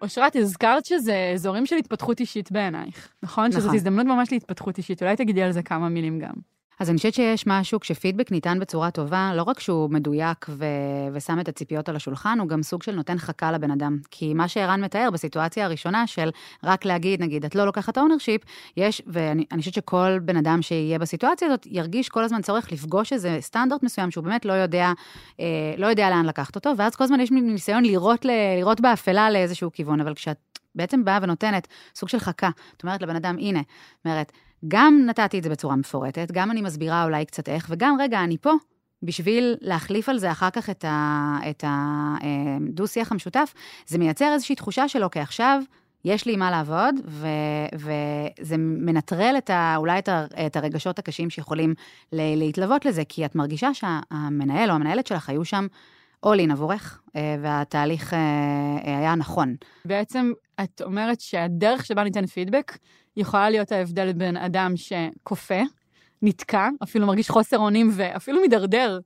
אושרת, 0.01 0.35
הזכרת 0.35 0.85
שזה 0.85 1.31
אזורים 1.33 1.65
של 1.65 1.75
התפתחות 1.75 2.19
אישית 2.19 2.51
בעינייך, 2.51 3.13
נכון? 3.23 3.47
נכון. 3.47 3.61
שזאת 3.61 3.73
הזדמנות 3.73 4.05
ממש 4.05 4.31
להתפתחות 4.31 4.77
אישית. 4.77 5.03
אולי 5.03 5.15
תגידי 5.15 5.43
על 5.43 5.51
זה 5.51 5.63
כמה 5.63 5.89
מילים 5.89 6.19
גם. 6.19 6.54
אז 6.79 6.89
אני 6.89 6.97
חושבת 6.97 7.13
שיש 7.13 7.47
משהו, 7.47 7.79
כשפידבק 7.79 8.31
ניתן 8.31 8.59
בצורה 8.59 8.91
טובה, 8.91 9.31
לא 9.35 9.43
רק 9.43 9.59
שהוא 9.59 9.89
מדויק 9.89 10.45
ו... 10.49 10.65
ושם 11.13 11.39
את 11.39 11.47
הציפיות 11.47 11.89
על 11.89 11.95
השולחן, 11.95 12.39
הוא 12.39 12.47
גם 12.47 12.63
סוג 12.63 12.83
של 12.83 12.95
נותן 12.95 13.17
חכה 13.17 13.51
לבן 13.51 13.71
אדם. 13.71 13.97
כי 14.11 14.33
מה 14.33 14.47
שערן 14.47 14.83
מתאר 14.83 15.09
בסיטואציה 15.13 15.65
הראשונה 15.65 16.07
של 16.07 16.29
רק 16.63 16.85
להגיד, 16.85 17.21
נגיד, 17.21 17.45
את 17.45 17.55
לא 17.55 17.65
לוקחת 17.65 17.97
ownership, 17.97 18.41
יש, 18.77 19.01
ואני 19.07 19.45
אני 19.51 19.59
חושבת 19.59 19.73
שכל 19.73 20.19
בן 20.21 20.37
אדם 20.37 20.61
שיהיה 20.61 20.99
בסיטואציה 20.99 21.47
הזאת, 21.47 21.67
ירגיש 21.71 22.09
כל 22.09 22.23
הזמן 22.23 22.41
צורך 22.41 22.71
לפגוש 22.71 23.13
איזה 23.13 23.37
סטנדרט 23.41 23.83
מסוים 23.83 24.11
שהוא 24.11 24.23
באמת 24.23 24.45
לא 24.45 24.53
יודע, 24.53 24.91
אה, 25.39 25.45
לא 25.77 25.87
יודע 25.87 26.09
לאן 26.09 26.25
לקחת 26.25 26.55
אותו, 26.55 26.71
ואז 26.77 26.95
כל 26.95 27.03
הזמן 27.03 27.19
יש 27.19 27.31
ניסיון 27.31 27.83
לירות, 27.83 28.25
ל... 28.25 28.29
לירות 28.55 28.81
באפלה 28.81 29.29
לאיזשהו 29.29 29.71
כיוון, 29.71 30.01
אבל 30.01 30.13
כשאת 30.13 30.59
בעצם 30.75 31.05
באה 31.05 31.19
ונותנת 31.21 31.67
סוג 31.95 32.09
של 32.09 32.19
חכה, 32.19 32.49
את 32.77 32.83
אומרת 32.83 33.01
לבן 33.01 33.15
אדם, 33.15 33.37
הנה, 33.39 33.61
אומרת, 34.05 34.31
גם 34.67 35.03
נתתי 35.05 35.39
את 35.39 35.43
זה 35.43 35.49
בצורה 35.49 35.75
מפורטת, 35.75 36.31
גם 36.31 36.51
אני 36.51 36.61
מסבירה 36.61 37.03
אולי 37.03 37.25
קצת 37.25 37.49
איך, 37.49 37.67
וגם, 37.69 37.97
רגע, 37.99 38.23
אני 38.23 38.37
פה 38.37 38.51
בשביל 39.03 39.55
להחליף 39.61 40.09
על 40.09 40.17
זה 40.17 40.31
אחר 40.31 40.49
כך 40.49 40.69
את 41.49 41.63
הדו-שיח 41.67 43.11
המשותף, 43.11 43.53
זה 43.87 43.97
מייצר 43.97 44.33
איזושהי 44.33 44.55
תחושה 44.55 44.87
של, 44.87 45.03
אוקיי, 45.03 45.21
עכשיו 45.21 45.61
יש 46.05 46.25
לי 46.25 46.35
מה 46.35 46.51
לעבוד, 46.51 46.95
ו- 47.07 47.27
וזה 47.75 48.55
מנטרל 48.57 49.35
את 49.37 49.49
ה- 49.49 49.73
אולי 49.77 49.99
את, 49.99 50.09
ה- 50.09 50.25
את 50.45 50.55
הרגשות 50.55 50.99
הקשים 50.99 51.29
שיכולים 51.29 51.73
ל- 52.11 52.35
להתלוות 52.37 52.85
לזה, 52.85 53.03
כי 53.09 53.25
את 53.25 53.35
מרגישה 53.35 53.73
שהמנהל 53.73 54.69
או 54.69 54.75
המנהלת 54.75 55.07
שלך 55.07 55.29
היו 55.29 55.45
שם 55.45 55.67
all 56.25 56.39
in 56.47 56.51
עבורך, 56.51 57.01
אה, 57.15 57.35
והתהליך 57.41 58.13
אה, 58.13 58.19
היה 58.99 59.15
נכון. 59.15 59.55
בעצם 59.85 60.31
את 60.63 60.81
אומרת 60.85 61.21
שהדרך 61.21 61.85
שבה 61.85 62.03
ניתן 62.03 62.25
פידבק 62.25 62.77
יכולה 63.17 63.49
להיות 63.49 63.71
ההבדל 63.71 64.13
בין 64.13 64.37
אדם 64.37 64.73
שכופה, 64.75 65.61
נתקע, 66.21 66.69
אפילו 66.83 67.07
מרגיש 67.07 67.29
חוסר 67.29 67.57
אונים 67.57 67.89
ואפילו 67.93 68.41
מידרדר 68.41 68.99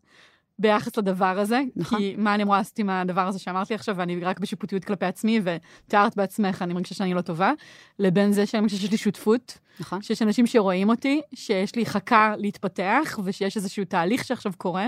ביחס 0.60 0.98
לדבר 0.98 1.39
הזה. 1.39 1.62
נכון. 1.76 2.00
כי 2.00 2.15
מה 2.17 2.36
אני 2.36 2.43
אמורה 2.43 2.58
לעשות 2.58 2.80
עם 2.80 2.89
הדבר 2.89 3.28
הזה 3.28 3.39
שאמרתי 3.39 3.74
עכשיו, 3.74 3.95
ואני 3.98 4.19
רק 4.24 4.39
בשיפוטיות 4.39 4.86
כלפי 4.86 5.06
עצמי, 5.06 5.41
ותיארת 5.43 6.15
בעצמך, 6.15 6.62
אני 6.62 6.74
מרגישה 6.74 6.95
שאני 6.95 7.13
לא 7.13 7.22
טובה, 7.22 7.52
לבין 8.00 8.32
זה 8.32 8.45
שאני 8.45 8.62
מרגישה 8.62 8.82
שיש 8.82 8.91
לי 8.91 8.98
שותפות, 8.98 9.58
נכון? 9.80 10.02
שיש 10.02 10.22
אנשים 10.22 10.48
שרואים 10.48 10.89
אותי, 10.89 11.22
שיש 11.34 11.76
לי 11.76 11.86
חכה 11.86 12.34
להתפתח, 12.38 13.19
ושיש 13.24 13.58
איזשהו 13.58 13.86
תהליך 13.86 14.26
שעכשיו 14.26 14.52
קורה. 14.58 14.88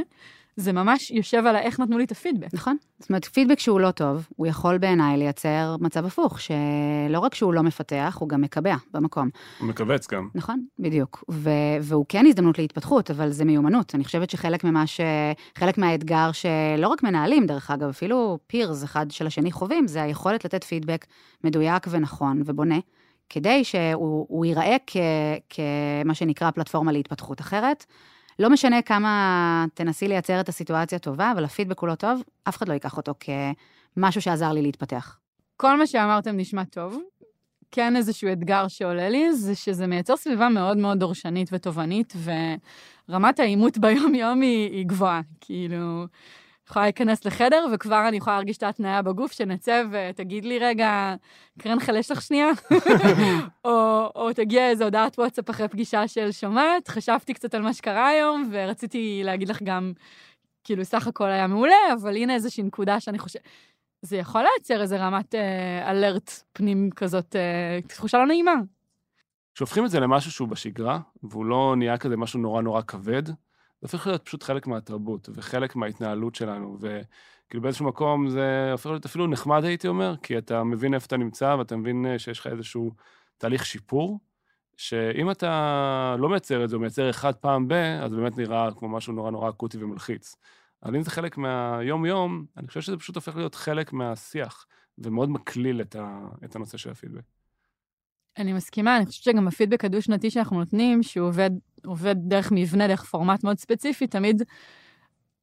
זה 0.55 0.73
ממש 0.73 1.11
יושב 1.11 1.45
על 1.45 1.55
האיך 1.55 1.79
נתנו 1.79 1.97
לי 1.97 2.03
את 2.03 2.11
הפידבק. 2.11 2.53
נכון. 2.53 2.77
זאת 2.99 3.09
אומרת, 3.09 3.25
פידבק 3.25 3.59
שהוא 3.59 3.79
לא 3.79 3.91
טוב, 3.91 4.27
הוא 4.35 4.47
יכול 4.47 4.77
בעיניי 4.77 5.17
לייצר 5.17 5.75
מצב 5.79 6.05
הפוך, 6.05 6.41
שלא 6.41 7.19
רק 7.19 7.35
שהוא 7.35 7.53
לא 7.53 7.61
מפתח, 7.63 8.17
הוא 8.19 8.29
גם 8.29 8.41
מקבע 8.41 8.75
במקום. 8.93 9.29
הוא 9.59 9.67
מכווץ 9.67 10.07
גם. 10.07 10.27
נכון, 10.35 10.65
בדיוק. 10.79 11.23
ו- 11.31 11.49
והוא 11.81 12.05
כן 12.09 12.25
הזדמנות 12.25 12.57
להתפתחות, 12.57 13.11
אבל 13.11 13.29
זה 13.29 13.45
מיומנות. 13.45 13.95
אני 13.95 14.03
חושבת 14.03 14.29
שחלק 14.29 14.63
ממה 14.63 14.87
ש... 14.87 15.01
חלק 15.55 15.77
מהאתגר 15.77 16.31
שלא 16.31 16.87
רק 16.87 17.03
מנהלים, 17.03 17.45
דרך 17.45 17.71
אגב, 17.71 17.89
אפילו 17.89 18.39
פירס 18.47 18.83
אחד 18.83 19.11
של 19.11 19.27
השני 19.27 19.51
חווים, 19.51 19.87
זה 19.87 20.01
היכולת 20.03 20.45
לתת 20.45 20.63
פידבק 20.63 21.05
מדויק 21.43 21.87
ונכון 21.89 22.41
ובונה, 22.45 22.79
כדי 23.29 23.63
שהוא 23.63 24.25
הוא 24.29 24.45
ייראה 24.45 24.77
כ... 24.87 24.97
כמה 25.49 26.13
שנקרא 26.13 26.51
פלטפורמה 26.51 26.91
להתפתחות 26.91 27.41
אחרת. 27.41 27.85
לא 28.41 28.49
משנה 28.49 28.81
כמה 28.81 29.65
תנסי 29.73 30.07
לייצר 30.07 30.39
את 30.39 30.49
הסיטואציה 30.49 30.99
טובה, 30.99 31.31
אבל 31.31 31.43
הפידבק 31.43 31.79
הוא 31.79 31.87
לא 31.89 31.95
טוב, 31.95 32.21
אף 32.43 32.57
אחד 32.57 32.67
לא 32.67 32.73
ייקח 32.73 32.97
אותו 32.97 33.13
כמשהו 33.95 34.21
שעזר 34.21 34.51
לי 34.51 34.61
להתפתח. 34.61 35.17
כל 35.57 35.77
מה 35.77 35.87
שאמרתם 35.87 36.37
נשמע 36.37 36.63
טוב. 36.63 36.97
כן 37.71 37.95
איזשהו 37.95 38.31
אתגר 38.31 38.67
שעולה 38.67 39.09
לי, 39.09 39.33
זה 39.33 39.55
שזה 39.55 39.87
מייצר 39.87 40.17
סביבה 40.17 40.49
מאוד 40.49 40.77
מאוד 40.77 40.99
דורשנית 40.99 41.49
ותובענית, 41.53 42.13
ורמת 43.09 43.39
העימות 43.39 43.77
ביום-יום 43.77 44.41
היא, 44.41 44.71
היא 44.71 44.85
גבוהה. 44.85 45.21
כאילו, 45.41 46.05
יכולה 46.71 46.85
להיכנס 46.85 47.25
לחדר, 47.25 47.65
וכבר 47.73 48.07
אני 48.07 48.17
יכולה 48.17 48.35
להרגיש 48.35 48.57
את 48.57 48.63
ההתניה 48.63 49.01
בגוף, 49.01 49.31
שנצא 49.31 49.83
ותגיד 49.91 50.45
לי, 50.45 50.59
רגע, 50.59 51.15
קרן 51.59 51.79
חלש 51.79 52.11
לך 52.11 52.21
שנייה, 52.21 52.47
או, 53.65 54.09
או 54.15 54.33
תגיע 54.33 54.69
איזו 54.69 54.83
הודעת 54.83 55.19
וואטסאפ 55.19 55.49
אחרי 55.49 55.67
פגישה 55.67 56.07
של 56.07 56.31
שומעת, 56.31 56.87
חשבתי 56.87 57.33
קצת 57.33 57.53
על 57.53 57.61
מה 57.61 57.73
שקרה 57.73 58.07
היום, 58.07 58.49
ורציתי 58.51 59.21
להגיד 59.23 59.49
לך 59.49 59.61
גם, 59.63 59.93
כאילו, 60.63 60.85
סך 60.85 61.07
הכל 61.07 61.29
היה 61.29 61.47
מעולה, 61.47 61.93
אבל 62.01 62.15
הנה 62.15 62.33
איזושהי 62.33 62.63
נקודה 62.63 62.99
שאני 62.99 63.19
חושבת... 63.19 63.41
זה 64.01 64.17
יכול 64.17 64.41
לייצר 64.41 64.81
איזה 64.81 64.97
רמת 64.97 65.35
אה, 65.35 65.91
אלרט 65.91 66.31
פנים 66.53 66.89
כזאת, 66.95 67.35
אה, 67.35 67.79
תחושה 67.87 68.17
לא 68.17 68.25
נעימה. 68.25 68.55
כשהופכים 69.55 69.85
את 69.85 69.89
זה 69.89 69.99
למשהו 69.99 70.31
שהוא 70.31 70.47
בשגרה, 70.47 70.99
והוא 71.23 71.45
לא 71.45 71.75
נהיה 71.77 71.97
כזה 71.97 72.17
משהו 72.17 72.39
נורא 72.39 72.61
נורא 72.61 72.81
כבד, 72.81 73.23
זה 73.81 73.87
הופך 73.87 74.07
להיות 74.07 74.25
פשוט 74.25 74.43
חלק 74.43 74.67
מהתרבות 74.67 75.29
וחלק 75.33 75.75
מההתנהלות 75.75 76.35
שלנו, 76.35 76.77
וכאילו 76.79 77.61
באיזשהו 77.61 77.85
מקום 77.85 78.29
זה 78.29 78.71
הופך 78.71 78.85
להיות 78.85 79.05
אפילו 79.05 79.27
נחמד, 79.27 79.63
הייתי 79.63 79.87
אומר, 79.87 80.15
כי 80.23 80.37
אתה 80.37 80.63
מבין 80.63 80.93
איפה 80.93 81.05
אתה 81.05 81.17
נמצא 81.17 81.55
ואתה 81.59 81.75
מבין 81.75 82.05
אה, 82.05 82.19
שיש 82.19 82.39
לך 82.39 82.47
איזשהו 82.47 82.91
תהליך 83.37 83.65
שיפור, 83.65 84.19
שאם 84.77 85.31
אתה 85.31 86.15
לא 86.19 86.29
מייצר 86.29 86.63
את 86.63 86.69
זה, 86.69 86.75
או 86.75 86.81
מייצר 86.81 87.09
אחד 87.09 87.35
פעם 87.35 87.67
ב, 87.67 87.73
אז 87.73 88.13
באמת 88.13 88.37
נראה 88.37 88.69
כמו 88.75 88.89
משהו 88.89 89.13
נורא 89.13 89.31
נורא 89.31 89.49
אקוטי 89.49 89.83
ומלחיץ. 89.83 90.35
אבל 90.83 90.95
אם 90.95 91.03
זה 91.03 91.11
חלק 91.11 91.37
מהיום-יום, 91.37 92.45
אני 92.57 92.67
חושב 92.67 92.81
שזה 92.81 92.97
פשוט 92.97 93.15
הופך 93.15 93.35
להיות 93.35 93.55
חלק 93.55 93.93
מהשיח, 93.93 94.65
ומאוד 94.97 95.29
מקליל 95.29 95.81
את, 95.81 95.95
ה, 95.95 96.19
את 96.45 96.55
הנושא 96.55 96.77
של 96.77 96.89
הפידבק. 96.89 97.40
אני 98.37 98.53
מסכימה, 98.53 98.97
אני 98.97 99.05
חושבת 99.05 99.23
שגם 99.23 99.47
הפידבק 99.47 99.85
הדו-שנתי 99.85 100.31
שאנחנו 100.31 100.59
נותנים, 100.59 101.03
שהוא 101.03 101.27
עובד, 101.27 101.51
עובד 101.85 102.15
דרך 102.19 102.51
מבנה, 102.51 102.87
דרך 102.87 103.03
פורמט 103.03 103.43
מאוד 103.43 103.59
ספציפי, 103.59 104.07
תמיד 104.07 104.43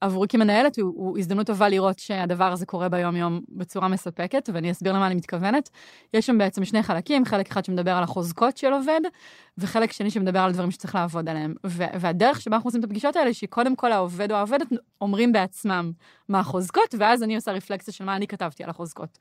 עבורי 0.00 0.28
כמנהלת 0.28 0.78
הוא, 0.78 0.92
הוא 0.96 1.18
הזדמנות 1.18 1.46
טובה 1.46 1.68
לראות 1.68 1.98
שהדבר 1.98 2.52
הזה 2.52 2.66
קורה 2.66 2.88
ביום-יום 2.88 3.40
בצורה 3.48 3.88
מספקת, 3.88 4.50
ואני 4.52 4.70
אסביר 4.70 4.92
למה 4.92 5.06
אני 5.06 5.14
מתכוונת. 5.14 5.70
יש 6.14 6.26
שם 6.26 6.38
בעצם 6.38 6.64
שני 6.64 6.82
חלקים, 6.82 7.24
חלק 7.24 7.50
אחד 7.50 7.64
שמדבר 7.64 7.90
על 7.90 8.02
החוזקות 8.02 8.56
של 8.56 8.72
עובד, 8.72 9.00
וחלק 9.58 9.92
שני 9.92 10.10
שמדבר 10.10 10.38
על 10.38 10.52
דברים 10.52 10.70
שצריך 10.70 10.94
לעבוד 10.94 11.28
עליהם. 11.28 11.54
והדרך 11.64 12.40
שבה 12.40 12.56
אנחנו 12.56 12.68
עושים 12.68 12.80
את 12.80 12.84
הפגישות 12.84 13.16
האלה, 13.16 13.34
שקודם 13.34 13.76
כל 13.76 13.92
העובד 13.92 14.32
או 14.32 14.36
העובדת 14.36 14.66
אומרים 15.00 15.32
בעצמם 15.32 15.92
מה 16.28 16.40
החוזקות, 16.40 16.94
ואז 16.98 17.22
אני 17.22 17.36
עושה 17.36 17.52
רפלקציה 17.52 17.94
של 17.94 18.04
מה 18.04 18.16
אני 18.16 18.26
כתבתי 18.26 18.64
על 18.64 18.70
החוזקות. 18.70 19.18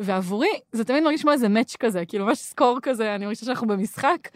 ועבורי, 0.00 0.48
זה 0.72 0.84
תמיד 0.84 1.02
מרגיש 1.02 1.22
כמו 1.22 1.32
איזה 1.32 1.48
match 1.48 1.76
כזה, 1.76 2.04
כאילו 2.08 2.26
ממש 2.26 2.38
score 2.38 2.78
כזה, 2.82 3.14
אני 3.14 3.24
מרגישה 3.24 3.46
שאנחנו 3.46 3.66
במשחק, 3.66 4.28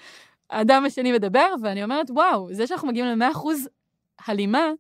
האדם 0.51 0.85
השני 0.85 1.13
מדבר, 1.13 1.55
ואני 1.63 1.85
אומרת, 1.85 2.11
וואו, 2.11 2.49
זה 2.55 2.67
שאנחנו 2.67 2.89
מגיעים 2.89 3.19
ל-100% 3.19 3.39
הלימה, 4.27 4.71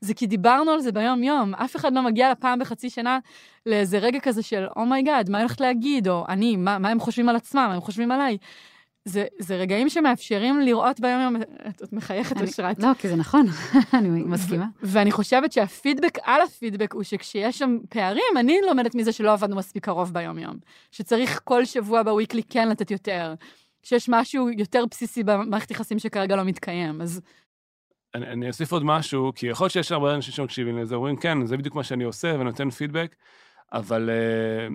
זה 0.00 0.14
כי 0.14 0.26
דיברנו 0.26 0.70
על 0.70 0.80
זה 0.80 0.92
ביום-יום. 0.92 1.54
אף 1.54 1.76
אחד 1.76 1.92
לא 1.92 2.02
מגיע 2.02 2.32
לפעם 2.32 2.58
בחצי 2.58 2.90
שנה 2.90 3.18
לאיזה 3.66 3.98
רגע 3.98 4.20
כזה 4.20 4.42
של, 4.42 4.66
oh 4.76 4.89
my 4.89 5.02
God, 5.02 5.28
oh 5.28 5.30
מה 5.30 5.38
אני 5.38 5.42
הולכת 5.42 5.60
להגיד, 5.60 6.08
או 6.08 6.24
אני, 6.28 6.56
מה, 6.56 6.78
מה 6.78 6.88
הם 6.88 7.00
חושבים 7.00 7.28
על 7.28 7.36
עצמם, 7.36 7.64
מה 7.68 7.74
הם 7.74 7.80
חושבים 7.80 8.10
עליי. 8.10 8.36
זה, 9.04 9.24
זה 9.38 9.56
רגעים 9.56 9.88
שמאפשרים 9.88 10.60
לראות 10.60 11.00
ביום-יום, 11.00 11.36
את, 11.36 11.82
את 11.82 11.92
מחייכת 11.92 12.40
אושרת. 12.40 12.78
לא, 12.78 12.94
כי 12.98 13.08
זה 13.08 13.16
נכון, 13.16 13.46
אני 13.98 14.08
מסכימה. 14.08 14.66
ואני 14.82 15.10
חושבת 15.10 15.52
שהפידבק 15.52 16.18
על 16.22 16.40
הפידבק 16.42 16.92
הוא 16.92 17.02
שכשיש 17.02 17.58
שם 17.58 17.78
פערים, 17.88 18.36
אני 18.36 18.58
לומדת 18.66 18.94
מזה 18.94 19.12
שלא 19.12 19.32
עבדנו 19.32 19.56
מספיק 19.56 19.84
קרוב 19.84 20.12
ביום-יום. 20.12 20.56
שצריך 20.90 21.40
כל 21.44 21.64
שבוע 21.64 22.02
בוויקלי 22.02 22.42
כן 22.42 22.68
לתת 22.68 22.90
יותר. 22.90 23.34
שיש 23.82 24.08
משהו 24.08 24.50
יותר 24.50 24.84
בסיסי 24.90 25.22
במערכת 25.22 25.70
יחסים 25.70 25.98
שכרגע 25.98 26.36
לא 26.36 26.44
מתקיים. 26.44 27.00
אז 27.00 27.20
אני, 28.14 28.26
אני 28.26 28.48
אוסיף 28.48 28.72
עוד 28.72 28.84
משהו, 28.84 29.32
כי 29.34 29.46
יכול 29.46 29.64
להיות 29.64 29.72
שיש 29.72 29.92
הרבה 29.92 30.14
אנשים 30.14 30.34
שמקשיבים 30.34 30.78
לזה, 30.78 30.94
אומרים, 30.94 31.16
כן, 31.16 31.46
זה 31.46 31.56
בדיוק 31.56 31.74
מה 31.74 31.84
שאני 31.84 32.04
עושה, 32.04 32.36
ונותן 32.40 32.70
פידבק, 32.70 33.16
אבל 33.72 34.10
uh, 34.10 34.74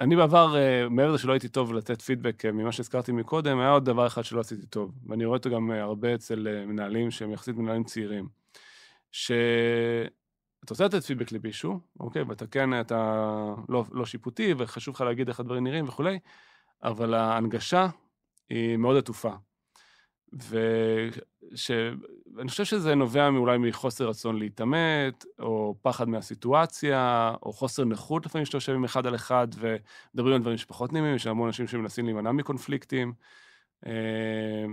אני 0.00 0.16
בעבר, 0.16 0.54
uh, 0.54 0.88
מעבר 0.88 1.08
לזה 1.08 1.18
שלא 1.18 1.32
הייתי 1.32 1.48
טוב 1.48 1.72
לתת 1.72 2.02
פידבק 2.02 2.44
uh, 2.44 2.52
ממה 2.52 2.72
שהזכרתי 2.72 3.12
מקודם, 3.12 3.60
היה 3.60 3.70
עוד 3.70 3.84
דבר 3.84 4.06
אחד 4.06 4.24
שלא 4.24 4.40
עשיתי 4.40 4.66
טוב, 4.66 4.92
ואני 5.06 5.24
רואה 5.24 5.36
אותו 5.36 5.50
גם 5.50 5.70
uh, 5.70 5.74
הרבה 5.74 6.14
אצל 6.14 6.46
uh, 6.46 6.66
מנהלים 6.66 7.10
שהם 7.10 7.32
יחסית 7.32 7.56
מנהלים 7.56 7.84
צעירים, 7.84 8.28
שאתה 9.12 10.70
רוצה 10.70 10.84
לתת 10.84 11.02
פידבק 11.04 11.32
למישהו, 11.32 11.80
אוקיי, 12.00 12.22
ואתה 12.22 12.46
כן, 12.46 12.80
אתה 12.80 13.24
לא, 13.68 13.84
לא 13.92 14.06
שיפוטי, 14.06 14.54
וחשוב 14.58 14.94
לך 14.94 15.00
להגיד 15.00 15.28
איך 15.28 15.40
הדברים 15.40 15.64
נראים 15.64 15.88
וכולי, 15.88 16.18
אבל 16.82 17.14
ההנגשה 17.14 17.86
היא 18.48 18.76
מאוד 18.76 18.96
עטופה. 18.96 19.32
ואני 20.32 21.10
חושב 22.48 22.64
שזה 22.64 22.94
נובע 22.94 23.28
אולי 23.28 23.58
מחוסר 23.58 24.08
רצון 24.08 24.38
להתעמת, 24.38 25.24
או 25.38 25.74
פחד 25.82 26.08
מהסיטואציה, 26.08 27.34
או 27.42 27.52
חוסר 27.52 27.84
נכות 27.84 28.26
לפעמים 28.26 28.44
שאתה 28.44 28.56
יושב 28.56 28.72
עם 28.72 28.84
אחד 28.84 29.06
על 29.06 29.14
אחד 29.14 29.48
ומדברים 29.58 30.34
על 30.34 30.40
דברים 30.40 30.56
שפחות 30.56 30.92
נעימים, 30.92 31.14
יש 31.14 31.26
המון 31.26 31.46
אנשים 31.46 31.66
שמנסים 31.66 32.04
להימנע 32.04 32.32
מקונפליקטים. 32.32 33.12
אה, 33.86 33.92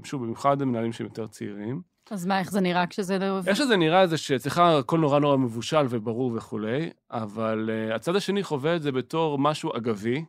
שוב, 0.04 0.24
במיוחד 0.24 0.64
מנהלים 0.64 0.94
שהם 0.94 1.08
יותר 1.08 1.28
צעירים. 1.28 1.82
אז 2.12 2.26
מה, 2.26 2.40
איך 2.40 2.52
זה 2.52 2.62
נראה 2.62 2.88
כשזה 2.88 3.18
לא... 3.18 3.40
איך 3.48 3.58
שזה 3.58 3.78
נראה 3.78 4.08
זה 4.08 4.18
שאצלך 4.18 4.58
הכל 4.58 5.00
נורא 5.00 5.20
נורא 5.20 5.38
מבושל 5.38 5.86
וברור 5.90 6.32
וכולי, 6.36 6.90
אבל 7.12 7.70
uh, 7.70 7.96
הצד 7.96 8.16
השני 8.16 8.44
חווה 8.44 8.76
את 8.76 8.82
זה 8.82 8.92
בתור 8.92 9.40
משהו 9.40 9.78
אגבי, 9.78 10.26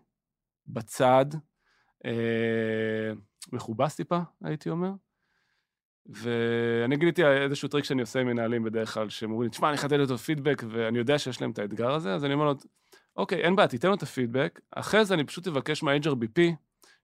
בצד, 0.67 1.27
אה, 2.05 3.13
מכובס 3.53 3.97
טיפה, 3.97 4.19
הייתי 4.45 4.71
אומר. 4.71 4.91
ואני 6.07 6.97
גיליתי 6.97 7.25
איזשהו 7.25 7.69
טריק 7.69 7.85
שאני 7.85 8.01
עושה 8.01 8.21
עם 8.21 8.27
מנהלים 8.27 8.65
בדרך 8.65 8.95
כלל, 8.95 9.09
שהם 9.09 9.31
אומרים 9.31 9.47
לי, 9.47 9.51
תשמע, 9.51 9.69
אני 9.69 9.77
חייב 9.77 9.95
לתת 9.95 10.11
לו 10.11 10.19
פידבק, 10.19 10.63
ואני 10.69 10.99
יודע 10.99 11.19
שיש 11.19 11.41
להם 11.41 11.51
את 11.51 11.59
האתגר 11.59 11.91
הזה, 11.91 12.15
אז 12.15 12.25
אני 12.25 12.35
אומר 12.35 12.45
לו, 12.45 12.55
אוקיי, 13.17 13.41
אין 13.41 13.57
בעיה, 13.57 13.69
תיתן 13.69 13.89
לו 13.89 13.95
את 13.95 14.03
הפידבק, 14.03 14.61
אחרי 14.71 15.05
זה 15.05 15.15
אני 15.15 15.25
פשוט 15.25 15.47
אבקש 15.47 15.83
מה-HRBP, 15.83 16.41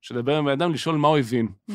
שדבר 0.01 0.37
עם 0.37 0.45
בן 0.45 0.51
אדם, 0.53 0.73
לשאול 0.73 0.97
מה 0.97 1.09
הוא 1.09 1.19
הבין. 1.19 1.49
Mm. 1.71 1.75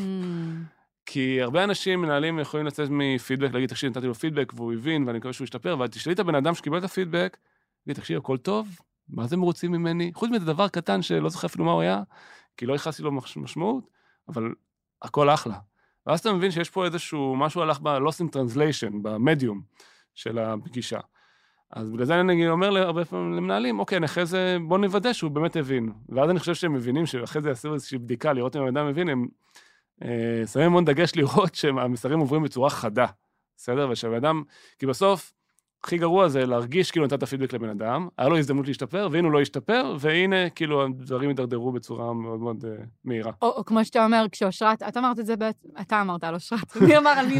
כי 1.05 1.41
הרבה 1.41 1.63
אנשים, 1.63 2.01
מנהלים, 2.01 2.39
יכולים 2.39 2.65
לצאת 2.65 2.89
מפידבק, 2.91 3.53
להגיד, 3.53 3.69
תקשיב, 3.69 3.89
נתתי 3.89 4.07
לו 4.07 4.13
פידבק 4.13 4.53
והוא 4.55 4.73
הבין, 4.73 5.07
ואני 5.07 5.17
מקווה 5.17 5.33
שהוא 5.33 5.45
ישתפר, 5.45 5.73
אבל 5.73 5.87
תשאלי 5.87 6.13
את 6.13 6.19
הבן 6.19 6.35
אדם 6.35 6.55
שקיבל 6.55 6.77
את 6.77 6.83
הפידבק, 6.83 7.37
תגיד, 7.83 7.95
תקשיב, 7.95 8.17
הכל 8.17 8.37
טוב? 8.37 8.79
מה 9.09 9.27
זה 9.27 9.37
מרוצים 9.37 9.71
ממני? 9.71 10.11
חוץ 10.13 10.29
מזה 10.29 10.45
דבר 10.45 10.67
קטן 10.67 11.01
שלא 11.01 11.29
זוכר 11.29 11.47
אפילו 11.47 11.65
מה 11.65 11.71
הוא 11.71 11.81
היה, 11.81 12.03
כי 12.57 12.65
לא 12.65 12.73
ייחסתי 12.73 13.03
לו 13.03 13.11
מש- 13.11 13.37
משמעות, 13.37 13.89
אבל 14.27 14.53
הכל 15.01 15.29
אחלה. 15.29 15.55
ואז 16.07 16.19
אתה 16.19 16.33
מבין 16.33 16.51
שיש 16.51 16.69
פה 16.69 16.85
איזשהו, 16.85 17.35
משהו 17.35 17.61
הלך 17.61 17.79
ב-lost 17.79 18.21
in 18.23 18.35
translation, 18.35 18.93
במדיום 19.01 19.61
של 20.15 20.39
הפגישה. 20.39 20.99
אז 21.71 21.89
בגלל 21.89 22.05
זה 22.05 22.19
אני 22.19 22.49
אומר 22.49 22.77
הרבה 22.77 23.05
פעמים 23.05 23.33
למנהלים, 23.33 23.79
אוקיי, 23.79 24.05
אחרי 24.05 24.25
זה 24.25 24.57
בואו 24.67 24.79
נוודא 24.79 25.13
שהוא 25.13 25.31
באמת 25.31 25.55
הבין. 25.55 25.91
ואז 26.09 26.29
אני 26.29 26.39
חושב 26.39 26.55
שהם 26.55 26.73
מבינים 26.73 27.05
שאחרי 27.05 27.41
זה 27.41 27.49
יעשו 27.49 27.73
איזושהי 27.73 27.97
בדיקה, 27.97 28.33
לראות 28.33 28.55
אם 28.55 28.61
הבן 28.61 28.77
אדם 28.77 28.87
מבין, 28.87 29.09
הם 29.09 29.27
אה, 30.03 30.47
שמים 30.51 30.65
המון 30.65 30.85
דגש 30.85 31.11
לראות 31.15 31.55
שהמסרים 31.59 32.19
עוברים 32.19 32.43
בצורה 32.43 32.69
חדה, 32.69 33.05
בסדר? 33.57 33.89
ושהבן 33.91 34.15
אדם, 34.15 34.43
כי 34.79 34.85
בסוף, 34.85 35.33
הכי 35.83 35.97
גרוע 35.97 36.27
זה 36.27 36.45
להרגיש 36.45 36.91
כאילו 36.91 37.05
נתת 37.05 37.23
פידבק 37.23 37.53
לבן 37.53 37.69
אדם, 37.69 38.07
היה 38.17 38.29
לו 38.29 38.37
הזדמנות 38.37 38.67
להשתפר, 38.67 39.07
והנה 39.11 39.27
הוא 39.27 39.33
לא 39.33 39.41
השתפר, 39.41 39.95
והנה 39.99 40.49
כאילו 40.49 40.83
הדברים 40.83 41.29
הידרדרו 41.29 41.71
בצורה 41.71 42.13
מאוד 42.13 42.39
מאוד 42.39 42.63
uh, 42.63 42.67
מהירה. 43.03 43.31
או, 43.41 43.47
או 43.47 43.65
כמו 43.65 43.85
שאתה 43.85 44.05
אומר, 44.05 44.25
כשאושרת, 44.31 44.83
את 44.83 44.97
אמרת 44.97 45.19
את 45.19 45.25
זה 45.25 45.35
בעצם, 45.35 45.67
אתה 45.81 46.01
אמרת 46.01 46.23
על 46.23 46.33
אושרת, 46.33 46.75
מי 46.87 46.97
אמר 46.97 47.09
על 47.09 47.25
מי? 47.27 47.39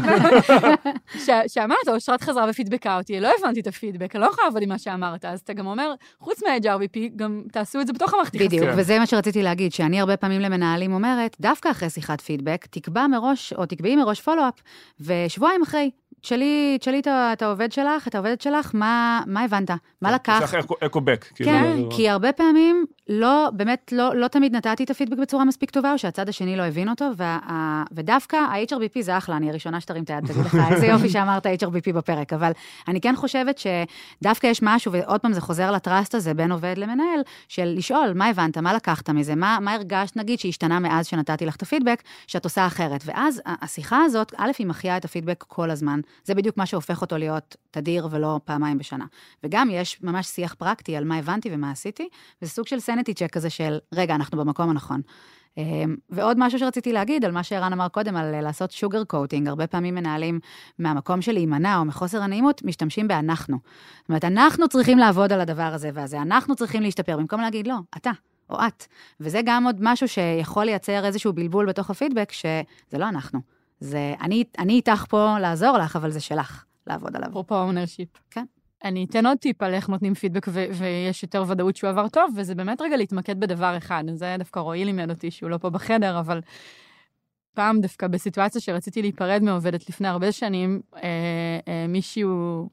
ש- 1.26 1.54
שאמרת, 1.54 1.88
אושרת 1.88 2.22
חזרה 2.22 2.46
ופידבקה 2.50 2.98
אותי, 2.98 3.20
לא 3.20 3.28
הבנתי 3.38 3.60
את 3.60 3.66
הפידבק, 3.66 4.16
אני 4.16 4.22
לא 4.22 4.26
יכולה 4.26 4.46
לעבוד 4.46 4.62
עם 4.62 4.68
מה 4.68 4.78
שאמרת, 4.78 5.24
אז 5.24 5.40
אתה 5.40 5.52
גם 5.52 5.66
אומר, 5.66 5.94
חוץ 6.18 6.42
מה-HRVP, 6.42 6.98
גם 7.16 7.42
תעשו 7.52 7.80
את 7.80 7.86
זה 7.86 7.92
בתוך 7.92 8.14
המערכת 8.14 8.34
יחסים. 8.34 8.48
בדיוק, 8.48 8.64
כן. 8.64 8.74
וזה 8.78 8.98
מה 8.98 9.06
שרציתי 9.06 9.42
להגיד, 9.42 9.72
שאני 9.72 10.00
הרבה 10.00 10.16
פעמים 10.16 10.40
למנהלים 10.40 10.92
אומרת, 10.92 11.36
דווקא 11.40 11.70
אחרי 11.70 11.90
שיחת 11.90 12.20
פידבק, 12.20 12.66
תקבע 12.70 13.06
מראש, 13.06 13.52
או 13.52 13.66
תקבעי 13.66 13.96
מראש 13.96 14.20
פולו-אפ, 14.20 14.54
ושבועיים 15.00 15.62
אחרי, 15.62 15.90
תשאלי, 16.26 16.76
תשאלי 16.80 17.00
את 17.00 17.08
את 17.32 17.42
העובד 17.42 17.72
שלך, 17.72 18.08
את 18.08 18.14
העובדת 18.14 18.40
שלך, 18.40 18.70
מה, 18.74 19.22
מה 19.26 19.42
הבנת? 19.44 19.70
מה 20.02 20.12
לקחת? 20.12 20.40
צריך 20.40 20.54
אקו- 20.64 20.74
אקו-בק. 20.86 21.24
כאילו, 21.34 21.50
כן, 21.50 21.76
כי 21.90 22.08
הרבה 22.08 22.32
פעמים 22.32 22.84
לא, 23.08 23.48
באמת 23.52 23.92
לא, 23.92 24.16
לא 24.16 24.28
תמיד 24.28 24.56
נתתי 24.56 24.84
את 24.84 24.90
הפידבק 24.90 25.18
בצורה 25.18 25.44
מספיק 25.44 25.70
טובה, 25.70 25.92
או 25.92 25.98
שהצד 25.98 26.28
השני 26.28 26.56
לא 26.56 26.62
הבין 26.62 26.88
אותו, 26.88 27.04
וה, 27.16 27.38
ודווקא 27.92 28.36
ה-HRBP 28.36 29.00
זה 29.02 29.18
אחלה, 29.18 29.36
אני 29.36 29.50
הראשונה 29.50 29.80
שתרים 29.80 30.02
את 30.02 30.10
היד, 30.10 30.26
תגיד 30.26 30.44
לך, 30.44 30.56
איזה 30.70 30.86
יופי 30.86 31.08
שאמרת 31.08 31.46
HRBP 31.46 31.92
בפרק, 31.94 32.32
אבל 32.32 32.52
אני 32.88 33.00
כן 33.00 33.14
חושבת 33.16 33.58
שדווקא 33.58 34.46
יש 34.46 34.60
משהו, 34.62 34.92
ועוד 34.92 35.20
פעם 35.20 35.32
זה 35.32 35.40
חוזר 35.40 35.70
לטראסט 35.70 36.14
הזה 36.14 36.34
בין 36.34 36.52
עובד 36.52 36.74
למנהל, 36.78 37.20
של 37.48 37.74
לשאול, 37.76 38.12
מה 38.14 38.26
הבנת, 38.26 38.58
מה 38.58 38.72
לקחת 38.74 39.10
מזה, 39.10 39.34
מה, 39.34 39.58
מה 39.60 39.74
הרגשת, 39.74 40.16
נגיד, 40.16 40.38
שהשתנה 40.38 40.78
מאז 40.78 41.06
שנתתי 41.06 41.46
לך 41.46 41.56
את 41.56 41.62
הפידבק, 41.62 42.02
שאת 42.26 42.44
עושה 42.44 42.66
אחרת. 42.66 43.00
ואז 43.04 43.42
השיחה 43.46 43.98
הזאת, 44.04 44.32
א', 44.36 44.50
היא 44.58 44.66
מחיה 44.66 44.96
את 44.96 45.04
הפידבק 45.04 45.44
כל 45.48 45.70
הזמן, 45.70 46.00
זה 46.24 46.34
בדיוק 46.34 46.56
מה 46.56 46.66
שהופך 46.66 47.00
אותו 47.00 47.16
להיות 47.16 47.56
תדיר 47.70 48.08
ולא 48.10 48.40
פעמיים 48.44 48.78
בשנה. 48.78 49.06
וגם 49.44 49.68
יש 49.70 50.02
ממש 50.02 50.26
שיח 50.26 50.54
פרקטי 50.54 50.96
על 50.96 51.04
מה 51.04 51.16
הבנתי 51.16 51.48
ומה 51.52 51.70
עשיתי, 51.70 52.08
וזה 52.42 52.50
סוג 52.50 52.66
של 52.66 52.80
סנטי 52.80 53.14
צ'ק 53.14 53.32
כזה 53.32 53.50
של, 53.50 53.78
רגע, 53.94 54.14
אנחנו 54.14 54.38
במקום 54.38 54.70
הנכון. 54.70 55.00
אמ, 55.56 55.96
ועוד 56.10 56.36
משהו 56.40 56.58
שרציתי 56.58 56.92
להגיד 56.92 57.24
על 57.24 57.32
מה 57.32 57.42
שערן 57.42 57.72
אמר 57.72 57.88
קודם, 57.88 58.16
על 58.16 58.34
אה, 58.34 58.40
לעשות 58.40 58.70
שוגר 58.70 59.04
קוטינג, 59.04 59.48
הרבה 59.48 59.66
פעמים 59.66 59.94
מנהלים 59.94 60.40
מהמקום 60.78 61.22
של 61.22 61.32
להימנע 61.32 61.78
או 61.78 61.84
מחוסר 61.84 62.22
הנעימות, 62.22 62.64
משתמשים 62.64 63.08
באנחנו. 63.08 63.58
זאת 64.00 64.08
אומרת, 64.08 64.24
אנחנו 64.24 64.68
צריכים 64.68 64.98
לעבוד 64.98 65.32
על 65.32 65.40
הדבר 65.40 65.70
הזה 65.74 65.90
והזה, 65.94 66.22
אנחנו 66.22 66.56
צריכים 66.56 66.82
להשתפר, 66.82 67.16
במקום 67.16 67.40
להגיד, 67.40 67.66
לא, 67.66 67.74
אתה. 67.96 68.10
או 68.50 68.56
את. 68.66 68.86
וזה 69.20 69.40
גם 69.44 69.64
עוד 69.64 69.76
משהו 69.80 70.08
שיכול 70.08 70.64
לייצר 70.64 71.04
איזשהו 71.04 71.32
בלבול 71.32 71.66
בתוך 71.66 71.90
הפידבק, 71.90 72.32
שזה 72.32 72.98
לא 72.98 73.08
אנחנו. 73.08 73.40
זה, 73.82 74.14
אני, 74.20 74.44
אני 74.58 74.72
איתך 74.72 75.04
פה 75.08 75.38
לעזור 75.38 75.78
לך, 75.78 75.96
אבל 75.96 76.10
זה 76.10 76.20
שלך 76.20 76.64
לעבוד 76.86 77.16
עליו. 77.16 77.28
אפרופו 77.28 77.54
ownership. 77.54 78.08
כן. 78.30 78.44
אני 78.84 79.04
אתן 79.04 79.26
עוד 79.26 79.38
טיפ 79.38 79.62
על 79.62 79.74
איך 79.74 79.88
נותנים 79.88 80.14
פידבק 80.14 80.46
ו- 80.48 80.66
ויש 80.72 81.22
יותר 81.22 81.44
ודאות 81.48 81.76
שהוא 81.76 81.90
עבר 81.90 82.08
טוב, 82.08 82.34
וזה 82.36 82.54
באמת 82.54 82.80
רגע 82.80 82.96
להתמקד 82.96 83.40
בדבר 83.40 83.76
אחד. 83.76 84.04
זה 84.14 84.36
דווקא 84.38 84.60
רועי 84.60 84.84
לימד 84.84 85.10
אותי 85.10 85.30
שהוא 85.30 85.50
לא 85.50 85.58
פה 85.58 85.70
בחדר, 85.70 86.20
אבל 86.20 86.40
פעם 87.54 87.80
דווקא 87.80 88.06
בסיטואציה 88.06 88.60
שרציתי 88.60 89.02
להיפרד 89.02 89.42
מעובדת 89.42 89.88
לפני 89.88 90.08
הרבה 90.08 90.32
שנים, 90.32 90.80
אה, 90.96 91.00
אה, 91.68 91.86
מישהו, 91.88 92.68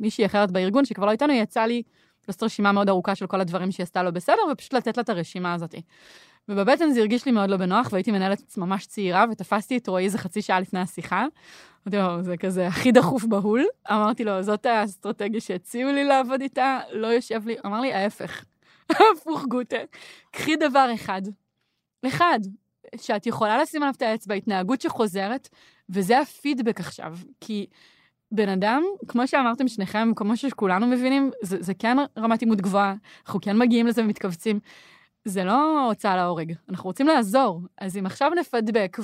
מישהי 0.00 0.26
אחרת 0.26 0.50
בארגון 0.50 0.84
שכבר 0.84 1.06
לא 1.06 1.10
איתנו, 1.10 1.32
יצא 1.32 1.62
לי 1.62 1.82
לעשות 2.28 2.42
רשימה 2.42 2.72
מאוד 2.72 2.88
ארוכה 2.88 3.14
של 3.14 3.26
כל 3.26 3.40
הדברים 3.40 3.72
שהיא 3.72 3.84
עשתה 3.84 4.02
לא 4.02 4.10
בסדר, 4.10 4.42
ופשוט 4.52 4.74
לתת 4.74 4.96
לה 4.96 5.02
את 5.02 5.08
הרשימה 5.08 5.54
הזאת. 5.54 5.74
ובבטן 6.48 6.90
זה 6.90 7.00
הרגיש 7.00 7.26
לי 7.26 7.32
מאוד 7.32 7.50
לא 7.50 7.56
בנוח, 7.56 7.88
והייתי 7.92 8.10
מנהלת 8.10 8.58
ממש 8.58 8.86
צעירה, 8.86 9.24
ותפסתי 9.30 9.76
את 9.76 9.88
רועי 9.88 10.04
איזה 10.04 10.18
חצי 10.18 10.42
שעה 10.42 10.60
לפני 10.60 10.80
השיחה. 10.80 11.26
אמרתי 11.86 11.96
לו, 11.96 12.22
זה 12.22 12.36
כזה 12.36 12.66
הכי 12.66 12.92
דחוף 12.92 13.24
בהול. 13.24 13.64
אמרתי 13.90 14.24
לו, 14.24 14.42
זאת 14.42 14.66
האסטרטגיה 14.66 15.40
שהציעו 15.40 15.92
לי 15.92 16.04
לעבוד 16.04 16.40
איתה, 16.40 16.80
לא 16.92 17.06
יושב 17.06 17.46
לי, 17.46 17.56
אמר 17.66 17.80
לי, 17.80 17.92
ההפך. 17.92 18.44
הפוך 19.12 19.44
גוטה. 19.48 19.76
קחי 20.30 20.56
דבר 20.56 20.90
אחד, 20.94 21.22
אחד, 22.06 22.38
שאת 22.96 23.26
יכולה 23.26 23.62
לשים 23.62 23.82
עליו 23.82 23.94
את 23.96 24.02
האצבע, 24.02 24.34
התנהגות 24.34 24.80
שחוזרת, 24.80 25.48
וזה 25.90 26.20
הפידבק 26.20 26.80
עכשיו. 26.80 27.16
כי 27.40 27.66
בן 28.32 28.48
אדם, 28.48 28.82
כמו 29.08 29.26
שאמרתם 29.28 29.68
שניכם, 29.68 30.12
כמו 30.16 30.36
שכולנו 30.36 30.86
מבינים, 30.86 31.30
זה, 31.42 31.56
זה 31.60 31.74
כן 31.74 31.96
רמת 32.18 32.40
עימות 32.40 32.60
גבוהה, 32.60 32.94
אנחנו 33.26 33.40
כן 33.40 33.58
מגיעים 33.58 33.86
לזה 33.86 34.02
ומתכווצים. 34.02 34.60
זה 35.28 35.44
לא 35.44 35.86
הוצאה 35.86 36.16
להורג, 36.16 36.52
אנחנו 36.68 36.84
רוצים 36.84 37.06
לעזור. 37.06 37.60
אז 37.78 37.96
אם 37.96 38.06
עכשיו 38.06 38.30
נפדבק, 38.40 38.96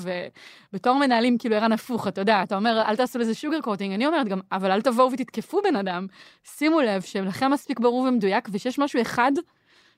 ובתור 0.73 0.99
מנהלים, 0.99 1.39
כאילו 1.39 1.57
ערן 1.57 1.73
הפוך, 1.73 2.09
אתה 2.09 2.21
יודע, 2.21 2.43
אתה 2.43 2.57
אומר, 2.57 2.83
אל 2.87 2.97
תעשו 2.97 3.19
לזה 3.19 3.35
שוגר 3.35 3.61
קוטינג, 3.61 3.95
אני 3.95 4.07
אומרת 4.07 4.29
גם, 4.29 4.41
אבל 4.53 4.71
אל 4.71 4.83
תבואו 4.83 5.13
ותתקפו 5.13 5.63
בן 5.63 5.77
אדם. 5.77 6.07
שימו 6.45 6.81
לב 6.81 7.03
שלכם 7.03 7.51
מספיק 7.51 7.81
ברור 7.81 8.01
ומדויק, 8.03 8.49
ושיש 8.53 8.79
משהו 8.79 9.03
אחד 9.03 9.33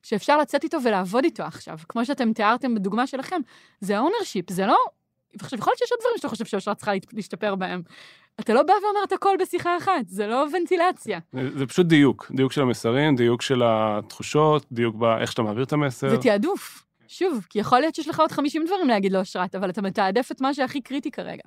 שאפשר 0.03 0.39
לצאת 0.39 0.65
איתו 0.65 0.79
ולעבוד 0.83 1.25
איתו 1.25 1.43
עכשיו. 1.43 1.79
כמו 1.89 2.05
שאתם 2.05 2.33
תיארתם 2.33 2.75
בדוגמה 2.75 3.07
שלכם, 3.07 3.41
זה 3.81 3.99
ה-ownership, 3.99 4.53
זה 4.53 4.67
לא... 4.67 4.77
עכשיו, 5.41 5.59
יכול 5.59 5.71
להיות 5.71 5.79
שיש 5.79 5.93
עוד 5.93 6.01
דברים 6.01 6.17
שאתה 6.17 6.29
חושב 6.29 6.45
שאושרת 6.45 6.77
צריכה 6.77 6.93
להשתפר 7.13 7.55
בהם. 7.55 7.83
אתה 8.41 8.55
לא 8.55 8.63
בא 8.63 8.73
ואומר 8.73 9.05
את 9.05 9.13
הכל 9.13 9.37
בשיחה 9.41 9.77
אחת, 9.77 10.09
זה 10.09 10.27
לא 10.27 10.47
ונטילציה. 10.53 11.19
זה, 11.33 11.59
זה 11.59 11.67
פשוט 11.67 11.87
דיוק, 11.87 12.31
דיוק 12.35 12.53
של 12.53 12.63
המסרים, 12.63 13.17
דיוק 13.17 13.43
של 13.43 13.63
התחושות, 13.65 14.67
דיוק 14.73 14.97
באיך 14.97 15.31
שאתה 15.33 15.43
מעביר 15.43 15.65
את 15.65 15.73
המסר. 15.73 16.09
זה 16.11 16.17
תעדוף. 16.19 16.83
שוב, 17.09 17.47
כי 17.51 17.59
יכול 17.59 17.81
להיות 17.81 17.95
שיש 17.95 18.09
לך 18.09 18.21
עוד 18.21 18.33
50 18.33 18.65
דברים 18.67 18.89
להגיד 18.89 19.13
לאושרת, 19.13 19.55
אבל 19.55 19.71
אתה 19.71 19.83
מתעדף 19.83 20.33
את 20.33 20.41
מה 20.41 20.55
שהכי 20.55 20.81
קריטי 20.81 21.11
כרגע. 21.11 21.43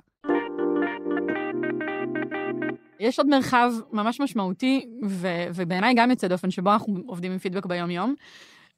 יש 3.00 3.18
עוד 3.18 3.28
מרחב 3.28 3.72
ממש 3.92 4.20
משמעותי, 4.20 4.86
ו- 5.06 5.46
ובעיניי 5.54 5.94
גם 5.96 6.10
יוצא 6.10 6.28
דופן, 6.28 6.50
שבו 6.50 6.72
אנחנו 6.72 6.96
עובדים 7.06 7.32
עם 7.32 7.38
פידבק 7.38 7.66
ביום-יום, 7.66 8.14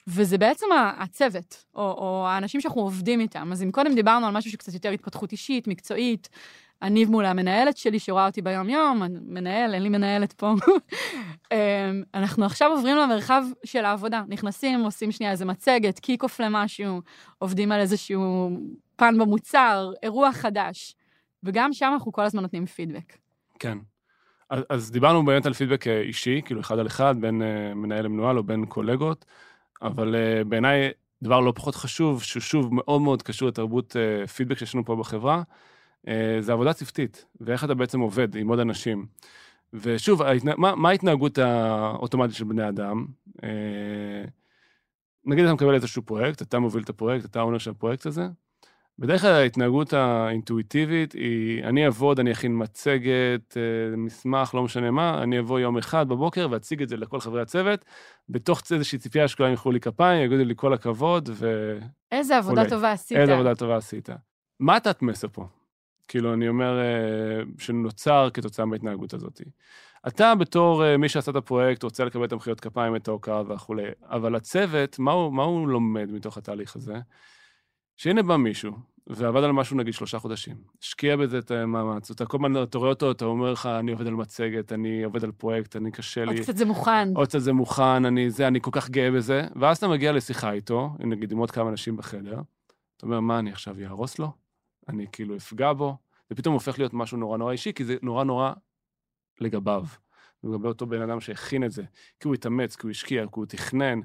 וזה 0.07 0.38
בעצם 0.38 0.66
הצוות, 0.98 1.64
או, 1.75 1.83
או 1.83 2.27
האנשים 2.29 2.61
שאנחנו 2.61 2.81
עובדים 2.81 3.20
איתם. 3.20 3.53
אז 3.53 3.62
אם 3.62 3.70
קודם 3.70 3.94
דיברנו 3.94 4.27
על 4.27 4.33
משהו 4.33 4.51
שקצת 4.51 4.75
יותר 4.75 4.90
התפתחות 4.90 5.33
אישית, 5.33 5.68
מקצועית, 5.68 6.29
אני 6.83 7.05
מול 7.05 7.25
המנהלת 7.25 7.77
שלי 7.77 7.99
שרואה 7.99 8.27
אותי 8.27 8.42
ביום-יום, 8.42 9.03
מנהל, 9.27 9.75
אין 9.75 9.83
לי 9.83 9.88
מנהלת 9.88 10.33
פה. 10.33 10.55
אנחנו 12.14 12.45
עכשיו 12.45 12.71
עוברים 12.71 12.97
למרחב 12.97 13.42
של 13.64 13.85
העבודה, 13.85 14.23
נכנסים, 14.29 14.81
עושים 14.81 15.12
שנייה 15.12 15.33
איזה 15.33 15.45
מצגת, 15.45 15.99
kick-off 15.99 16.41
למשהו, 16.40 17.01
עובדים 17.38 17.73
על 17.73 17.81
איזשהו 17.81 18.51
פן 18.97 19.18
במוצר, 19.18 19.92
אירוע 20.03 20.33
חדש, 20.33 20.95
וגם 21.42 21.73
שם 21.73 21.90
אנחנו 21.92 22.12
כל 22.12 22.23
הזמן 22.23 22.42
נותנים 22.42 22.66
פידבק. 22.66 23.16
כן. 23.59 23.79
אז, 24.51 24.64
אז 24.68 24.90
דיברנו 24.90 25.25
באמת 25.25 25.47
על 25.47 25.53
פידבק 25.53 25.87
אה, 25.87 26.01
אישי, 26.01 26.40
כאילו 26.45 26.61
אחד 26.61 26.79
על 26.79 26.87
אחד, 26.87 27.14
בין 27.21 27.42
uh, 27.42 27.75
מנהל 27.75 28.05
למנוהל 28.05 28.38
או 28.38 28.42
בין 28.42 28.66
קולגות, 28.66 29.25
אבל 29.83 30.14
uh, 30.14 30.45
בעיניי 30.45 30.90
דבר 31.23 31.40
לא 31.40 31.53
פחות 31.57 31.75
חשוב, 31.75 32.23
שהוא 32.23 32.40
שוב 32.40 32.75
מאוד 32.75 33.01
מאוד 33.01 33.23
קשור 33.23 33.49
לתרבות 33.49 33.97
uh, 33.97 34.27
פידבק 34.27 34.59
שיש 34.59 34.75
לנו 34.75 34.85
פה 34.85 34.97
בחברה, 34.97 35.42
זה 36.41 36.53
עבודה 36.53 36.73
צוותית, 36.73 37.25
ואיך 37.41 37.65
אתה 37.65 37.75
בעצם 37.75 38.01
עובד 38.01 38.37
עם 38.37 38.49
עוד 38.49 38.59
אנשים. 38.59 39.07
ושוב, 39.73 40.23
ההתנה... 40.23 40.53
מה, 40.57 40.75
מה 40.75 40.88
ההתנהגות 40.88 41.38
האוטומטית 41.38 42.37
של 42.37 42.45
בני 42.45 42.69
אדם? 42.69 43.07
Uh, 43.38 43.43
נגיד 45.25 45.45
אתה 45.45 45.55
מקבל 45.55 45.75
איזשהו 45.75 46.03
פרויקט, 46.03 46.43
אתה 46.43 46.59
מוביל 46.59 46.83
את 46.83 46.88
הפרויקט, 46.88 47.25
אתה 47.25 47.41
האונר 47.41 47.59
של 47.59 47.71
הפרויקט 47.71 48.07
הזה, 48.07 48.29
בדרך 48.99 49.21
כלל 49.21 49.33
ההתנהגות 49.33 49.93
האינטואיטיבית 49.93 51.12
היא, 51.12 51.65
אני 51.65 51.85
אעבוד, 51.85 52.21
אני 52.21 52.33
אכין 52.33 52.62
מצגת, 52.62 53.57
אה, 53.57 53.97
מסמך, 53.97 54.55
לא 54.55 54.62
משנה 54.62 54.91
מה, 54.91 55.23
אני 55.23 55.38
אבוא 55.38 55.61
יום 55.61 55.79
אחד 55.79 56.09
בבוקר 56.09 56.49
ואציג 56.51 56.83
את 56.83 56.88
זה 56.88 56.97
לכל 56.97 57.21
חברי 57.21 57.43
הצוות, 57.43 57.85
בתוך 58.29 58.62
איזושהי 58.73 58.99
ציפייה 58.99 59.29
שכולם 59.29 59.51
ימחאו 59.51 59.73
לי 59.73 59.81
כפיים, 59.81 60.25
יגידו 60.25 60.45
לי 60.45 60.55
כל 60.57 60.75
הכבוד, 60.75 61.29
ו... 61.33 61.79
איזה 62.12 62.37
עבודה 62.37 62.61
אולי. 62.61 62.71
טובה 62.71 62.93
עשית. 62.93 63.19
איזה 63.19 63.35
עבודה 63.35 63.55
טובה 63.55 63.77
עשית. 63.77 64.09
מה 64.61 64.77
התת-מסר 64.77 65.29
פה? 65.33 65.47
כאילו, 66.09 66.35
אני 66.35 66.49
אומר, 66.49 66.79
אה, 66.81 67.43
שנוצר 67.59 68.29
כתוצאה 68.35 68.67
מההתנהגות 68.67 69.15
הזאת. 69.15 69.41
אתה 70.09 70.35
בתור 70.35 70.85
אה, 70.85 70.97
מי 70.97 71.09
שעשה 71.09 71.31
את 71.31 71.37
הפרויקט, 71.37 71.83
רוצה 71.83 72.05
לקבל 72.05 72.25
את 72.25 72.33
המחיאות 72.33 72.61
כפיים, 72.61 72.97
את 72.97 73.09
ההוקרה 73.09 73.43
וכולי, 73.49 73.87
אבל 74.03 74.35
הצוות, 74.35 74.99
מה 74.99 75.12
הוא, 75.12 75.33
מה 75.33 75.43
הוא 75.43 75.69
לומד 75.69 76.11
מתוך 76.12 76.38
התהליך 76.38 76.77
הזה? 76.77 76.95
שהנה 77.97 78.23
בא 78.23 78.37
מישהו, 78.37 78.73
ועבד 79.07 79.45
על 79.45 79.53
משהו 79.53 79.77
נגיד 79.77 79.95
שלושה 79.95 80.19
חודשים, 80.19 80.57
השקיע 80.83 81.17
בזה 81.17 81.38
את 81.38 81.51
המאמץ, 81.51 82.11
אתה 82.11 82.27
כל 82.27 82.37
הזמן, 82.37 82.62
אתה 82.62 82.79
רואה 82.79 82.91
אותו, 82.91 83.11
אתה 83.11 83.25
אומר 83.25 83.53
לך, 83.53 83.67
אני 83.67 83.93
עובד 83.93 84.07
על 84.07 84.15
מצגת, 84.15 84.73
אני 84.73 85.03
עובד 85.03 85.25
על 85.25 85.33
פרויקט, 85.33 85.77
אני 85.77 85.91
קשה 85.91 86.25
לי, 86.25 86.33
עוד 86.33 86.43
קצת 86.43 86.57
זה 86.57 86.65
מוכן. 86.65 87.09
עוד 87.15 87.29
קצת 87.29 87.38
זה 87.38 87.53
מוכן, 87.53 88.05
אני 88.05 88.31
זה, 88.31 88.47
אני 88.47 88.61
כל 88.61 88.71
כך 88.73 88.91
גאה 88.91 89.11
בזה, 89.11 89.47
ואז 89.57 89.77
אתה 89.77 89.88
מגיע 89.88 90.12
לשיחה 90.12 90.53
איתו, 90.53 90.91
נגיד 90.99 91.33
עם 91.33 91.38
עוד 91.38 91.51
כמה 91.51 91.71
אנשים 91.71 91.97
בחדר, 91.97 92.41
אתה 92.97 93.07
אומר, 93.07 93.21
מה, 93.21 93.38
אני 93.38 93.53
עכשיו 93.53 93.77
אהרוס 93.83 94.19
לו? 94.19 94.42
אני 94.88 95.07
כאילו 95.12 95.37
אפגע 95.37 95.73
בו? 95.73 95.97
זה 96.29 96.37
פתאום 96.37 96.55
הופך 96.55 96.79
להיות 96.79 96.95
משהו 96.95 97.18
נורא 97.18 97.38
נורא 97.38 97.53
אישי, 97.53 97.73
כי 97.73 97.85
זה 97.85 97.97
נורא 98.03 98.25
נורא 98.25 98.53
לגביו, 99.40 99.85
לגבי 100.45 100.68
אותו 100.68 100.87
בן 100.87 101.03
אדם 101.03 101.21
שהכין 101.21 101.64
את 101.64 101.73
זה, 101.73 101.83
כי 102.21 102.29
הוא 102.29 102.35
התאמץ, 102.35 102.77
כי 102.77 102.87
הוא 102.87 102.90
השקיע, 102.90 103.23
כי 103.23 103.31
הוא 103.33 103.47
תכנן, 103.47 104.01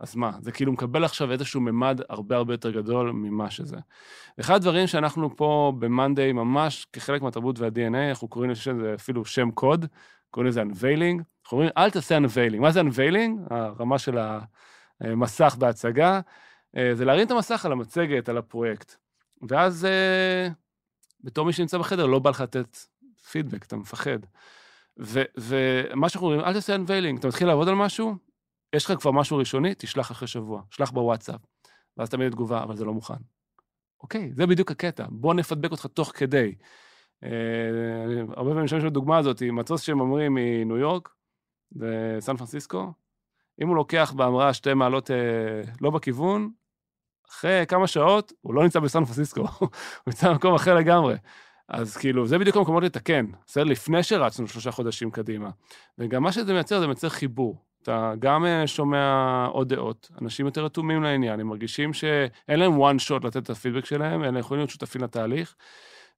אז 0.00 0.16
מה, 0.16 0.32
זה 0.40 0.52
כאילו 0.52 0.72
מקבל 0.72 1.04
עכשיו 1.04 1.32
איזשהו 1.32 1.60
ממד 1.60 2.00
הרבה 2.08 2.36
הרבה 2.36 2.54
יותר 2.54 2.70
גדול 2.70 3.12
ממה 3.12 3.50
שזה. 3.50 3.76
אחד 4.40 4.54
הדברים 4.54 4.86
שאנחנו 4.86 5.36
פה 5.36 5.72
ב-Monday, 5.78 6.32
ממש 6.32 6.86
כחלק 6.92 7.22
מהתרבות 7.22 7.58
וה-DNA, 7.58 8.10
אנחנו 8.10 8.28
קוראים 8.28 8.50
לזה 8.50 8.94
אפילו 8.94 9.24
שם 9.24 9.50
קוד, 9.50 9.86
קוראים 10.30 10.48
לזה 10.48 10.62
Unveiling, 10.62 11.22
אנחנו 11.44 11.58
אומרים, 11.58 11.70
אל 11.76 11.90
תעשה 11.90 12.18
Unveiling. 12.18 12.60
מה 12.60 12.70
זה 12.70 12.80
Unveiling? 12.80 13.54
הרמה 13.54 13.98
של 13.98 14.18
המסך 15.00 15.56
בהצגה, 15.58 16.20
אה, 16.76 16.94
זה 16.94 17.04
להרים 17.04 17.26
את 17.26 17.30
המסך 17.30 17.66
על 17.66 17.72
המצגת, 17.72 18.28
על 18.28 18.38
הפרויקט. 18.38 18.96
ואז 19.48 19.84
אה, 19.84 20.48
בתור 21.20 21.46
מי 21.46 21.52
שנמצא 21.52 21.78
בחדר, 21.78 22.06
לא 22.06 22.18
בא 22.18 22.30
לך 22.30 22.40
לתת 22.40 22.76
פידבק, 23.30 23.64
אתה 23.64 23.76
מפחד. 23.76 24.18
ו- 25.00 25.22
ומה 25.36 26.08
שאנחנו 26.08 26.26
אומרים, 26.26 26.46
אל 26.46 26.52
תעשה 26.52 26.76
Unveiling, 26.76 27.18
אתה 27.18 27.28
מתחיל 27.28 27.46
לעבוד 27.46 27.68
על 27.68 27.74
משהו, 27.74 28.14
יש 28.72 28.84
לך 28.84 29.00
כבר 29.00 29.10
משהו 29.10 29.36
ראשוני, 29.36 29.74
תשלח 29.78 30.10
אחרי 30.10 30.28
שבוע, 30.28 30.62
שלח 30.70 30.90
בוואטסאפ. 30.90 31.40
ואז 31.96 32.10
תמיד 32.10 32.32
תגובה, 32.32 32.62
אבל 32.62 32.76
זה 32.76 32.84
לא 32.84 32.94
מוכן. 32.94 33.14
אוקיי, 34.02 34.30
זה 34.32 34.46
בדיוק 34.46 34.70
הקטע, 34.70 35.06
בוא 35.10 35.34
נפדבק 35.34 35.70
אותך 35.70 35.86
תוך 35.86 36.12
כדי. 36.14 36.54
אה, 37.24 37.30
הרבה 38.36 38.50
פעמים 38.50 38.64
משתמש 38.64 38.84
בדוגמה 38.84 39.18
הזאת, 39.18 39.42
מטוס 39.42 39.82
שהם 39.82 40.00
אומרים 40.00 40.34
מניו 40.34 40.76
יורק 40.76 41.14
וסן 41.76 42.36
פרנסיסקו, 42.36 42.92
אם 43.62 43.68
הוא 43.68 43.76
לוקח 43.76 44.12
בהמראה 44.16 44.54
שתי 44.54 44.74
מעלות 44.74 45.10
אה, 45.10 45.62
לא 45.80 45.90
בכיוון, 45.90 46.50
אחרי 47.30 47.64
כמה 47.68 47.86
שעות 47.86 48.32
הוא 48.40 48.54
לא 48.54 48.62
נמצא 48.62 48.80
בסן 48.80 49.04
פרנסיסקו, 49.04 49.40
הוא 49.60 49.68
נמצא 50.06 50.32
במקום 50.32 50.54
אחר 50.54 50.74
לגמרי. 50.74 51.16
אז 51.68 51.96
כאילו, 51.96 52.26
זה 52.26 52.38
בדיוק 52.38 52.56
המקומות 52.56 52.82
לתקן, 52.82 53.26
בסדר? 53.46 53.64
לפני 53.64 54.02
שרצנו 54.02 54.48
שלושה 54.48 54.70
חודשים 54.70 55.10
קדימה. 55.10 55.50
וגם 55.98 56.22
מה 56.22 56.32
שזה 56.32 56.52
מייצר, 56.52 56.80
זה 56.80 56.86
מייצר 56.86 57.08
חיבור. 57.08 57.56
אתה 57.82 58.12
גם 58.18 58.46
אה, 58.46 58.66
שומע 58.66 59.46
עוד 59.50 59.68
דעות, 59.68 60.10
אנשים 60.22 60.46
יותר 60.46 60.64
רתומים 60.64 61.02
לעניין, 61.02 61.40
הם 61.40 61.46
מרגישים 61.46 61.92
שאין 61.92 62.58
להם 62.58 62.82
one 62.82 62.98
shot 63.08 63.26
לתת 63.26 63.36
את 63.36 63.50
הפידבק 63.50 63.84
שלהם, 63.84 64.24
אלא 64.24 64.38
יכולים 64.38 64.60
להיות 64.60 64.70
שותפים 64.70 65.02
לתהליך. 65.02 65.54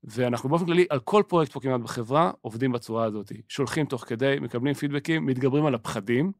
ואנחנו 0.05 0.49
באופן 0.49 0.66
כללי, 0.66 0.87
על 0.90 1.01
כל 1.01 1.23
פרויקט 1.29 1.53
פה 1.53 1.61
כמעט 1.61 1.81
בחברה, 1.81 2.31
עובדים 2.40 2.73
בצורה 2.73 3.05
הזאת. 3.05 3.33
שולחים 3.49 3.87
תוך 3.87 4.05
כדי, 4.05 4.37
מקבלים 4.40 4.75
פידבקים, 4.75 5.27
מתגברים 5.27 5.66
על 5.66 5.75
הפחדים, 5.75 6.33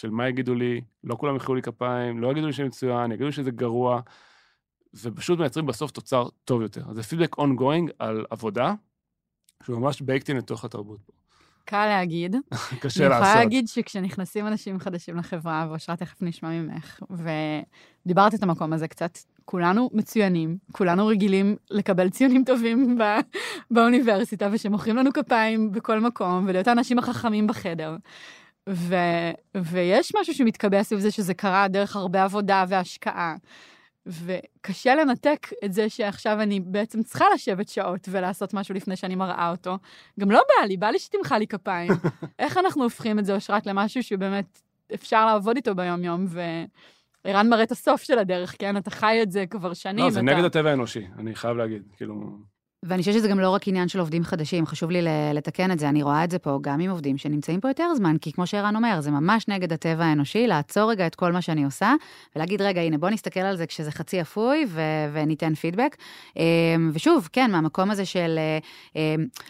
של 0.00 0.10
מה 0.10 0.28
יגידו 0.28 0.54
לי, 0.54 0.80
לא 1.04 1.14
כולם 1.14 1.36
יחאו 1.36 1.54
לי 1.54 1.62
כפיים, 1.62 2.20
לא 2.20 2.30
יגידו 2.30 2.46
לי 2.46 2.52
שמצוין, 2.52 3.12
יגידו 3.12 3.26
לי 3.26 3.32
שזה 3.32 3.50
גרוע, 3.50 4.00
ופשוט 5.02 5.38
מייצרים 5.38 5.66
בסוף 5.66 5.90
תוצר 5.90 6.28
טוב 6.44 6.62
יותר. 6.62 6.82
אז 6.88 6.96
זה 6.96 7.02
פידבק 7.02 7.36
ongoing 7.38 7.90
על 7.98 8.24
עבודה, 8.30 8.74
שהוא 9.62 9.78
ממש 9.78 10.00
בייקטין 10.00 10.36
לתוך 10.36 10.64
התרבות 10.64 11.00
פה. 11.06 11.12
קל 11.64 11.86
להגיד. 11.86 12.36
קשה 12.80 13.04
אני 13.04 13.10
לעשות. 13.10 13.26
יכולה 13.26 13.44
להגיד 13.44 13.68
שכשנכנסים 13.68 14.46
אנשים 14.46 14.78
חדשים 14.78 15.16
לחברה, 15.16 15.66
ואושרה 15.70 15.96
תכף 15.96 16.22
נשמע 16.22 16.50
ממך, 16.50 17.00
ודיברת 17.10 18.34
את 18.34 18.42
המקום 18.42 18.72
הזה 18.72 18.88
קצת, 18.88 19.18
כולנו 19.44 19.90
מצוינים, 19.92 20.58
כולנו 20.72 21.06
רגילים 21.06 21.56
לקבל 21.70 22.08
ציונים 22.10 22.44
טובים 22.44 22.98
ב- 22.98 23.20
באוניברסיטה, 23.70 24.48
ושמוחאים 24.52 24.96
לנו 24.96 25.12
כפיים 25.12 25.72
בכל 25.72 26.00
מקום, 26.00 26.44
ולהיות 26.48 26.68
האנשים 26.68 26.98
החכמים 26.98 27.46
בחדר. 27.46 27.96
ו, 28.70 28.94
ויש 29.54 30.12
משהו 30.20 30.34
שמתקבע 30.34 30.82
סביב 30.82 31.00
זה 31.00 31.10
שזה 31.10 31.34
קרה 31.34 31.68
דרך 31.68 31.96
הרבה 31.96 32.24
עבודה 32.24 32.64
והשקעה. 32.68 33.36
וקשה 34.06 34.94
לנתק 34.94 35.46
את 35.64 35.72
זה 35.72 35.88
שעכשיו 35.88 36.40
אני 36.40 36.60
בעצם 36.60 37.02
צריכה 37.02 37.24
לשבת 37.34 37.68
שעות 37.68 38.08
ולעשות 38.10 38.54
משהו 38.54 38.74
לפני 38.74 38.96
שאני 38.96 39.14
מראה 39.14 39.50
אותו. 39.50 39.78
גם 40.20 40.30
לא 40.30 40.42
בא 40.48 40.66
לי, 40.66 40.76
בא 40.76 40.86
לי 40.86 40.98
שתמחא 40.98 41.34
לי 41.34 41.46
כפיים. 41.46 41.92
איך 42.38 42.58
אנחנו 42.58 42.82
הופכים 42.82 43.18
את 43.18 43.24
זה, 43.24 43.34
אושרת, 43.34 43.66
למשהו 43.66 44.02
שבאמת 44.02 44.60
אפשר 44.94 45.26
לעבוד 45.26 45.56
איתו 45.56 45.74
ביום-יום, 45.74 46.26
וערן 47.24 47.48
מראה 47.48 47.62
את 47.62 47.70
הסוף 47.70 48.02
של 48.02 48.18
הדרך, 48.18 48.54
כן? 48.58 48.76
אתה 48.76 48.90
חי 48.90 49.18
את 49.22 49.32
זה 49.32 49.44
כבר 49.46 49.74
שנים. 49.74 50.04
לא, 50.04 50.10
זה 50.10 50.20
אתה... 50.20 50.34
נגד 50.34 50.44
הטבע 50.44 50.70
האנושי, 50.70 51.06
אני 51.18 51.34
חייב 51.34 51.56
להגיד. 51.56 51.82
כאילו, 51.96 52.38
ואני 52.82 53.02
חושבת 53.02 53.14
שזה 53.14 53.28
גם 53.28 53.40
לא 53.40 53.50
רק 53.50 53.68
עניין 53.68 53.88
של 53.88 53.98
עובדים 53.98 54.24
חדשים, 54.24 54.66
חשוב 54.66 54.90
לי 54.90 55.02
לתקן 55.34 55.70
את 55.70 55.78
זה, 55.78 55.88
אני 55.88 56.02
רואה 56.02 56.24
את 56.24 56.30
זה 56.30 56.38
פה 56.38 56.58
גם 56.60 56.80
עם 56.80 56.90
עובדים 56.90 57.18
שנמצאים 57.18 57.60
פה 57.60 57.68
יותר 57.68 57.94
זמן, 57.96 58.16
כי 58.20 58.32
כמו 58.32 58.46
שערן 58.46 58.76
אומר, 58.76 59.00
זה 59.00 59.10
ממש 59.10 59.48
נגד 59.48 59.72
הטבע 59.72 60.04
האנושי, 60.04 60.46
לעצור 60.46 60.90
רגע 60.90 61.06
את 61.06 61.14
כל 61.14 61.32
מה 61.32 61.42
שאני 61.42 61.64
עושה, 61.64 61.94
ולהגיד, 62.36 62.62
רגע, 62.62 62.80
הנה, 62.80 62.98
בוא 62.98 63.10
נסתכל 63.10 63.40
על 63.40 63.56
זה 63.56 63.66
כשזה 63.66 63.90
חצי 63.90 64.20
אפוי, 64.20 64.64
ו- 64.68 64.80
וניתן 65.12 65.54
פידבק. 65.54 65.96
אמ, 66.36 66.42
ושוב, 66.92 67.28
כן, 67.32 67.50
מהמקום 67.50 67.90
הזה 67.90 68.04
של, 68.04 68.38
אמ, 68.96 69.00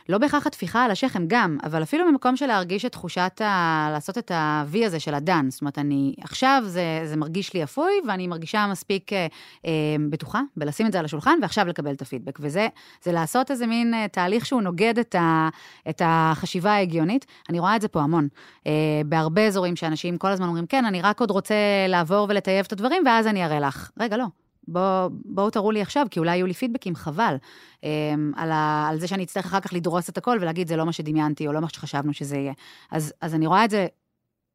לא 0.08 0.18
בהכרח 0.18 0.46
הטפיחה 0.46 0.84
על 0.84 0.90
השכם, 0.90 1.24
גם, 1.26 1.58
אבל 1.64 1.82
אפילו 1.82 2.10
ממקום 2.10 2.36
של 2.36 2.46
להרגיש 2.46 2.84
את 2.84 2.92
תחושת 2.92 3.40
ה... 3.44 3.88
לעשות 3.92 4.18
את 4.18 4.30
ה-V 4.30 4.86
הזה 4.86 5.00
של 5.00 5.14
הדן, 5.14 5.46
זאת 5.50 5.60
אומרת, 5.60 5.78
אני, 5.78 6.14
עכשיו 6.20 6.62
זה, 6.66 7.02
זה 7.04 7.16
מרגיש 7.16 7.54
לי 7.54 7.64
אפוי, 7.64 7.92
ואני 8.08 8.26
מרגישה 8.26 8.66
מספיק 8.66 9.12
אה, 9.12 9.26
אה, 9.66 9.70
בטוחה 10.10 10.40
בלשים 10.56 10.86
את 10.86 10.92
זה 10.92 10.98
על 10.98 11.04
השולחן, 11.04 11.38
ועכשיו 11.42 11.66
לקבל 11.66 11.92
את 11.92 12.02
הפידבק. 12.02 12.38
וזה 12.42 12.68
זה 13.02 13.19
לעשות 13.20 13.50
איזה 13.50 13.66
מין 13.66 13.94
אה, 13.94 14.08
תהליך 14.08 14.46
שהוא 14.46 14.62
נוגד 14.62 14.98
את, 14.98 15.14
ה, 15.14 15.48
את 15.88 16.02
החשיבה 16.04 16.72
ההגיונית. 16.72 17.26
אני 17.48 17.58
רואה 17.58 17.76
את 17.76 17.80
זה 17.80 17.88
פה 17.88 18.00
המון. 18.00 18.28
אה, 18.66 18.72
בהרבה 19.06 19.46
אזורים 19.46 19.76
שאנשים 19.76 20.18
כל 20.18 20.28
הזמן 20.28 20.46
אומרים, 20.46 20.66
כן, 20.66 20.84
אני 20.84 21.02
רק 21.02 21.20
עוד 21.20 21.30
רוצה 21.30 21.54
לעבור 21.88 22.26
ולטייב 22.28 22.66
את 22.66 22.72
הדברים, 22.72 23.02
ואז 23.06 23.26
אני 23.26 23.44
אראה 23.44 23.60
לך. 23.60 23.90
רגע, 24.00 24.16
לא. 24.16 24.24
בוא, 24.68 25.08
בואו 25.24 25.50
תראו 25.50 25.70
לי 25.70 25.82
עכשיו, 25.82 26.06
כי 26.10 26.20
אולי 26.20 26.36
יהיו 26.36 26.46
לי 26.46 26.54
פידבקים, 26.54 26.94
חבל, 26.94 27.36
אה, 27.84 27.88
על, 28.36 28.52
ה, 28.52 28.86
על 28.90 29.00
זה 29.00 29.08
שאני 29.08 29.24
אצטרך 29.24 29.46
אחר 29.46 29.60
כך 29.60 29.72
לדרוס 29.72 30.08
את 30.08 30.18
הכל 30.18 30.38
ולהגיד, 30.40 30.68
זה 30.68 30.76
לא 30.76 30.86
מה 30.86 30.92
שדמיינתי, 30.92 31.46
או 31.46 31.52
לא 31.52 31.60
מה 31.60 31.68
שחשבנו 31.68 32.12
שזה 32.12 32.36
יהיה. 32.36 32.52
אז, 32.90 33.12
אז 33.20 33.34
אני 33.34 33.46
רואה 33.46 33.64
את 33.64 33.70
זה 33.70 33.86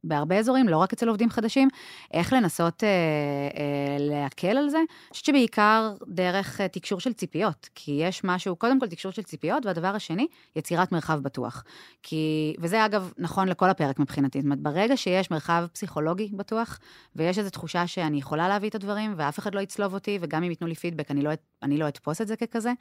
בהרבה 0.06 0.40
אזורים, 0.40 0.70
לא 0.70 0.78
רק 0.78 0.94
אצל 0.94 1.08
עובדים 1.08 1.30
חדשים, 1.30 1.68
איך 2.14 2.34
לנסות 2.34 2.84
אה, 2.84 2.90
אה, 2.90 3.98
להקל 4.00 4.58
על 4.58 4.70
זה. 4.70 4.78
אני 4.78 4.86
חושבת 5.10 5.26
שבעיקר 5.26 5.94
דרך 6.08 6.62
אה, 6.62 6.68
תקשור 6.68 7.00
של 7.00 7.14
ציפיות, 7.14 7.70
כי 7.76 7.92
יש 7.92 8.24
משהו, 8.24 8.56
קודם 8.56 8.80
כל 8.80 8.88
תקשור 8.88 9.12
של 9.12 9.24
ציפיות, 9.24 9.66
והדבר 9.66 9.88
השני, 9.96 10.28
יצירת 10.56 10.92
מרחב 10.92 11.20
בטוח. 11.20 11.64
כי, 12.04 12.56
וזה 12.60 12.86
אגב 12.86 13.12
נכון 13.18 13.48
לכל 13.48 13.70
הפרק 13.70 14.00
מבחינתי, 14.00 14.40
זאת 14.40 14.46
אומרת, 14.46 14.60
ברגע 14.60 14.98
שיש 14.98 15.32
מרחב 15.32 15.66
פסיכולוגי 15.74 16.30
בטוח, 16.34 16.80
ויש 17.16 17.40
איזו 17.40 17.50
תחושה 17.50 17.88
שאני 17.88 18.18
יכולה 18.18 18.48
להביא 18.48 18.70
את 18.70 18.76
הדברים, 18.76 19.14
ואף 19.18 19.40
אחד 19.40 19.56
לא 19.56 19.60
יצלוב 19.60 19.94
אותי, 19.94 20.18
וגם 20.22 20.44
אם 20.44 20.50
ייתנו 20.50 20.68
לי 20.68 20.76
פידבק, 20.76 21.12
אני 21.12 21.22
לא, 21.22 21.32
אני 21.64 21.78
לא 21.78 21.88
אתפוס 21.88 22.22
את 22.22 22.28
זה 22.28 22.36
ככזה, 22.36 22.72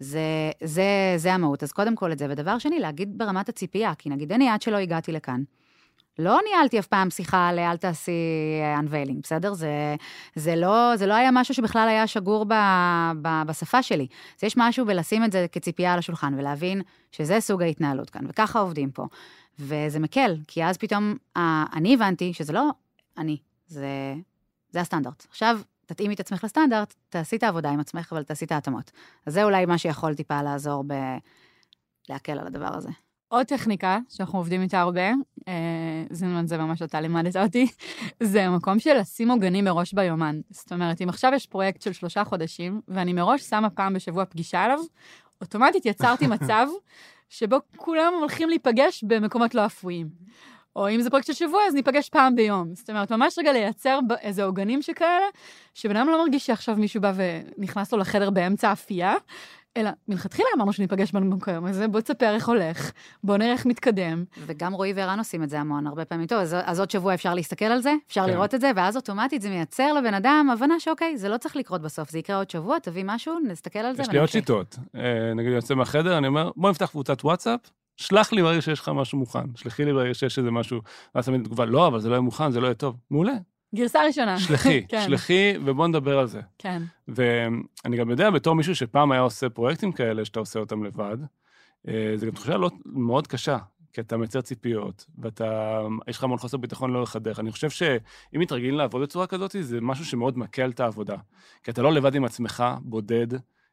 זה, 0.00 0.50
זה, 0.64 1.14
זה 1.16 1.34
המהות. 1.34 1.62
אז 1.62 1.72
קודם 1.72 1.96
כל 1.96 2.12
את 2.12 2.18
זה. 2.18 2.26
ודבר 2.30 2.58
שני, 2.58 2.78
להגיד 2.78 3.18
ברמת 3.18 3.48
הציפייה, 3.48 3.94
כי 3.94 4.10
נגיד 4.10 4.32
אני 4.32 4.48
עד 4.48 4.62
שלא 4.62 4.76
הגעתי 4.76 5.12
לכאן. 5.12 5.42
לא 6.18 6.38
ניהלתי 6.48 6.78
אף 6.78 6.86
פעם 6.86 7.10
שיחה 7.10 7.48
על 7.48 7.58
אל 7.58 7.76
תעשי 7.76 8.12
unveiling, 8.80 9.20
בסדר? 9.22 9.54
זה, 9.54 9.96
זה, 10.34 10.56
לא, 10.56 10.92
זה 10.96 11.06
לא 11.06 11.14
היה 11.14 11.30
משהו 11.32 11.54
שבכלל 11.54 11.88
היה 11.88 12.06
שגור 12.06 12.44
ב, 12.44 12.54
ב, 13.22 13.28
בשפה 13.46 13.82
שלי. 13.82 14.06
אז 14.38 14.44
יש 14.44 14.54
משהו 14.56 14.86
בלשים 14.86 15.24
את 15.24 15.32
זה 15.32 15.46
כציפייה 15.52 15.92
על 15.92 15.98
השולחן 15.98 16.34
ולהבין 16.38 16.82
שזה 17.12 17.40
סוג 17.40 17.62
ההתנהלות 17.62 18.10
כאן, 18.10 18.24
וככה 18.28 18.58
עובדים 18.58 18.90
פה. 18.90 19.06
וזה 19.58 19.98
מקל, 19.98 20.36
כי 20.46 20.64
אז 20.64 20.78
פתאום 20.78 21.14
אה, 21.36 21.64
אני 21.72 21.94
הבנתי 21.94 22.32
שזה 22.32 22.52
לא 22.52 22.70
אני, 23.18 23.36
זה, 23.66 24.14
זה 24.70 24.80
הסטנדרט. 24.80 25.26
עכשיו, 25.28 25.60
תתאימי 25.86 26.14
את 26.14 26.20
עצמך 26.20 26.44
לסטנדרט, 26.44 26.94
תעשי 27.08 27.36
את 27.36 27.42
העבודה 27.42 27.70
עם 27.70 27.80
עצמך, 27.80 28.12
אבל 28.12 28.22
תעשי 28.22 28.44
את 28.44 28.52
ההתאמות. 28.52 28.90
אז 29.26 29.34
זה 29.34 29.44
אולי 29.44 29.66
מה 29.66 29.78
שיכול 29.78 30.14
טיפה 30.14 30.42
לעזור 30.42 30.84
ב... 30.86 30.92
להקל 32.08 32.38
על 32.38 32.46
הדבר 32.46 32.76
הזה. 32.76 32.88
עוד 33.32 33.46
טכניקה 33.46 33.98
שאנחנו 34.08 34.38
עובדים 34.38 34.62
איתה 34.62 34.80
הרבה, 34.80 35.10
אה, 35.48 36.04
זה, 36.10 36.26
זה 36.44 36.58
ממש 36.58 36.82
אתה 36.82 37.00
לימדת 37.00 37.36
אותי, 37.36 37.66
זה 38.22 38.48
מקום 38.48 38.78
של 38.78 38.98
לשים 38.98 39.30
עוגנים 39.30 39.64
מראש 39.64 39.92
ביומן. 39.92 40.40
זאת 40.50 40.72
אומרת, 40.72 41.02
אם 41.02 41.08
עכשיו 41.08 41.32
יש 41.34 41.46
פרויקט 41.46 41.82
של 41.82 41.92
שלושה 41.92 42.24
חודשים, 42.24 42.80
ואני 42.88 43.12
מראש 43.12 43.42
שמה 43.42 43.70
פעם 43.70 43.94
בשבוע 43.94 44.24
פגישה 44.24 44.60
עליו, 44.60 44.78
אוטומטית 45.40 45.86
יצרתי 45.86 46.26
מצב 46.34 46.66
שבו 47.28 47.56
כולם 47.76 48.12
הולכים 48.20 48.48
להיפגש 48.48 49.04
במקומות 49.04 49.54
לא 49.54 49.66
אפויים. 49.66 50.08
או 50.76 50.90
אם 50.90 51.00
זה 51.00 51.10
פרויקט 51.10 51.26
של 51.26 51.32
שבוע, 51.32 51.60
אז 51.68 51.74
ניפגש 51.74 52.08
פעם 52.08 52.36
ביום. 52.36 52.74
זאת 52.74 52.90
אומרת, 52.90 53.12
ממש 53.12 53.38
רגע 53.38 53.52
לייצר 53.52 53.98
איזה 54.20 54.44
עוגנים 54.44 54.82
שכאלה, 54.82 55.26
שבן 55.74 55.96
אדם 55.96 56.08
לא 56.08 56.22
מרגיש 56.22 56.46
שעכשיו 56.46 56.76
מישהו 56.76 57.00
בא 57.00 57.12
ונכנס 57.14 57.92
לו 57.92 57.98
לחדר 57.98 58.30
באמצע 58.30 58.72
אפייה, 58.72 59.14
אלא 59.76 59.90
מלכתחילה 60.08 60.48
אמרנו 60.56 60.72
שניפגש 60.72 61.12
במקום 61.12 61.66
הזה, 61.66 61.88
בוא 61.88 62.00
תספר 62.00 62.34
איך 62.34 62.48
הולך, 62.48 62.92
בוא 63.24 63.36
נראה 63.36 63.52
איך 63.52 63.66
מתקדם. 63.66 64.24
וגם 64.46 64.72
רועי 64.72 64.92
וערן 64.92 65.18
עושים 65.18 65.42
את 65.42 65.50
זה 65.50 65.60
המון, 65.60 65.86
הרבה 65.86 66.04
פעמים. 66.04 66.26
טוב, 66.26 66.38
אז, 66.38 66.56
אז 66.64 66.80
עוד 66.80 66.90
שבוע 66.90 67.14
אפשר 67.14 67.34
להסתכל 67.34 67.64
על 67.64 67.80
זה, 67.80 67.94
אפשר 68.06 68.26
כן. 68.26 68.32
לראות 68.32 68.54
את 68.54 68.60
זה, 68.60 68.70
ואז 68.76 68.96
אוטומטית 68.96 69.42
זה 69.42 69.48
מייצר 69.50 69.92
לבן 69.92 70.14
אדם 70.14 70.48
הבנה 70.52 70.80
שאוקיי, 70.80 71.16
זה 71.16 71.28
לא 71.28 71.36
צריך 71.36 71.56
לקרות 71.56 71.82
בסוף, 71.82 72.10
זה 72.10 72.18
יקרה 72.18 72.36
עוד 72.36 72.50
שבוע, 72.50 72.78
תביא 72.78 73.04
משהו, 73.06 73.38
נסתכל 73.48 73.78
על 73.78 73.96
זה. 73.96 74.02
יש 74.02 74.08
לי 74.08 74.18
עוד 74.18 74.28
שיטות. 74.28 74.78
אה, 74.96 75.34
נגיד, 75.34 75.52
יוצא 75.52 75.74
מהחדר, 75.74 76.18
אני 76.18 76.26
אומר, 76.26 76.50
בוא 76.56 76.70
נפתח 76.70 76.90
קבוצת 76.90 77.24
וואטסאפ, 77.24 77.60
שלח 77.96 78.32
לי 78.32 78.42
ברגע 78.42 78.62
שיש 78.62 78.80
לך 78.80 78.88
משהו 78.94 79.18
מוכן, 79.18 79.54
שלחי 79.56 79.84
לי 79.84 79.92
ברגע 79.92 80.14
שיש 80.14 80.38
איזה 80.38 80.50
משהו, 80.50 80.80
ואז 81.14 81.26
תמיד 81.26 81.44
תגובה, 81.44 81.64
לא, 81.64 81.86
אבל 81.86 82.00
זה 82.00 82.08
לא 82.08 82.14
יהיה 82.14 82.20
מוכן, 82.20 82.50
זה 82.50 82.60
לא 82.60 82.66
יהיה 82.66 82.74
טוב. 82.74 82.96
מעולה, 83.10 83.32
גרסה 83.74 84.00
ראשונה. 84.06 84.38
שלחי, 84.38 84.84
כן. 84.88 85.02
שלחי, 85.06 85.52
ובוא 85.64 85.86
נדבר 85.86 86.18
על 86.18 86.26
זה. 86.26 86.40
כן. 86.58 86.82
ואני 87.08 87.96
גם 87.96 88.10
יודע, 88.10 88.30
בתור 88.30 88.54
מישהו 88.54 88.74
שפעם 88.74 89.12
היה 89.12 89.20
עושה 89.20 89.48
פרויקטים 89.48 89.92
כאלה, 89.92 90.24
שאתה 90.24 90.40
עושה 90.40 90.58
אותם 90.58 90.84
לבד, 90.84 91.16
אה, 91.88 92.12
זו 92.16 92.26
גם 92.26 92.32
תחושה 92.32 92.56
לא, 92.56 92.70
מאוד 92.84 93.26
קשה, 93.26 93.58
כי 93.92 94.00
אתה 94.00 94.16
מייצר 94.16 94.40
ציפיות, 94.40 95.06
ואתה, 95.18 95.80
יש 96.08 96.18
לך 96.18 96.24
המון 96.24 96.38
חוסר 96.38 96.56
ביטחון 96.56 96.92
לאורך 96.92 97.16
הדרך. 97.16 97.40
אני 97.40 97.52
חושב 97.52 97.70
שאם 97.70 98.40
מתרגלים 98.40 98.74
לעבוד 98.74 99.02
בצורה 99.02 99.26
כזאת, 99.26 99.56
זה 99.60 99.80
משהו 99.80 100.04
שמאוד 100.04 100.38
מקל 100.38 100.70
את 100.70 100.80
העבודה. 100.80 101.16
כי 101.62 101.70
אתה 101.70 101.82
לא 101.82 101.92
לבד 101.92 102.14
עם 102.14 102.24
עצמך, 102.24 102.64
בודד, 102.80 103.26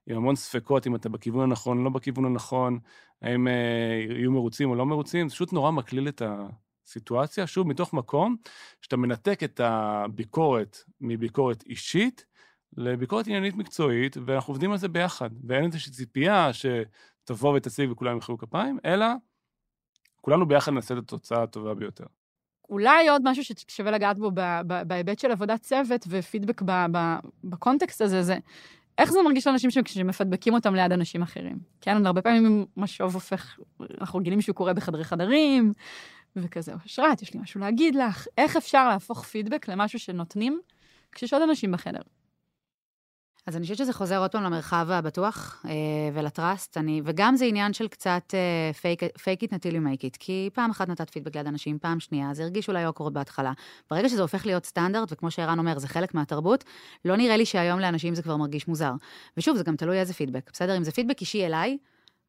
עם 0.07 0.17
המון 0.17 0.35
ספקות, 0.35 0.87
אם 0.87 0.95
אתה 0.95 1.09
בכיוון 1.09 1.43
הנכון, 1.43 1.83
לא 1.83 1.89
בכיוון 1.89 2.25
הנכון, 2.25 2.79
האם 3.21 3.47
אה, 3.47 3.53
יהיו 4.09 4.31
מרוצים 4.31 4.69
או 4.69 4.75
לא 4.75 4.85
מרוצים, 4.85 5.29
זה 5.29 5.35
פשוט 5.35 5.53
נורא 5.53 5.71
מקליל 5.71 6.07
את 6.07 6.21
ה... 6.21 6.47
סיטואציה, 6.87 7.47
שוב, 7.47 7.67
מתוך 7.67 7.93
מקום 7.93 8.35
שאתה 8.81 8.97
מנתק 8.97 9.43
את 9.43 9.59
הביקורת 9.63 10.77
מביקורת 11.01 11.63
אישית 11.65 12.25
לביקורת 12.77 13.27
עניינית 13.27 13.55
מקצועית, 13.55 14.17
ואנחנו 14.25 14.51
עובדים 14.51 14.71
על 14.71 14.77
זה 14.77 14.87
ביחד. 14.87 15.29
ואין 15.47 15.65
איזושהי 15.65 15.91
ציפייה 15.91 16.49
שתבוא 16.53 17.57
ותציג 17.57 17.91
וכולם 17.91 18.13
ימחאו 18.13 18.37
כפיים, 18.37 18.77
אלא 18.85 19.05
כולנו 20.21 20.47
ביחד 20.47 20.71
נעשה 20.71 20.93
את 20.93 20.99
התוצאה 20.99 21.43
הטובה 21.43 21.73
ביותר. 21.73 22.05
אולי 22.69 23.09
עוד 23.09 23.21
משהו 23.25 23.43
ששווה 23.43 23.91
לגעת 23.91 24.19
בו 24.19 24.31
בהיבט 24.87 25.19
של 25.19 25.31
עבודת 25.31 25.61
צוות 25.61 26.05
ופידבק 26.09 26.61
בקונטקסט 27.43 28.01
הזה, 28.01 28.23
זה 28.23 28.37
איך 28.97 29.11
זה 29.11 29.19
מרגיש 29.25 29.47
לאנשים 29.47 29.69
שמפדבקים 29.85 30.53
אותם 30.53 30.75
ליד 30.75 30.91
אנשים 30.91 31.21
אחרים? 31.21 31.59
כן, 31.81 32.05
הרבה 32.05 32.21
פעמים 32.21 32.65
משוב 32.77 33.13
הופך, 33.13 33.59
אנחנו 34.01 34.19
רגילים 34.19 34.41
שהוא 34.41 34.55
קורה 34.55 34.73
בחדרי 34.73 35.03
חדרים, 35.03 35.73
וכזה, 36.43 36.73
אושרת, 36.83 37.21
יש 37.21 37.33
לי 37.33 37.39
משהו 37.39 37.59
להגיד 37.59 37.95
לך. 37.95 38.27
איך 38.37 38.57
אפשר 38.57 38.89
להפוך 38.89 39.23
פידבק 39.23 39.67
למשהו 39.67 39.99
שנותנים 39.99 40.59
כשיש 41.11 41.33
עוד 41.33 41.41
אנשים 41.41 41.71
בחדר? 41.71 42.01
אז 43.47 43.55
אני 43.55 43.63
חושבת 43.63 43.77
שזה 43.77 43.93
חוזר 43.93 44.17
עוד 44.17 44.31
פעם 44.31 44.43
למרחב 44.43 44.87
הבטוח 44.91 45.65
אה, 45.65 45.71
ולטראסט, 46.13 46.77
אני, 46.77 47.01
וגם 47.05 47.35
זה 47.35 47.45
עניין 47.45 47.73
של 47.73 47.87
קצת 47.87 48.33
it 49.43 49.47
until 49.47 49.71
you 49.71 49.79
make 49.79 50.01
it, 50.01 50.17
כי 50.19 50.49
פעם 50.53 50.71
אחת 50.71 50.89
נתת 50.89 51.09
פידבק 51.09 51.35
ליד 51.35 51.47
אנשים, 51.47 51.79
פעם 51.79 51.99
שנייה, 51.99 52.33
זה 52.33 52.43
הרגיש 52.43 52.67
אולי 52.67 52.85
אוקרות 52.85 53.13
בהתחלה. 53.13 53.53
ברגע 53.91 54.09
שזה 54.09 54.21
הופך 54.21 54.45
להיות 54.45 54.65
סטנדרט, 54.65 55.11
וכמו 55.11 55.31
שערן 55.31 55.59
אומר, 55.59 55.79
זה 55.79 55.87
חלק 55.87 56.13
מהתרבות, 56.13 56.63
לא 57.05 57.17
נראה 57.17 57.37
לי 57.37 57.45
שהיום 57.45 57.79
לאנשים 57.79 58.15
זה 58.15 58.23
כבר 58.23 58.37
מרגיש 58.37 58.67
מוזר. 58.67 58.91
ושוב, 59.37 59.57
זה 59.57 59.63
גם 59.63 59.75
תלוי 59.75 59.99
איזה 59.99 60.13
פידבק, 60.13 60.49
בסדר? 60.53 60.77
אם 60.77 60.83
זה 60.83 60.91
פידבק 60.91 61.21
אישי 61.21 61.45
אליי, 61.45 61.77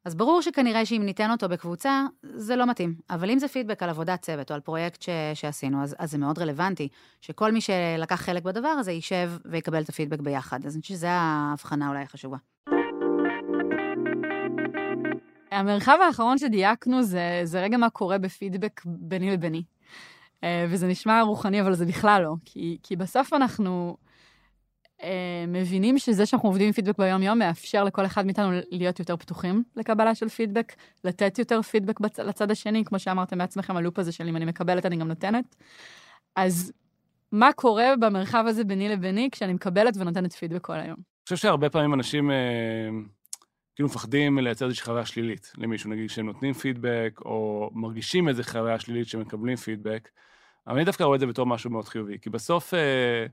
אז 0.09 0.15
ברור 0.15 0.41
שכנראה 0.41 0.85
שאם 0.85 1.01
ניתן 1.05 1.31
אותו 1.31 1.49
בקבוצה, 1.49 2.05
זה 2.23 2.55
לא 2.55 2.65
מתאים. 2.65 2.95
אבל 3.09 3.29
אם 3.31 3.39
זה 3.39 3.47
פידבק 3.47 3.83
על 3.83 3.89
עבודת 3.89 4.21
צוות 4.21 4.51
או 4.51 4.55
על 4.55 4.61
פרויקט 4.61 5.01
ש- 5.01 5.09
שעשינו, 5.33 5.83
אז, 5.83 5.95
אז 5.99 6.11
זה 6.11 6.17
מאוד 6.17 6.39
רלוונטי, 6.39 6.87
שכל 7.21 7.51
מי 7.51 7.61
שלקח 7.61 8.15
חלק 8.15 8.43
בדבר 8.43 8.67
הזה 8.67 8.91
יישב 8.91 9.31
ויקבל 9.45 9.81
את 9.81 9.89
הפידבק 9.89 10.19
ביחד. 10.19 10.65
אז 10.65 10.75
אני 10.75 10.81
חושבת 10.81 10.97
שזו 10.97 11.07
ההבחנה 11.07 11.89
אולי 11.89 12.01
החשובה. 12.01 12.37
המרחב 15.51 15.97
האחרון 16.07 16.37
שדייקנו 16.37 17.03
זה, 17.03 17.41
זה 17.43 17.61
רגע 17.61 17.77
מה 17.77 17.89
קורה 17.89 18.17
בפידבק 18.17 18.81
ביני 18.85 19.31
לביני. 19.31 19.63
אה, 20.43 20.65
וזה 20.69 20.87
נשמע 20.87 21.21
רוחני, 21.21 21.61
אבל 21.61 21.73
זה 21.73 21.85
בכלל 21.85 22.21
לא. 22.23 22.33
כי, 22.45 22.77
כי 22.83 22.95
בסוף 22.95 23.33
אנחנו... 23.33 23.97
אה, 25.03 25.45
מבינים 25.47 25.99
שזה 25.99 26.25
שאנחנו 26.25 26.49
עובדים 26.49 26.67
עם 26.67 26.73
פידבק 26.73 26.97
ביום-יום 26.97 27.39
מאפשר 27.39 27.83
לכל 27.83 28.05
אחד 28.05 28.25
מאיתנו 28.25 28.51
להיות 28.71 28.99
יותר 28.99 29.17
פתוחים 29.17 29.63
לקבלה 29.75 30.15
של 30.15 30.29
פידבק, 30.29 30.73
לתת 31.03 31.39
יותר 31.39 31.61
פידבק 31.61 31.99
בצ... 31.99 32.19
לצד 32.19 32.51
השני, 32.51 32.85
כמו 32.85 32.99
שאמרתם 32.99 33.37
בעצמכם, 33.37 33.77
הלופ 33.77 33.99
הזה 33.99 34.11
של 34.11 34.27
אם 34.27 34.35
אני 34.35 34.45
מקבלת, 34.45 34.85
אני 34.85 34.97
גם 34.97 35.07
נותנת. 35.07 35.55
אז 36.35 36.73
מה 37.31 37.53
קורה 37.53 37.95
במרחב 37.99 38.43
הזה 38.47 38.63
ביני 38.63 38.89
לביני 38.89 39.29
כשאני 39.31 39.53
מקבלת 39.53 39.97
ונותנת 39.97 40.33
פידבק 40.33 40.61
כל 40.61 40.73
היום? 40.73 40.95
אני 40.95 41.23
חושב 41.23 41.35
שהרבה 41.35 41.69
פעמים 41.69 41.93
אנשים 41.93 42.31
אה, 42.31 42.89
כאילו 43.75 43.89
מפחדים 43.89 44.39
לייצר 44.39 44.65
איזושהי 44.65 44.85
חוויה 44.85 45.05
שלילית 45.05 45.51
למישהו, 45.57 45.89
נגיד 45.89 46.09
שהם 46.09 46.25
נותנים 46.25 46.53
פידבק, 46.53 47.19
או 47.25 47.69
מרגישים 47.73 48.29
איזו 48.29 48.43
חוויה 48.43 48.79
שלילית 48.79 49.07
שמקבלים 49.07 49.55
פידבק, 49.55 50.09
אבל 50.67 50.75
אני 50.75 50.85
דווקא 50.85 51.03
רואה 51.03 51.15
את 51.15 51.19
זה 51.19 51.27
בתור 51.27 51.45
משהו 51.45 51.69
מאוד 51.69 51.85
חיובי, 51.85 52.17
כי 52.21 52.29
בסוף... 52.29 52.73
אה, 52.73 53.25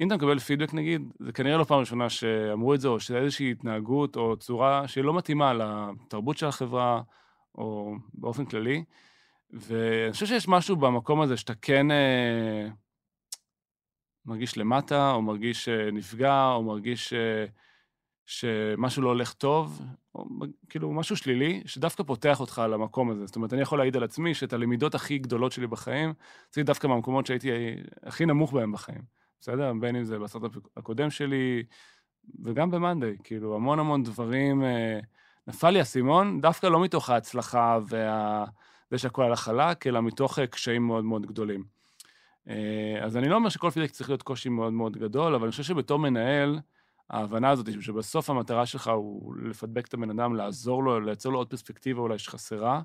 אם 0.00 0.06
אתה 0.06 0.16
מקבל 0.16 0.38
פידבק 0.38 0.74
נגיד, 0.74 1.12
זה 1.18 1.32
כנראה 1.32 1.58
לא 1.58 1.64
פעם 1.64 1.80
ראשונה 1.80 2.10
שאמרו 2.10 2.74
את 2.74 2.80
זה, 2.80 2.88
או 2.88 3.00
שזה 3.00 3.18
איזושהי 3.18 3.50
התנהגות 3.50 4.16
או 4.16 4.36
צורה 4.36 4.88
שהיא 4.88 5.04
לא 5.04 5.14
מתאימה 5.14 5.52
לתרבות 5.54 6.38
של 6.38 6.46
החברה, 6.46 7.02
או 7.54 7.94
באופן 8.14 8.44
כללי. 8.44 8.84
ואני 9.50 10.12
חושב 10.12 10.26
שיש 10.26 10.48
משהו 10.48 10.76
במקום 10.76 11.20
הזה 11.20 11.36
שאתה 11.36 11.54
כן 11.54 11.90
אה, 11.90 12.68
מרגיש 14.26 14.58
למטה, 14.58 15.12
או 15.12 15.22
מרגיש 15.22 15.68
אה, 15.68 15.90
נפגע, 15.90 16.52
או 16.52 16.62
מרגיש 16.62 17.12
אה, 17.12 17.44
שמשהו 18.26 19.02
לא 19.02 19.08
הולך 19.08 19.32
טוב, 19.32 19.80
או 20.14 20.24
כאילו 20.68 20.92
משהו 20.92 21.16
שלילי, 21.16 21.62
שדווקא 21.66 22.02
פותח 22.02 22.40
אותך 22.40 22.58
על 22.58 22.74
המקום 22.74 23.10
הזה. 23.10 23.26
זאת 23.26 23.36
אומרת, 23.36 23.52
אני 23.52 23.62
יכול 23.62 23.78
להעיד 23.78 23.96
על 23.96 24.04
עצמי 24.04 24.34
שאת 24.34 24.52
הלמידות 24.52 24.94
הכי 24.94 25.18
גדולות 25.18 25.52
שלי 25.52 25.66
בחיים, 25.66 26.14
זה 26.52 26.62
דווקא 26.62 26.86
מהמקומות 26.86 27.26
שהייתי 27.26 27.50
הכי 28.02 28.26
נמוך 28.26 28.52
בהם 28.52 28.72
בחיים. 28.72 29.02
בסדר? 29.40 29.72
בין 29.80 29.96
אם 29.96 30.04
זה 30.04 30.18
בסרט 30.18 30.52
הקודם 30.76 31.10
שלי, 31.10 31.62
וגם 32.44 32.70
במאנדיי, 32.70 33.16
כאילו, 33.24 33.56
המון 33.56 33.78
המון 33.78 34.02
דברים, 34.02 34.64
אה, 34.64 35.00
נפל 35.46 35.70
לי 35.70 35.82
אסימון, 35.82 36.40
דווקא 36.40 36.66
לא 36.66 36.80
מתוך 36.80 37.10
ההצלחה 37.10 37.78
וזה 37.86 38.98
שהכל 38.98 39.24
הלך 39.24 39.40
חלק, 39.40 39.86
אלא 39.86 40.02
מתוך 40.02 40.38
אה, 40.38 40.46
קשיים 40.46 40.86
מאוד 40.86 41.04
מאוד 41.04 41.26
גדולים. 41.26 41.64
אה, 42.48 42.98
אז 43.02 43.16
אני 43.16 43.28
לא 43.28 43.36
אומר 43.36 43.48
שכל 43.48 43.70
פידק 43.70 43.90
צריך 43.90 44.10
להיות 44.10 44.22
קושי 44.22 44.48
מאוד 44.48 44.72
מאוד 44.72 44.96
גדול, 44.96 45.34
אבל 45.34 45.44
אני 45.44 45.50
חושב 45.50 45.62
שבתור 45.62 45.98
מנהל, 45.98 46.58
ההבנה 47.10 47.50
הזאת, 47.50 47.82
שבסוף 47.82 48.30
המטרה 48.30 48.66
שלך 48.66 48.88
הוא 48.88 49.36
לפדבק 49.36 49.86
את 49.86 49.94
הבן 49.94 50.10
אדם, 50.10 50.34
לעזור 50.34 50.84
לו, 50.84 51.00
לייצר 51.00 51.28
לו 51.28 51.38
עוד 51.38 51.50
פרספקטיבה 51.50 52.00
אולי 52.00 52.18
שחסרה, 52.18 52.82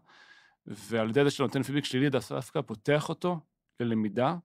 ועל 0.68 1.10
ידי 1.10 1.24
זה 1.24 1.30
שאתה 1.30 1.43
נותן 1.43 1.64
פידבק 1.64 1.86
שלילי, 1.86 2.10
דווקא 2.10 2.62
פותח 2.62 3.10
אותו 3.10 3.39
ללמידה, 3.80 4.36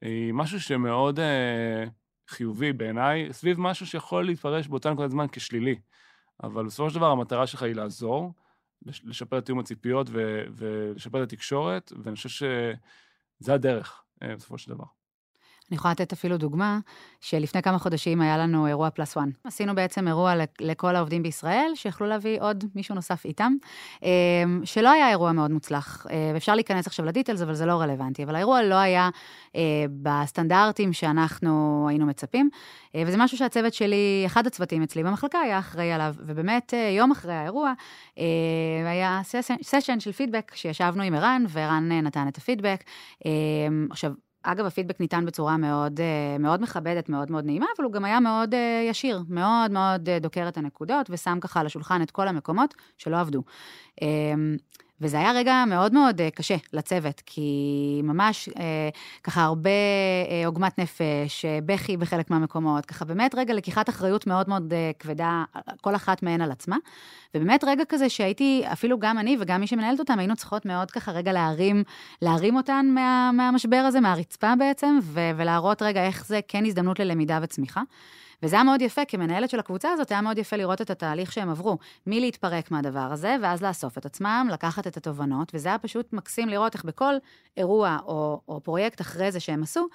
היא 0.00 0.32
משהו 0.32 0.60
שמאוד 0.60 1.20
אה, 1.20 1.84
חיובי 2.28 2.72
בעיניי, 2.72 3.32
סביב 3.32 3.60
משהו 3.60 3.86
שיכול 3.86 4.26
להתפרש 4.26 4.68
באותה 4.68 4.90
נקודת 4.90 5.10
זמן 5.10 5.26
כשלילי. 5.32 5.78
אבל 6.42 6.66
בסופו 6.66 6.90
של 6.90 6.96
דבר 6.96 7.10
המטרה 7.10 7.46
שלך 7.46 7.62
היא 7.62 7.74
לעזור, 7.74 8.32
לשפר 8.82 9.38
את 9.38 9.44
תיאום 9.46 9.58
הציפיות 9.58 10.06
ו- 10.10 10.44
ולשפר 10.50 11.22
את 11.22 11.32
התקשורת, 11.32 11.92
ואני 12.02 12.16
חושב 12.16 12.28
שזה 12.28 13.54
הדרך, 13.54 14.02
אה, 14.22 14.36
בסופו 14.36 14.58
של 14.58 14.70
דבר. 14.70 14.95
אני 15.70 15.76
יכולה 15.76 15.92
לתת 15.92 16.12
אפילו 16.12 16.36
דוגמה, 16.36 16.78
שלפני 17.20 17.62
כמה 17.62 17.78
חודשים 17.78 18.20
היה 18.20 18.38
לנו 18.38 18.66
אירוע 18.66 18.90
פלאס 18.90 19.16
וואן. 19.16 19.30
עשינו 19.44 19.74
בעצם 19.74 20.08
אירוע 20.08 20.34
לכל 20.60 20.96
העובדים 20.96 21.22
בישראל, 21.22 21.70
שיכלו 21.74 22.06
להביא 22.06 22.40
עוד 22.40 22.64
מישהו 22.74 22.94
נוסף 22.94 23.24
איתם, 23.24 23.52
אמ, 24.02 24.60
שלא 24.64 24.90
היה 24.90 25.10
אירוע 25.10 25.32
מאוד 25.32 25.50
מוצלח. 25.50 26.06
אה, 26.10 26.36
אפשר 26.36 26.54
להיכנס 26.54 26.86
עכשיו 26.86 27.06
לדיטלס, 27.06 27.42
אבל 27.42 27.54
זה 27.54 27.66
לא 27.66 27.80
רלוונטי. 27.80 28.24
אבל 28.24 28.34
האירוע 28.34 28.62
לא 28.62 28.74
היה 28.74 29.08
אה, 29.56 29.60
בסטנדרטים 30.02 30.92
שאנחנו 30.92 31.86
היינו 31.88 32.06
מצפים, 32.06 32.50
אה, 32.94 33.02
וזה 33.06 33.16
משהו 33.16 33.38
שהצוות 33.38 33.74
שלי, 33.74 34.22
אחד 34.26 34.46
הצוותים 34.46 34.82
אצלי 34.82 35.02
במחלקה 35.02 35.38
היה 35.38 35.58
אחראי 35.58 35.92
עליו, 35.92 36.14
ובאמת 36.18 36.74
יום 36.96 37.10
אחרי 37.10 37.34
האירוע 37.34 37.72
היה 38.86 39.20
סשן 39.62 40.00
של 40.00 40.12
פידבק, 40.12 40.52
שישבנו 40.54 41.02
עם 41.02 41.14
ערן, 41.14 41.44
וערן 41.48 41.92
נתן 41.92 42.28
את 42.28 42.36
הפידבק. 42.36 42.84
עכשיו, 43.90 44.12
אגב, 44.52 44.66
הפידבק 44.66 45.00
ניתן 45.00 45.26
בצורה 45.26 45.56
מאוד, 45.56 46.00
אה, 46.00 46.38
מאוד 46.38 46.62
מכבדת, 46.62 47.08
מאוד 47.08 47.30
מאוד 47.30 47.44
נעימה, 47.44 47.66
אבל 47.76 47.84
הוא 47.84 47.92
גם 47.92 48.04
היה 48.04 48.20
מאוד 48.20 48.54
אה, 48.54 48.86
ישיר, 48.90 49.22
מאוד 49.28 49.70
מאוד 49.70 50.08
אה, 50.08 50.18
דוקר 50.18 50.48
את 50.48 50.56
הנקודות, 50.56 51.10
ושם 51.10 51.38
ככה 51.40 51.60
על 51.60 51.66
השולחן 51.66 52.02
את 52.02 52.10
כל 52.10 52.28
המקומות 52.28 52.74
שלא 52.98 53.20
עבדו. 53.20 53.42
וזה 55.00 55.18
היה 55.18 55.32
רגע 55.32 55.64
מאוד 55.66 55.94
מאוד 55.94 56.20
אה, 56.20 56.30
קשה 56.30 56.56
לצוות, 56.72 57.22
כי 57.26 58.00
ממש 58.04 58.48
אה, 58.48 58.88
ככה 59.24 59.42
הרבה 59.42 59.70
אה, 60.30 60.46
עוגמת 60.46 60.78
נפש, 60.78 61.44
אה, 61.44 61.58
בכי 61.66 61.96
בחלק 61.96 62.30
מהמקומות, 62.30 62.86
ככה 62.86 63.04
באמת 63.04 63.34
רגע 63.34 63.54
לקיחת 63.54 63.88
אחריות 63.88 64.26
מאוד 64.26 64.48
מאוד 64.48 64.72
אה, 64.72 64.90
כבדה, 64.98 65.44
כל 65.80 65.94
אחת 65.94 66.22
מהן 66.22 66.40
על 66.40 66.50
עצמה. 66.50 66.76
ובאמת 67.34 67.64
רגע 67.64 67.84
כזה 67.88 68.08
שהייתי, 68.08 68.64
אפילו 68.72 68.98
גם 68.98 69.18
אני 69.18 69.36
וגם 69.40 69.60
מי 69.60 69.66
שמנהלת 69.66 69.98
אותם, 69.98 70.18
היינו 70.18 70.36
צריכות 70.36 70.66
מאוד 70.66 70.90
ככה 70.90 71.12
רגע 71.12 71.32
להרים, 71.32 71.82
להרים 72.22 72.56
אותן 72.56 72.86
מה, 72.94 73.30
מהמשבר 73.34 73.76
הזה, 73.76 74.00
מהרצפה 74.00 74.52
בעצם, 74.58 74.98
ו, 75.02 75.20
ולהראות 75.36 75.82
רגע 75.82 76.06
איך 76.06 76.26
זה 76.26 76.40
כן 76.48 76.64
הזדמנות 76.64 76.98
ללמידה 76.98 77.38
וצמיחה. 77.42 77.82
וזה 78.42 78.56
היה 78.56 78.64
מאוד 78.64 78.82
יפה, 78.82 79.04
כמנהלת 79.04 79.50
של 79.50 79.58
הקבוצה 79.58 79.92
הזאת, 79.92 80.10
היה 80.10 80.20
מאוד 80.20 80.38
יפה 80.38 80.56
לראות 80.56 80.80
את 80.80 80.90
התהליך 80.90 81.32
שהם 81.32 81.50
עברו, 81.50 81.78
מלהתפרק 82.06 82.70
מהדבר 82.70 83.08
הזה, 83.12 83.36
ואז 83.42 83.62
לאסוף 83.62 83.98
את 83.98 84.06
עצמם, 84.06 84.48
לקחת 84.52 84.86
את 84.86 84.96
התובנות, 84.96 85.54
וזה 85.54 85.68
היה 85.68 85.78
פשוט 85.78 86.12
מקסים 86.12 86.48
לראות 86.48 86.74
איך 86.74 86.84
בכל 86.84 87.14
אירוע 87.56 87.98
או, 88.06 88.40
או 88.48 88.60
פרויקט 88.60 89.00
אחרי 89.00 89.32
זה 89.32 89.40
שהם 89.40 89.62
עשו, 89.62 89.86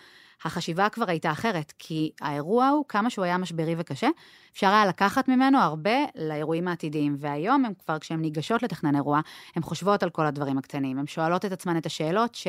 החשיבה 0.45 0.89
כבר 0.89 1.09
הייתה 1.09 1.31
אחרת, 1.31 1.73
כי 1.79 2.11
האירוע 2.21 2.67
הוא, 2.67 2.85
כמה 2.87 3.09
שהוא 3.09 3.25
היה 3.25 3.37
משברי 3.37 3.75
וקשה, 3.77 4.09
אפשר 4.53 4.67
היה 4.67 4.85
לקחת 4.85 5.27
ממנו 5.27 5.57
הרבה 5.57 5.95
לאירועים 6.15 6.67
העתידיים, 6.67 7.15
והיום 7.19 7.65
הם 7.65 7.73
כבר, 7.85 7.99
כשהן 7.99 8.21
ניגשות 8.21 8.63
לתכנן 8.63 8.95
אירוע, 8.95 9.19
הן 9.55 9.63
חושבות 9.63 10.03
על 10.03 10.09
כל 10.09 10.25
הדברים 10.25 10.57
הקטנים, 10.57 10.99
הן 10.99 11.07
שואלות 11.07 11.45
את 11.45 11.51
עצמן 11.51 11.77
את 11.77 11.85
השאלות 11.85 12.35
ש... 12.35 12.47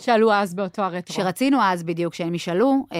שאלו 0.00 0.32
אז 0.32 0.54
באותו 0.54 0.82
הרטרו. 0.82 1.16
שרצינו 1.16 1.58
אז 1.62 1.82
בדיוק, 1.82 2.14
שהם 2.14 2.34
ישאלו, 2.34 2.86
אה, 2.92 2.98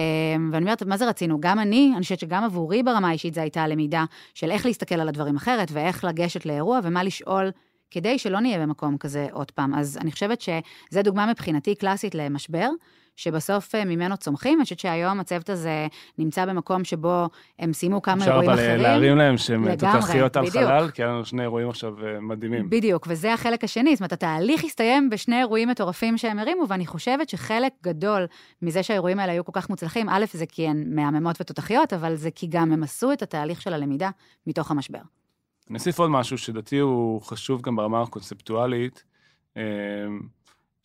ואני 0.51 0.63
אומרת, 0.63 0.83
מה 0.83 0.97
זה 0.97 1.09
רצינו? 1.09 1.41
גם 1.41 1.59
אני, 1.59 1.91
אני 1.95 2.01
חושבת 2.01 2.19
שגם 2.19 2.43
עבורי 2.43 2.83
ברמה 2.83 3.09
האישית 3.09 3.33
זה 3.33 3.41
הייתה 3.41 3.67
למידה 3.67 4.05
של 4.33 4.51
איך 4.51 4.65
להסתכל 4.65 4.95
על 4.95 5.09
הדברים 5.09 5.35
אחרת, 5.35 5.67
ואיך 5.71 6.03
לגשת 6.03 6.45
לאירוע, 6.45 6.79
ומה 6.83 7.03
לשאול, 7.03 7.51
כדי 7.91 8.19
שלא 8.19 8.39
נהיה 8.39 8.59
במקום 8.59 8.97
כזה 8.97 9.27
עוד 9.31 9.51
פעם. 9.51 9.75
אז 9.75 9.97
אני 10.01 10.11
חושבת 10.11 10.41
שזו 10.41 11.01
דוגמה 11.03 11.25
מבחינתי 11.25 11.75
קלאסית 11.75 12.15
למשבר, 12.15 12.69
שבסוף 13.17 13.75
אה, 13.75 13.85
ממנו 13.85 14.17
צומחים. 14.17 14.59
אני 14.59 14.63
חושבת 14.63 14.79
שהיום 14.79 15.19
הצוות 15.19 15.49
הזה 15.49 15.87
נמצא 16.17 16.45
במקום 16.45 16.83
שבו 16.83 17.29
הם 17.59 17.73
סיימו 17.73 18.01
כמה 18.01 18.25
אירועים 18.25 18.49
אחרים. 18.49 18.69
אפשר 18.69 18.75
אבל 18.75 18.81
להרים 18.81 19.17
להם 19.17 19.37
שהם 19.37 19.75
תותחיות 19.75 20.37
על 20.37 20.49
חלל, 20.49 20.91
כי 20.91 21.03
היה 21.03 21.11
לנו 21.11 21.25
שני 21.25 21.41
אירועים 21.41 21.69
עכשיו 21.69 22.05
אה, 22.05 22.19
מדהימים. 22.19 22.69
בדיוק, 22.69 23.07
וזה 23.09 23.33
החלק 23.33 23.63
השני. 23.63 23.95
זאת 23.95 24.01
אומרת, 24.01 24.13
התהליך 24.13 24.63
הסתיים 24.63 25.09
בשני 25.09 25.39
אירועים 25.39 25.69
מטורפים 25.69 26.17
שהם 26.17 26.39
הרימו, 26.39 26.67
ואני 26.67 26.85
חושבת 26.85 27.29
שחלק 27.29 27.73
גדול 27.83 28.27
מזה 28.61 28.83
שהאירועים 28.83 29.19
האלה 29.19 29.31
היו 29.31 29.45
כל 29.45 29.51
כך 29.55 29.69
מוצלחים, 29.69 30.09
א', 30.09 30.25
זה 30.31 30.45
כי 30.45 30.67
הן 30.67 30.95
מהממות 30.95 31.41
ותותחיות, 31.41 31.93
אבל 31.93 32.15
זה 32.15 32.31
כי 32.31 32.47
גם 32.47 32.71
הם 32.71 32.83
עשו 32.83 33.11
את 33.11 33.21
התהליך 33.21 33.61
של 33.61 33.73
הלמידה 33.73 34.09
מתוך 34.47 34.71
המשבר. 34.71 34.99
אני 35.69 35.77
אוסיף 35.77 35.99
עוד 35.99 36.09
משהו 36.09 36.37
שדעתי 36.37 36.77
הוא 36.77 37.21
חשוב 37.21 37.61
גם 37.61 37.75
ברמה 37.75 38.01
הקונספטואלית. 38.01 39.03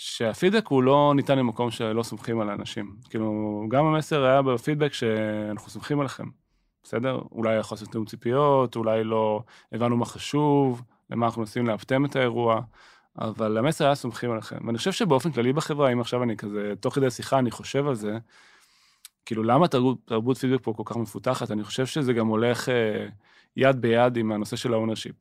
שהפידבק 0.05 0.67
הוא 0.67 0.83
לא 0.83 1.13
ניתן 1.17 1.39
למקום 1.39 1.71
שלא 1.71 2.03
סומכים 2.03 2.41
על 2.41 2.51
האנשים. 2.51 2.97
כאילו, 3.11 3.65
גם 3.69 3.87
המסר 3.87 4.25
היה 4.25 4.43
בפידבק 4.43 4.93
שאנחנו 4.93 5.71
סומכים 5.71 6.01
עליכם, 6.01 6.25
בסדר? 6.83 7.21
אולי 7.33 7.57
יכול 7.57 7.75
לעשות 7.77 7.89
תיאום 7.89 8.07
ציפיות, 8.07 8.77
אולי 8.77 9.05
לא 9.05 9.43
הבנו 9.73 9.97
מה 9.97 10.05
חשוב, 10.05 10.83
למה 11.11 11.27
אנחנו 11.27 11.41
מנסים 11.41 11.67
לאפטם 11.67 12.05
את 12.05 12.17
האירוע, 12.17 12.61
אבל 13.19 13.59
המסר 13.59 13.85
היה 13.85 13.95
סומכים 13.95 14.31
עליכם. 14.31 14.67
ואני 14.67 14.79
חושב 14.79 14.93
שבאופן 14.93 15.33
כללי 15.33 15.53
בחברה, 15.53 15.93
אם 15.93 16.01
עכשיו 16.01 16.23
אני 16.23 16.37
כזה, 16.37 16.73
תוך 16.81 16.95
כדי 16.95 17.11
שיחה 17.11 17.39
אני 17.39 17.51
חושב 17.51 17.87
על 17.87 17.95
זה, 17.95 18.19
כאילו, 19.27 19.43
למה 19.43 19.69
תרבות, 19.69 19.99
תרבות 20.05 20.37
פידבק 20.39 20.61
פה 20.63 20.73
כל 20.77 20.83
כך 20.87 20.97
מפותחת? 20.97 21.51
אני 21.51 21.65
חושב 21.65 21.87
שזה 21.87 22.13
גם 22.13 22.27
הולך 22.27 22.69
אה, 22.69 23.07
יד 23.57 23.81
ביד 23.81 24.17
עם 24.17 24.33
הנושא 24.33 24.57
של 24.57 24.73
ה 24.75 24.79
ownership. 24.79 25.17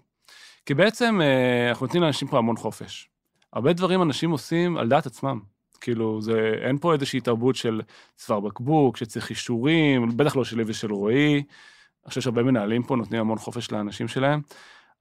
כי 0.65 0.73
בעצם 0.73 1.21
אה, 1.21 1.69
אנחנו 1.69 1.85
נותנים 1.85 2.03
לאנשים 2.03 2.27
פה 2.27 2.37
המון 2.37 2.57
חופש. 2.57 3.11
הרבה 3.53 3.73
דברים 3.73 4.01
אנשים 4.01 4.31
עושים 4.31 4.77
על 4.77 4.89
דעת 4.89 5.05
עצמם. 5.05 5.39
כאילו, 5.81 6.21
זה, 6.21 6.53
אין 6.61 6.77
פה 6.77 6.93
איזושהי 6.93 7.21
תרבות 7.21 7.55
של 7.55 7.81
צוואר 8.15 8.39
בקבוק, 8.39 8.97
שצריך 8.97 9.29
אישורים, 9.29 10.17
בטח 10.17 10.35
לא 10.35 10.43
שלי 10.43 10.63
ושל 10.67 10.93
רועי. 10.93 11.33
אני 12.03 12.09
חושב 12.09 12.21
שהרבה 12.21 12.43
מנהלים 12.43 12.83
פה 12.83 12.95
נותנים 12.95 13.21
המון 13.21 13.37
חופש 13.37 13.71
לאנשים 13.71 14.07
שלהם, 14.07 14.41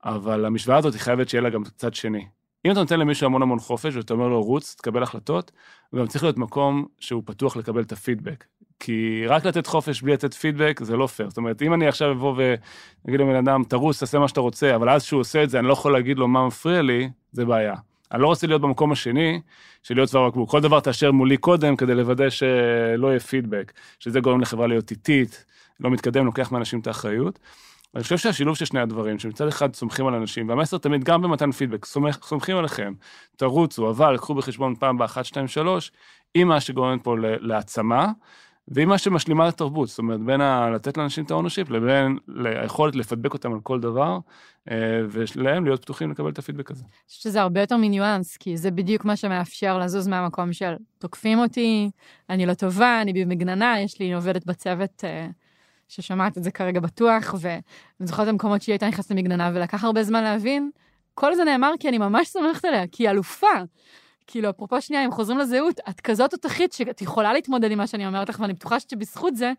אבל 0.05 0.45
המשוואה 0.45 0.77
הזאת 0.77 0.93
היא 0.93 1.01
חייבת 1.01 1.29
שיהיה 1.29 1.41
לה 1.41 1.49
גם 1.49 1.63
צד 1.63 1.93
שני. 1.93 2.25
אם 2.65 2.71
אתה 2.71 2.79
נותן 2.79 2.99
למישהו 2.99 3.25
המון 3.25 3.41
המון 3.41 3.59
חופש 3.59 3.95
ואתה 3.95 4.13
אומר 4.13 4.27
לו, 4.27 4.43
רוץ, 4.43 4.75
תקבל 4.77 5.03
החלטות, 5.03 5.51
גם 5.95 6.07
צריך 6.07 6.23
להיות 6.23 6.37
מקום 6.37 6.85
שהוא 6.99 7.23
פתוח 7.25 7.57
לקבל 7.57 7.81
את 7.81 7.91
הפידבק. 7.91 8.45
כי 8.79 9.23
רק 9.27 9.45
לתת 9.45 9.67
חופש 9.67 10.01
בלי 10.01 10.13
לתת 10.13 10.33
פידבק 10.33 10.79
זה 10.83 10.97
לא 10.97 11.07
פייר. 11.07 11.29
זאת 11.29 11.37
אומרת, 11.37 11.61
אם 11.61 11.73
אני 11.73 11.87
עכשיו 11.87 12.11
אבוא 12.11 12.35
ואגיד 12.35 13.19
לבן 13.19 13.35
אדם, 13.35 13.63
תרוץ, 13.63 13.99
תעשה 13.99 14.19
מה 14.19 14.27
שאתה 14.27 14.41
רוצה, 14.41 14.75
אבל 14.75 14.89
אז 14.89 15.03
שהוא 15.03 15.19
עושה 15.21 15.43
את 15.43 15.49
זה, 15.49 15.59
אני 15.59 15.67
לא 15.67 15.73
יכול 15.73 15.93
להגיד 15.93 16.17
לו 16.17 16.27
מה 16.27 16.47
מפריע 16.47 16.81
לי, 16.81 17.09
זה 17.31 17.45
בעיה. 17.45 17.75
אני 18.13 18.21
לא 18.21 18.27
רוצה 18.27 18.47
להיות 18.47 18.61
במקום 18.61 18.91
השני, 18.91 19.41
של 19.83 19.95
להיות 19.95 20.09
צוואר 20.09 20.29
בקבוק. 20.29 20.49
כל 20.49 20.61
דבר 20.61 20.79
תאשר 20.79 21.11
מולי 21.11 21.37
קודם, 21.37 21.75
כדי 21.75 21.95
לוודא 21.95 22.29
שלא 22.29 23.07
יהיה 23.07 23.19
פידבק, 23.19 23.71
שזה 23.99 24.19
גורם 24.19 24.41
לחברה 24.41 24.67
להיות 24.67 24.91
איטית, 24.91 25.45
לא 25.79 25.91
מתקדם, 25.91 26.25
לוקח 26.25 26.51
מאנשים 26.51 26.79
את 26.79 26.87
האחריות. 26.87 27.39
אני 27.95 28.03
חושב 28.03 28.17
שהשילוב 28.17 28.55
של 28.55 28.65
שני 28.65 28.79
הדברים, 28.79 29.19
שמצד 29.19 29.47
אחד 29.47 29.75
סומכים 29.75 30.07
על 30.07 30.15
אנשים, 30.15 30.49
והמסר 30.49 30.77
תמיד 30.77 31.03
גם 31.03 31.21
במתן 31.21 31.51
פידבק, 31.51 31.85
סומך, 31.85 32.17
סומכים 32.23 32.57
עליכם, 32.57 32.93
תרוצו, 33.35 33.89
אבל 33.89 34.17
קחו 34.17 34.33
בחשבון 34.33 34.75
פעם 34.75 34.97
באחת, 34.97 35.25
שתיים, 35.25 35.47
שלוש, 35.47 35.91
עם 36.33 36.47
מה 36.47 36.61
שגורם 36.61 36.99
פה 36.99 37.15
להעצמה, 37.19 38.07
ועם 38.71 38.89
מה 38.89 38.97
שמשלימה 38.97 39.47
לתרבות, 39.47 39.89
זאת 39.89 39.99
אומרת, 39.99 40.19
בין 40.19 40.41
ה... 40.41 40.69
לתת 40.69 40.97
לאנשים 40.97 41.23
את 41.23 41.31
האונושיפ 41.31 41.69
לבין 41.69 42.17
היכולת 42.45 42.95
לפדבק 42.95 43.33
אותם 43.33 43.53
על 43.53 43.59
כל 43.63 43.79
דבר, 43.79 44.19
אה, 44.71 44.75
ולהם 45.09 45.65
להיות 45.65 45.81
פתוחים 45.81 46.11
לקבל 46.11 46.29
את 46.29 46.39
הפידבק 46.39 46.71
הזה. 46.71 46.83
אני 46.83 47.07
חושבת 47.07 47.21
שזה 47.21 47.41
הרבה 47.41 47.61
יותר 47.61 47.77
מניואנס, 47.77 48.37
כי 48.37 48.57
זה 48.57 48.71
בדיוני 48.71 48.91
מה 49.03 49.15
שמאפשר 49.15 49.79
לזוז 49.79 50.07
מהמקום 50.07 50.53
של 50.53 50.73
תוקפים 50.97 51.39
אותי, 51.39 51.89
אני 52.29 52.45
לא 52.45 52.53
טובה, 52.53 53.01
אני 53.01 53.13
במגננה, 53.13 53.79
יש 53.79 53.99
לי 53.99 54.13
עובדת 54.13 54.45
בצוות 54.45 55.03
אה, 55.03 55.27
ששומעת 55.87 56.37
את 56.37 56.43
זה 56.43 56.51
כרגע 56.51 56.79
בטוח, 56.79 57.35
ואני 57.39 57.61
זוכרת 57.99 58.23
את 58.23 58.29
המקומות 58.29 58.61
שהיא 58.61 58.73
הייתה 58.73 58.87
נכנסת 58.87 59.11
למגננה, 59.11 59.51
ולקח 59.53 59.83
הרבה 59.83 60.03
זמן 60.03 60.23
להבין, 60.23 60.71
כל 61.13 61.35
זה 61.35 61.43
נאמר 61.43 61.71
כי 61.79 61.89
אני 61.89 61.97
ממש 61.97 62.27
סומכת 62.27 62.65
עליה, 62.65 62.87
כי 62.87 63.03
היא 63.03 63.09
אלופה. 63.09 63.47
כאילו, 64.31 64.49
אפרופו 64.49 64.81
שנייה, 64.81 65.05
אם 65.05 65.11
חוזרים 65.11 65.39
לזהות, 65.39 65.79
את 65.89 66.01
כזאת 66.01 66.31
תותחית 66.31 66.73
שאת 66.73 67.01
יכולה 67.01 67.33
להתמודד 67.33 67.71
עם 67.71 67.77
מה 67.77 67.87
שאני 67.87 68.07
אומרת 68.07 68.29
לך, 68.29 68.39
ואני 68.39 68.53
בטוחה 68.53 68.79
שבזכות 68.79 69.35
זה, 69.35 69.51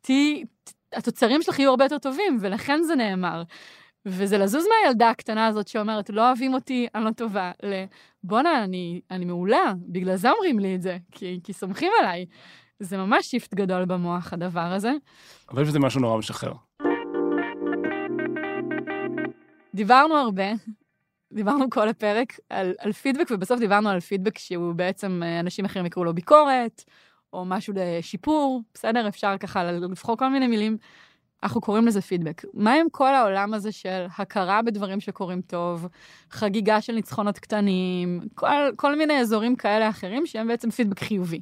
תהיי, 0.00 0.44
התוצרים 0.92 1.42
שלך 1.42 1.58
יהיו 1.58 1.70
הרבה 1.70 1.84
יותר 1.84 1.98
טובים, 1.98 2.38
ולכן 2.40 2.82
זה 2.82 2.94
נאמר. 2.94 3.42
וזה 4.06 4.38
לזוז 4.38 4.64
מהילדה 4.68 5.10
הקטנה 5.10 5.46
הזאת 5.46 5.68
שאומרת, 5.68 6.10
לא 6.10 6.28
אוהבים 6.28 6.54
אותי, 6.54 6.86
אני 6.94 7.04
לא 7.04 7.10
טובה, 7.10 7.52
ל... 7.62 7.84
בואנה, 8.24 8.64
אני, 8.64 9.00
אני 9.10 9.24
מעולה, 9.24 9.72
בגלל 9.88 10.16
זה 10.16 10.30
אומרים 10.30 10.58
לי 10.58 10.74
את 10.74 10.82
זה, 10.82 10.98
כי, 11.12 11.40
כי 11.44 11.52
סומכים 11.52 11.92
עליי. 12.00 12.26
זה 12.80 12.96
ממש 12.96 13.26
שיפט 13.26 13.54
גדול 13.54 13.84
במוח, 13.84 14.32
הדבר 14.32 14.60
הזה. 14.60 14.92
אבל 15.50 15.64
זה 15.64 15.78
משהו 15.78 16.00
נורא 16.00 16.18
משחרר. 16.18 16.52
דיברנו 19.74 20.16
הרבה, 20.16 20.44
דיברנו 21.32 21.70
כל 21.70 21.88
הפרק 21.88 22.40
על, 22.50 22.74
על 22.78 22.92
פידבק, 22.92 23.28
ובסוף 23.30 23.60
דיברנו 23.60 23.88
על 23.88 24.00
פידבק 24.00 24.38
שהוא 24.38 24.74
בעצם, 24.74 25.22
אה, 25.24 25.40
אנשים 25.40 25.64
אחרים 25.64 25.86
יקראו 25.86 26.04
לו 26.04 26.14
ביקורת, 26.14 26.84
או 27.32 27.44
משהו 27.44 27.74
לשיפור, 27.76 28.62
בסדר? 28.74 29.08
אפשר 29.08 29.38
ככה 29.40 29.64
לבחור 29.64 30.16
כל 30.16 30.28
מיני 30.28 30.46
מילים. 30.46 30.76
אנחנו 31.42 31.60
קוראים 31.60 31.86
לזה 31.86 32.00
פידבק. 32.00 32.42
מה 32.54 32.74
עם 32.74 32.86
כל 32.90 33.14
העולם 33.14 33.54
הזה 33.54 33.72
של 33.72 34.06
הכרה 34.18 34.62
בדברים 34.62 35.00
שקורים 35.00 35.40
טוב, 35.40 35.88
חגיגה 36.30 36.80
של 36.80 36.92
ניצחונות 36.92 37.38
קטנים, 37.38 38.20
כל, 38.34 38.70
כל 38.76 38.96
מיני 38.96 39.20
אזורים 39.20 39.56
כאלה 39.56 39.88
אחרים 39.88 40.26
שהם 40.26 40.48
בעצם 40.48 40.70
פידבק 40.70 40.98
חיובי. 40.98 41.40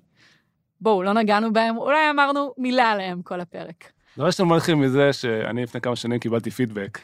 בואו, 0.80 1.02
לא 1.02 1.12
נגענו 1.12 1.52
בהם, 1.52 1.76
אולי 1.76 2.10
אמרנו 2.10 2.54
מילה 2.58 2.90
עליהם 2.90 3.22
כל 3.22 3.40
הפרק. 3.40 3.92
דבר 4.16 4.30
שאתה 4.30 4.44
מתחיל 4.44 4.74
מזה 4.74 5.12
שאני 5.12 5.62
לפני 5.62 5.80
כמה 5.80 5.96
שנים 5.96 6.18
קיבלתי 6.18 6.50
פידבק. 6.50 6.98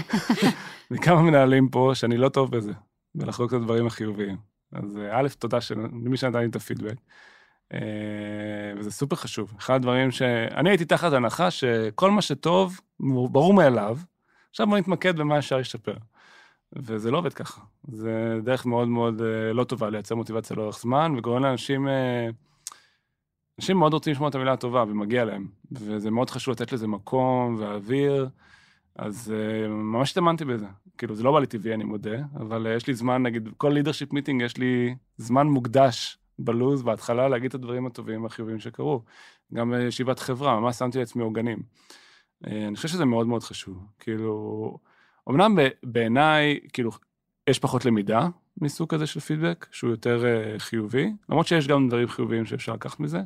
מכמה 0.90 1.22
מנהלים 1.22 1.68
פה 1.68 1.90
שאני 1.94 2.16
לא 2.16 2.28
טוב 2.28 2.56
בזה, 2.56 2.72
ולחלוק 3.14 3.54
את 3.54 3.56
הדברים 3.56 3.86
החיוביים. 3.86 4.36
אז 4.72 4.98
אה, 4.98 5.20
א', 5.20 5.28
תודה 5.38 5.58
למי 5.76 6.16
שנתן 6.16 6.38
לי 6.38 6.46
את 6.46 6.56
הפידבק. 6.56 6.94
אה, 7.72 7.78
וזה 8.76 8.90
סופר 8.90 9.16
חשוב. 9.16 9.54
אחד 9.58 9.74
הדברים 9.74 10.10
ש... 10.10 10.22
אני 10.22 10.70
הייתי 10.70 10.84
תחת 10.84 11.12
הנחה 11.12 11.50
שכל 11.50 12.10
מה 12.10 12.22
שטוב, 12.22 12.80
ברור 13.30 13.54
מאליו, 13.54 13.98
עכשיו 14.50 14.66
בוא 14.66 14.78
נתמקד 14.78 15.16
במה 15.16 15.38
אפשר 15.38 15.58
לשפר. 15.58 15.94
וזה 16.76 17.10
לא 17.10 17.18
עובד 17.18 17.32
ככה. 17.32 17.60
זה 17.88 18.38
דרך 18.44 18.66
מאוד 18.66 18.88
מאוד 18.88 19.22
אה, 19.22 19.52
לא 19.52 19.64
טובה 19.64 19.90
לייצר 19.90 20.14
מוטיבציה 20.14 20.56
לאורך 20.56 20.78
זמן, 20.78 21.14
וגורם 21.18 21.42
לאנשים... 21.42 21.88
אנשים 23.60 23.76
מאוד 23.76 23.92
רוצים 23.92 24.12
לשמוע 24.12 24.28
את 24.28 24.34
המילה 24.34 24.52
הטובה, 24.52 24.84
ומגיע 24.88 25.24
להם. 25.24 25.48
וזה 25.72 26.10
מאוד 26.10 26.30
חשוב 26.30 26.52
לתת 26.52 26.72
לזה 26.72 26.86
מקום 26.86 27.56
ואוויר. 27.58 28.28
אז 28.96 29.34
uh, 29.34 29.68
ממש 29.68 30.10
התאמנתי 30.10 30.44
בזה. 30.44 30.66
כאילו, 30.98 31.14
זה 31.14 31.22
לא 31.22 31.32
בא 31.32 31.40
לי 31.40 31.46
טבעי, 31.46 31.74
אני 31.74 31.84
מודה, 31.84 32.16
אבל 32.36 32.66
uh, 32.66 32.76
יש 32.76 32.86
לי 32.86 32.94
זמן, 32.94 33.22
נגיד, 33.22 33.48
כל 33.56 33.68
לידרשיפ 33.68 34.12
מיטינג, 34.12 34.42
יש 34.42 34.56
לי 34.56 34.94
זמן 35.16 35.46
מוקדש 35.46 36.18
בלוז, 36.38 36.82
בהתחלה, 36.82 37.28
להגיד 37.28 37.48
את 37.48 37.54
הדברים 37.54 37.86
הטובים 37.86 38.22
והחיוביים 38.22 38.60
שקרו. 38.60 39.02
גם 39.54 39.70
בישיבת 39.70 40.18
חברה, 40.18 40.60
ממש 40.60 40.76
שמתי 40.76 40.98
לעצמי 40.98 41.22
עוגנים. 41.22 41.58
אני 42.44 42.76
חושב 42.76 42.88
שזה 42.88 43.04
מאוד 43.04 43.26
מאוד 43.26 43.42
חשוב. 43.42 43.86
כאילו, 43.98 44.78
אמנם 45.30 45.58
בעיניי, 45.82 46.60
כאילו, 46.72 46.90
יש 47.46 47.58
פחות 47.58 47.84
למידה 47.84 48.28
מסוג 48.60 48.88
כזה 48.88 49.06
של 49.06 49.20
פידבק, 49.20 49.66
שהוא 49.70 49.90
יותר 49.90 50.24
אה, 50.24 50.58
חיובי, 50.58 51.12
למרות 51.28 51.46
שיש 51.46 51.68
גם 51.68 51.88
דברים 51.88 52.08
חיוביים 52.08 52.46
שאפשר 52.46 52.72
לקחת 52.72 53.00
מזה. 53.00 53.20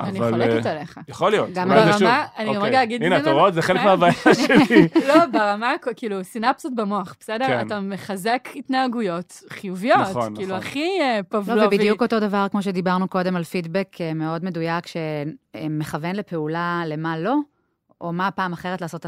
אני 0.00 0.18
אבל, 0.18 0.30
חולקת 0.30 0.66
אה, 0.66 0.72
עליך. 0.72 1.00
יכול 1.08 1.30
להיות. 1.30 1.48
גם 1.54 1.68
ברמה-. 1.68 2.24
אני 2.38 2.48
אוקיי. 2.48 2.62
רגע 2.62 2.82
אגיד 2.82 3.02
הנה, 3.02 3.18
אתה 3.18 3.30
רואה? 3.30 3.50
זה 3.50 3.62
חלק 3.62 3.80
כן. 3.80 3.84
מהבעיה 3.84 4.12
שלי. 4.46 4.88
לא, 5.08 5.26
ברמה, 5.32 5.72
כאילו, 5.96 6.24
סינפסות 6.24 6.74
במוח, 6.74 7.14
בסדר? 7.20 7.46
כן. 7.46 7.66
אתה 7.66 7.80
מחזק 7.80 8.48
התנהגויות 8.56 9.42
חיוביות. 9.50 10.00
נכון, 10.00 10.34
כאילו, 10.36 10.56
נכון. 10.56 10.68
הכי 10.68 10.88
אה, 11.00 11.16
לא, 11.16 11.22
פבלובי. 11.40 11.66
ובדיוק 11.66 12.02
אותו 12.02 12.20
דבר 12.20 12.46
כמו 12.50 12.62
שדיברנו 12.62 13.08
קודם 13.08 13.36
על 13.36 13.44
פידבק 13.44 13.96
אה, 14.00 14.14
מאוד 14.14 14.44
מדויק, 14.44 14.84
שמכוון 14.86 16.16
לפעולה 16.16 16.82
למה 16.86 17.18
לא, 17.18 17.36
או 18.04 18.12
מה 18.12 18.26
הפעם 18.26 18.52
אחרת 18.52 18.80
לעשות, 18.80 19.06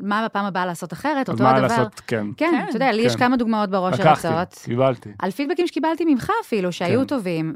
מה 0.00 0.24
בפעם 0.24 0.44
הבאה 0.44 0.66
לעשות 0.66 0.92
אחרת, 0.92 1.28
אותו 1.28 1.42
מה 1.42 1.50
הדבר. 1.50 1.62
לעשות, 1.62 2.00
כן. 2.00 2.26
כן, 2.36 2.50
כן, 2.50 2.64
אתה 2.68 2.76
יודע, 2.76 2.92
לי 2.92 3.02
יש 3.02 3.12
כן. 3.12 3.18
כמה 3.18 3.36
דוגמאות 3.36 3.70
בראש 3.70 3.96
של 3.96 4.02
לקחתי, 4.02 4.28
הצעות. 4.28 4.54
קיבלתי. 4.64 5.10
על 5.18 5.30
פידבקים 5.30 5.66
שקיבלתי 5.66 6.04
ממך 6.04 6.30
אפילו, 6.44 6.72
שהיו 6.72 7.00
כן. 7.00 7.06
טובים. 7.06 7.54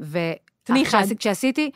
תני 0.63 0.83
אחד. 0.83 1.03
וכשעשיתי, 1.09 1.71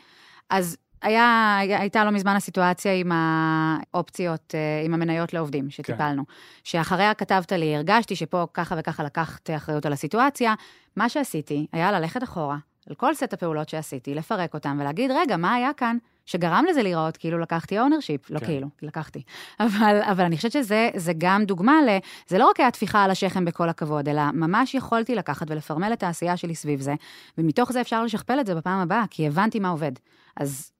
אז 0.50 0.76
היה, 1.02 1.56
הייתה 1.58 2.04
לא 2.04 2.10
מזמן 2.10 2.36
הסיטואציה 2.36 2.92
עם 2.94 3.12
האופציות, 3.14 4.54
אה, 4.54 4.82
עם 4.84 4.94
המניות 4.94 5.32
לעובדים, 5.32 5.70
שטיפלנו. 5.70 6.22
שאחריה 6.64 7.14
כתבת 7.14 7.52
לי, 7.52 7.76
הרגשתי 7.76 8.16
שפה 8.16 8.46
ככה 8.54 8.74
וככה 8.78 9.04
לקחת 9.04 9.50
אחריות 9.50 9.86
על 9.86 9.92
הסיטואציה. 9.92 10.54
מה 10.96 11.08
שעשיתי 11.08 11.66
היה 11.72 11.92
ללכת 11.92 12.22
אחורה, 12.22 12.56
על 12.88 12.94
כל 12.94 13.14
סט 13.14 13.32
הפעולות 13.32 13.68
שעשיתי, 13.68 14.14
לפרק 14.14 14.54
אותם 14.54 14.76
ולהגיד, 14.80 15.10
רגע, 15.10 15.36
מה 15.36 15.54
היה 15.54 15.70
כאן? 15.76 15.96
שגרם 16.30 16.64
לזה 16.68 16.82
להיראות 16.82 17.16
כאילו 17.16 17.38
לקחתי 17.38 17.80
ownership, 17.80 18.30
לא 18.30 18.38
כן. 18.38 18.46
כאילו, 18.46 18.68
לקחתי. 18.82 19.22
אבל, 19.60 20.00
אבל 20.10 20.24
אני 20.24 20.36
חושבת 20.36 20.52
שזה 20.52 20.88
זה 20.96 21.12
גם 21.18 21.44
דוגמה 21.44 21.82
ל... 21.82 21.88
זה 22.28 22.38
לא 22.38 22.50
רק 22.50 22.60
היה 22.60 22.70
טפיחה 22.70 23.04
על 23.04 23.10
השכם 23.10 23.44
בכל 23.44 23.68
הכבוד, 23.68 24.08
אלא 24.08 24.22
ממש 24.32 24.74
יכולתי 24.74 25.14
לקחת 25.14 25.50
ולפרמל 25.50 25.92
את 25.92 26.02
העשייה 26.02 26.36
שלי 26.36 26.54
סביב 26.54 26.80
זה, 26.80 26.94
ומתוך 27.38 27.72
זה 27.72 27.80
אפשר 27.80 28.04
לשכפל 28.04 28.40
את 28.40 28.46
זה 28.46 28.54
בפעם 28.54 28.80
הבאה, 28.80 29.04
כי 29.10 29.26
הבנתי 29.26 29.60
מה 29.60 29.68
עובד. 29.68 29.92
אז 30.36 30.72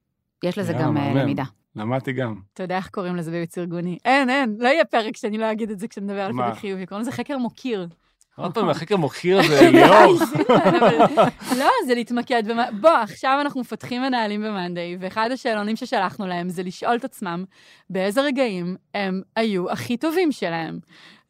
יש 0.42 0.58
לזה 0.58 0.72
גם 0.72 0.96
אה, 0.96 1.02
מהמם. 1.02 1.16
למידה. 1.16 1.44
למדתי 1.76 2.12
גם. 2.12 2.34
אתה 2.54 2.62
יודע 2.62 2.76
איך 2.76 2.88
קוראים 2.88 3.16
לזה 3.16 3.30
בייעוץ 3.30 3.58
ארגוני? 3.58 3.98
אין, 4.04 4.30
אין, 4.30 4.56
לא 4.58 4.68
יהיה 4.68 4.84
פרק 4.84 5.16
שאני 5.16 5.38
לא 5.38 5.52
אגיד 5.52 5.70
את 5.70 5.78
זה 5.78 5.88
כשנדבר 5.88 6.20
על 6.20 6.32
מה? 6.32 6.44
פידבק 6.44 6.60
חיובי, 6.60 6.86
קוראים 6.86 7.02
לזה 7.02 7.12
חקר 7.12 7.38
מוקיר. 7.38 7.88
עוד 8.36 8.54
פעם, 8.54 8.68
החקר 8.68 8.96
מוכיר 8.96 9.38
הזה, 9.40 9.60
ליאור. 9.72 10.18
אבל- 10.48 11.28
לא, 11.58 11.68
זה 11.86 11.94
להתמקד 11.94 12.42
במה... 12.48 12.64
בוא, 12.80 12.90
עכשיו 12.90 13.38
אנחנו 13.40 13.60
מפתחים 13.60 14.02
מנהלים 14.02 14.42
במאנדיי, 14.42 14.96
ואחד 15.00 15.30
השאלונים 15.32 15.76
ששלחנו 15.76 16.26
להם 16.26 16.48
זה 16.48 16.62
לשאול 16.62 16.96
את 16.96 17.04
עצמם 17.04 17.44
באיזה 17.90 18.20
רגעים 18.22 18.76
הם 18.94 19.22
היו 19.36 19.70
הכי 19.70 19.96
טובים 19.96 20.32
שלהם. 20.32 20.78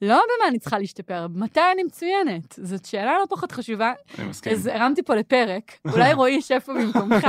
לא 0.02 0.14
במה 0.14 0.48
אני 0.48 0.58
צריכה 0.58 0.78
להשתפר, 0.78 1.26
מתי 1.34 1.60
אני 1.74 1.82
מצוינת. 1.82 2.52
זאת 2.62 2.84
שאלה 2.84 3.12
לא 3.18 3.24
פחות 3.30 3.52
חשובה. 3.52 3.92
אני 4.18 4.28
מסכים. 4.28 4.52
אז 4.52 4.66
הרמתי 4.66 5.02
פה 5.02 5.14
לפרק, 5.14 5.72
אולי 5.92 6.12
רועי 6.14 6.32
יישב 6.32 6.58
פה 6.58 6.72
במקומך. 6.74 7.26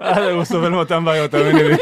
אה, 0.00 0.30
הוא 0.30 0.44
סובל 0.44 0.68
מאותן 0.68 1.04
בעיות, 1.04 1.30
תאמיני 1.30 1.62
לי. 1.64 1.74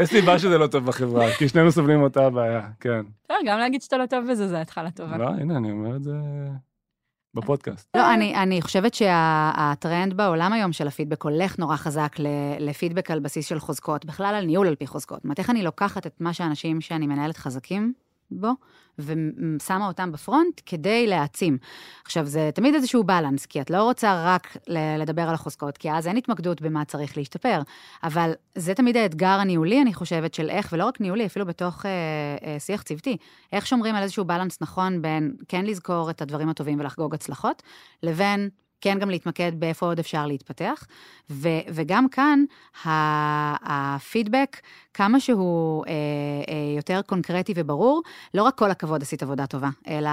יש 0.00 0.08
סיבה 0.08 0.38
שזה 0.38 0.58
לא 0.58 0.66
טוב 0.66 0.84
בחברה, 0.86 1.32
כי 1.38 1.48
שנינו 1.48 1.72
סובלים 1.72 1.98
מאותה 1.98 2.26
הבעיה, 2.26 2.60
כן. 2.80 3.00
בסדר, 3.24 3.36
גם 3.46 3.58
להגיד 3.58 3.82
שאתה 3.82 3.96
לא 3.96 4.06
טוב 4.06 4.30
בזה, 4.30 4.48
זה 4.48 4.60
התחלה 4.60 4.90
טובה. 4.90 5.16
לא, 5.16 5.28
הנה, 5.28 5.56
אני 5.56 5.70
אומר 5.70 5.96
את 5.96 6.02
זה 6.02 6.12
בפודקאסט. 7.34 7.88
לא, 7.96 8.14
אני, 8.14 8.34
אני 8.36 8.62
חושבת 8.62 8.94
שהטרנד 8.94 10.14
בעולם 10.14 10.52
היום 10.52 10.72
של 10.72 10.88
הפידבק 10.88 11.22
הולך 11.22 11.58
נורא 11.58 11.76
חזק 11.76 12.16
ל- 12.18 12.26
לפידבק 12.68 13.10
על 13.10 13.20
בסיס 13.20 13.46
של 13.48 13.58
חוזקות, 13.58 14.04
בכלל 14.04 14.34
על 14.34 14.44
ניהול 14.44 14.66
על 14.66 14.74
פי 14.74 14.86
חוזקות. 14.86 15.18
זאת 15.18 15.24
אומרת, 15.24 15.38
איך 15.38 15.50
אני 15.50 15.62
לוקחת 15.62 16.06
את 16.06 16.20
מה 16.20 16.32
שאנשים 16.32 16.80
שאני 16.80 17.06
מנהלת 17.06 17.36
חזקים 17.36 17.92
בו, 18.30 18.50
ושמה 18.98 19.86
אותם 19.86 20.12
בפרונט 20.12 20.60
כדי 20.66 21.06
להעצים. 21.06 21.58
עכשיו, 22.04 22.26
זה 22.26 22.50
תמיד 22.54 22.74
איזשהו 22.74 23.04
בלנס, 23.04 23.46
כי 23.46 23.60
את 23.60 23.70
לא 23.70 23.82
רוצה 23.82 24.34
רק 24.34 24.56
לדבר 24.98 25.22
על 25.22 25.34
החוזקות, 25.34 25.78
כי 25.78 25.92
אז 25.92 26.06
אין 26.06 26.16
התמקדות 26.16 26.62
במה 26.62 26.84
צריך 26.84 27.16
להשתפר. 27.16 27.60
אבל 28.02 28.32
זה 28.54 28.74
תמיד 28.74 28.96
האתגר 28.96 29.26
הניהולי, 29.26 29.82
אני 29.82 29.94
חושבת, 29.94 30.34
של 30.34 30.50
איך, 30.50 30.68
ולא 30.72 30.84
רק 30.84 31.00
ניהולי, 31.00 31.26
אפילו 31.26 31.46
בתוך 31.46 31.86
אה, 31.86 31.90
אה, 32.44 32.60
שיח 32.60 32.82
צוותי, 32.82 33.16
איך 33.52 33.66
שומרים 33.66 33.94
על 33.94 34.02
איזשהו 34.02 34.24
בלנס 34.24 34.58
נכון 34.60 35.02
בין 35.02 35.36
כן 35.48 35.64
לזכור 35.64 36.10
את 36.10 36.22
הדברים 36.22 36.48
הטובים 36.48 36.80
ולחגוג 36.80 37.14
הצלחות, 37.14 37.62
לבין 38.02 38.48
כן 38.86 38.98
גם 38.98 39.10
להתמקד 39.10 39.52
באיפה 39.58 39.86
עוד 39.86 39.98
אפשר 39.98 40.26
להתפתח. 40.26 40.86
ו, 41.30 41.48
וגם 41.68 42.08
כאן, 42.08 42.44
הפידבק, 43.64 44.60
כמה 44.94 45.20
שהוא 45.20 45.84
אה, 45.86 45.92
אה, 45.92 46.76
יותר 46.76 47.00
קונקרטי 47.06 47.52
וברור, 47.56 48.02
לא 48.34 48.42
רק 48.42 48.58
כל 48.58 48.70
הכבוד 48.70 49.02
עשית 49.02 49.22
עבודה 49.22 49.46
טובה, 49.46 49.68
אלא 49.88 50.10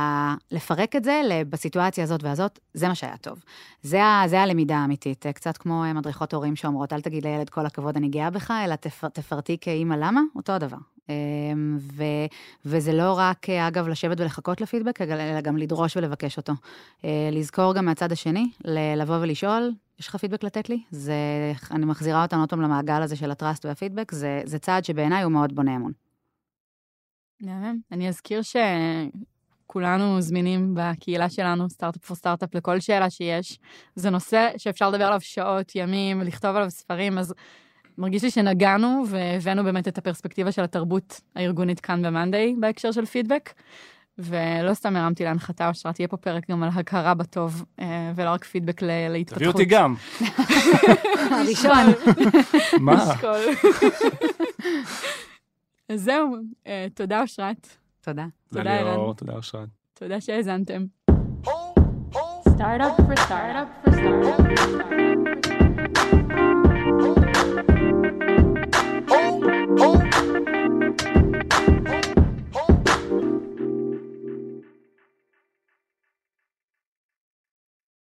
לפרק 0.52 0.96
את 0.96 1.04
זה 1.04 1.22
בסיטואציה 1.50 2.04
הזאת 2.04 2.24
והזאת, 2.24 2.60
זה 2.74 2.88
מה 2.88 2.96
שהיה 2.96 3.18
טוב. 3.18 3.44
זה, 3.82 4.02
זה 4.28 4.42
הלמידה 4.42 4.78
האמיתית, 4.78 5.26
אה, 5.26 5.34
קצת 5.34 5.58
כמו 5.58 5.84
אה, 5.84 5.94
מדריכות 5.94 6.34
הורים 6.34 6.56
שאומרות, 6.56 6.94
אל 6.94 7.02
תגיד 7.02 7.24
לילד 7.24 7.50
כל 7.50 7.66
הכבוד, 7.66 7.98
אני 7.98 8.10
גאה 8.10 8.30
בך, 8.30 8.52
אלא 8.66 8.76
תפר, 8.76 9.08
תפרטי 9.08 9.58
כאימא 9.62 9.96
למה, 10.00 10.22
אותו 10.36 10.54
הדבר. 10.54 10.78
אה, 11.10 11.16
ו, 11.80 12.04
וזה 12.66 12.94
לא 12.94 13.14
רק, 13.18 13.50
אגב, 13.50 13.88
לשבת 13.88 14.20
ולחכות 14.20 14.62
לפידבק, 14.62 15.02
אלא 15.02 15.42
גם 15.42 15.58
לדרוש 15.58 15.98
ולבקש 15.98 16.38
אותו. 16.38 16.54
אה, 17.06 17.30
לזכור 17.32 17.74
גם 17.74 17.86
מהצד 17.86 18.12
השני, 18.12 18.50
לבוא 18.98 19.18
ולשאול, 19.22 19.72
יש 20.00 20.08
לך 20.08 20.16
פידבק 20.16 20.44
לתת 20.44 20.70
לי? 20.70 20.84
זה, 20.92 21.14
אני 21.72 21.86
מחזירה 21.86 22.24
אותנו 22.24 22.40
עוד 22.40 22.50
פעם 22.50 22.62
למעגל 22.62 23.02
הזה 23.02 23.16
של 23.16 23.32
הטראסט 23.32 23.66
והפידבק, 23.66 24.12
זה, 24.12 24.42
זה 24.46 24.60
צעד 24.60 24.86
שבעיניי 24.86 25.24
הוא 25.24 25.32
מאוד 25.32 25.56
בונה 25.56 25.76
אמון. 25.76 25.92
מהמם. 27.42 27.80
אני 27.92 28.10
אזכיר 28.10 28.42
שכולנו 28.42 30.22
זמינים 30.22 30.76
בקהילה 30.78 31.30
שלנו, 31.30 31.70
סטארט-אפ 31.70 32.06
פור 32.06 32.18
סטארט-אפ, 32.18 32.56
לכל 32.56 32.80
שאלה 32.80 33.10
שיש. 33.10 33.60
זה 33.96 34.10
נושא 34.10 34.50
שאפשר 34.58 34.90
לדבר 34.90 35.06
עליו 35.06 35.22
שעות, 35.22 35.76
ימים, 35.76 36.22
לכתוב 36.22 36.56
עליו 36.56 36.70
ספרים, 36.70 37.18
אז 37.18 37.34
מרגיש 37.98 38.24
לי 38.24 38.32
שנגענו 38.32 39.04
והבאנו 39.08 39.64
באמת 39.64 39.88
את 39.88 39.98
הפרספקטיבה 39.98 40.52
של 40.52 40.64
התרבות 40.64 41.22
הארגונית 41.36 41.80
כאן 41.80 42.02
במאנדיי 42.02 42.56
בהקשר 42.60 42.92
של 42.92 43.06
פידבק. 43.06 43.54
ולא 44.18 44.74
סתם 44.74 44.96
הרמתי 44.96 45.24
להנחתה, 45.24 45.68
אושרת, 45.68 46.00
יהיה 46.00 46.08
פה 46.08 46.18
פרק 46.18 46.50
גם 46.50 46.64
על 46.64 46.70
הכרה 46.74 47.14
בטוב, 47.14 47.66
אה, 47.80 48.12
ולא 48.16 48.30
רק 48.30 48.44
פידבק 48.44 48.82
להתפתחות. 48.82 49.38
תביא 49.38 49.48
אותי 49.48 49.66
גם. 49.66 49.96
הראשון. 51.32 51.86
מה? 52.86 53.06
זהו, 55.96 56.36
אה, 56.68 56.88
תודה 56.94 57.22
אושרת, 57.22 57.68
תודה. 58.02 58.26
תודה. 58.50 58.82
ליאור, 58.82 59.14
תודה 59.14 59.34
אושרת. 59.34 59.70
תודה 59.94 60.22
שהאזנתם. 60.22 60.86
For 63.08 63.16
startup 63.16 63.70
for. 63.84 63.94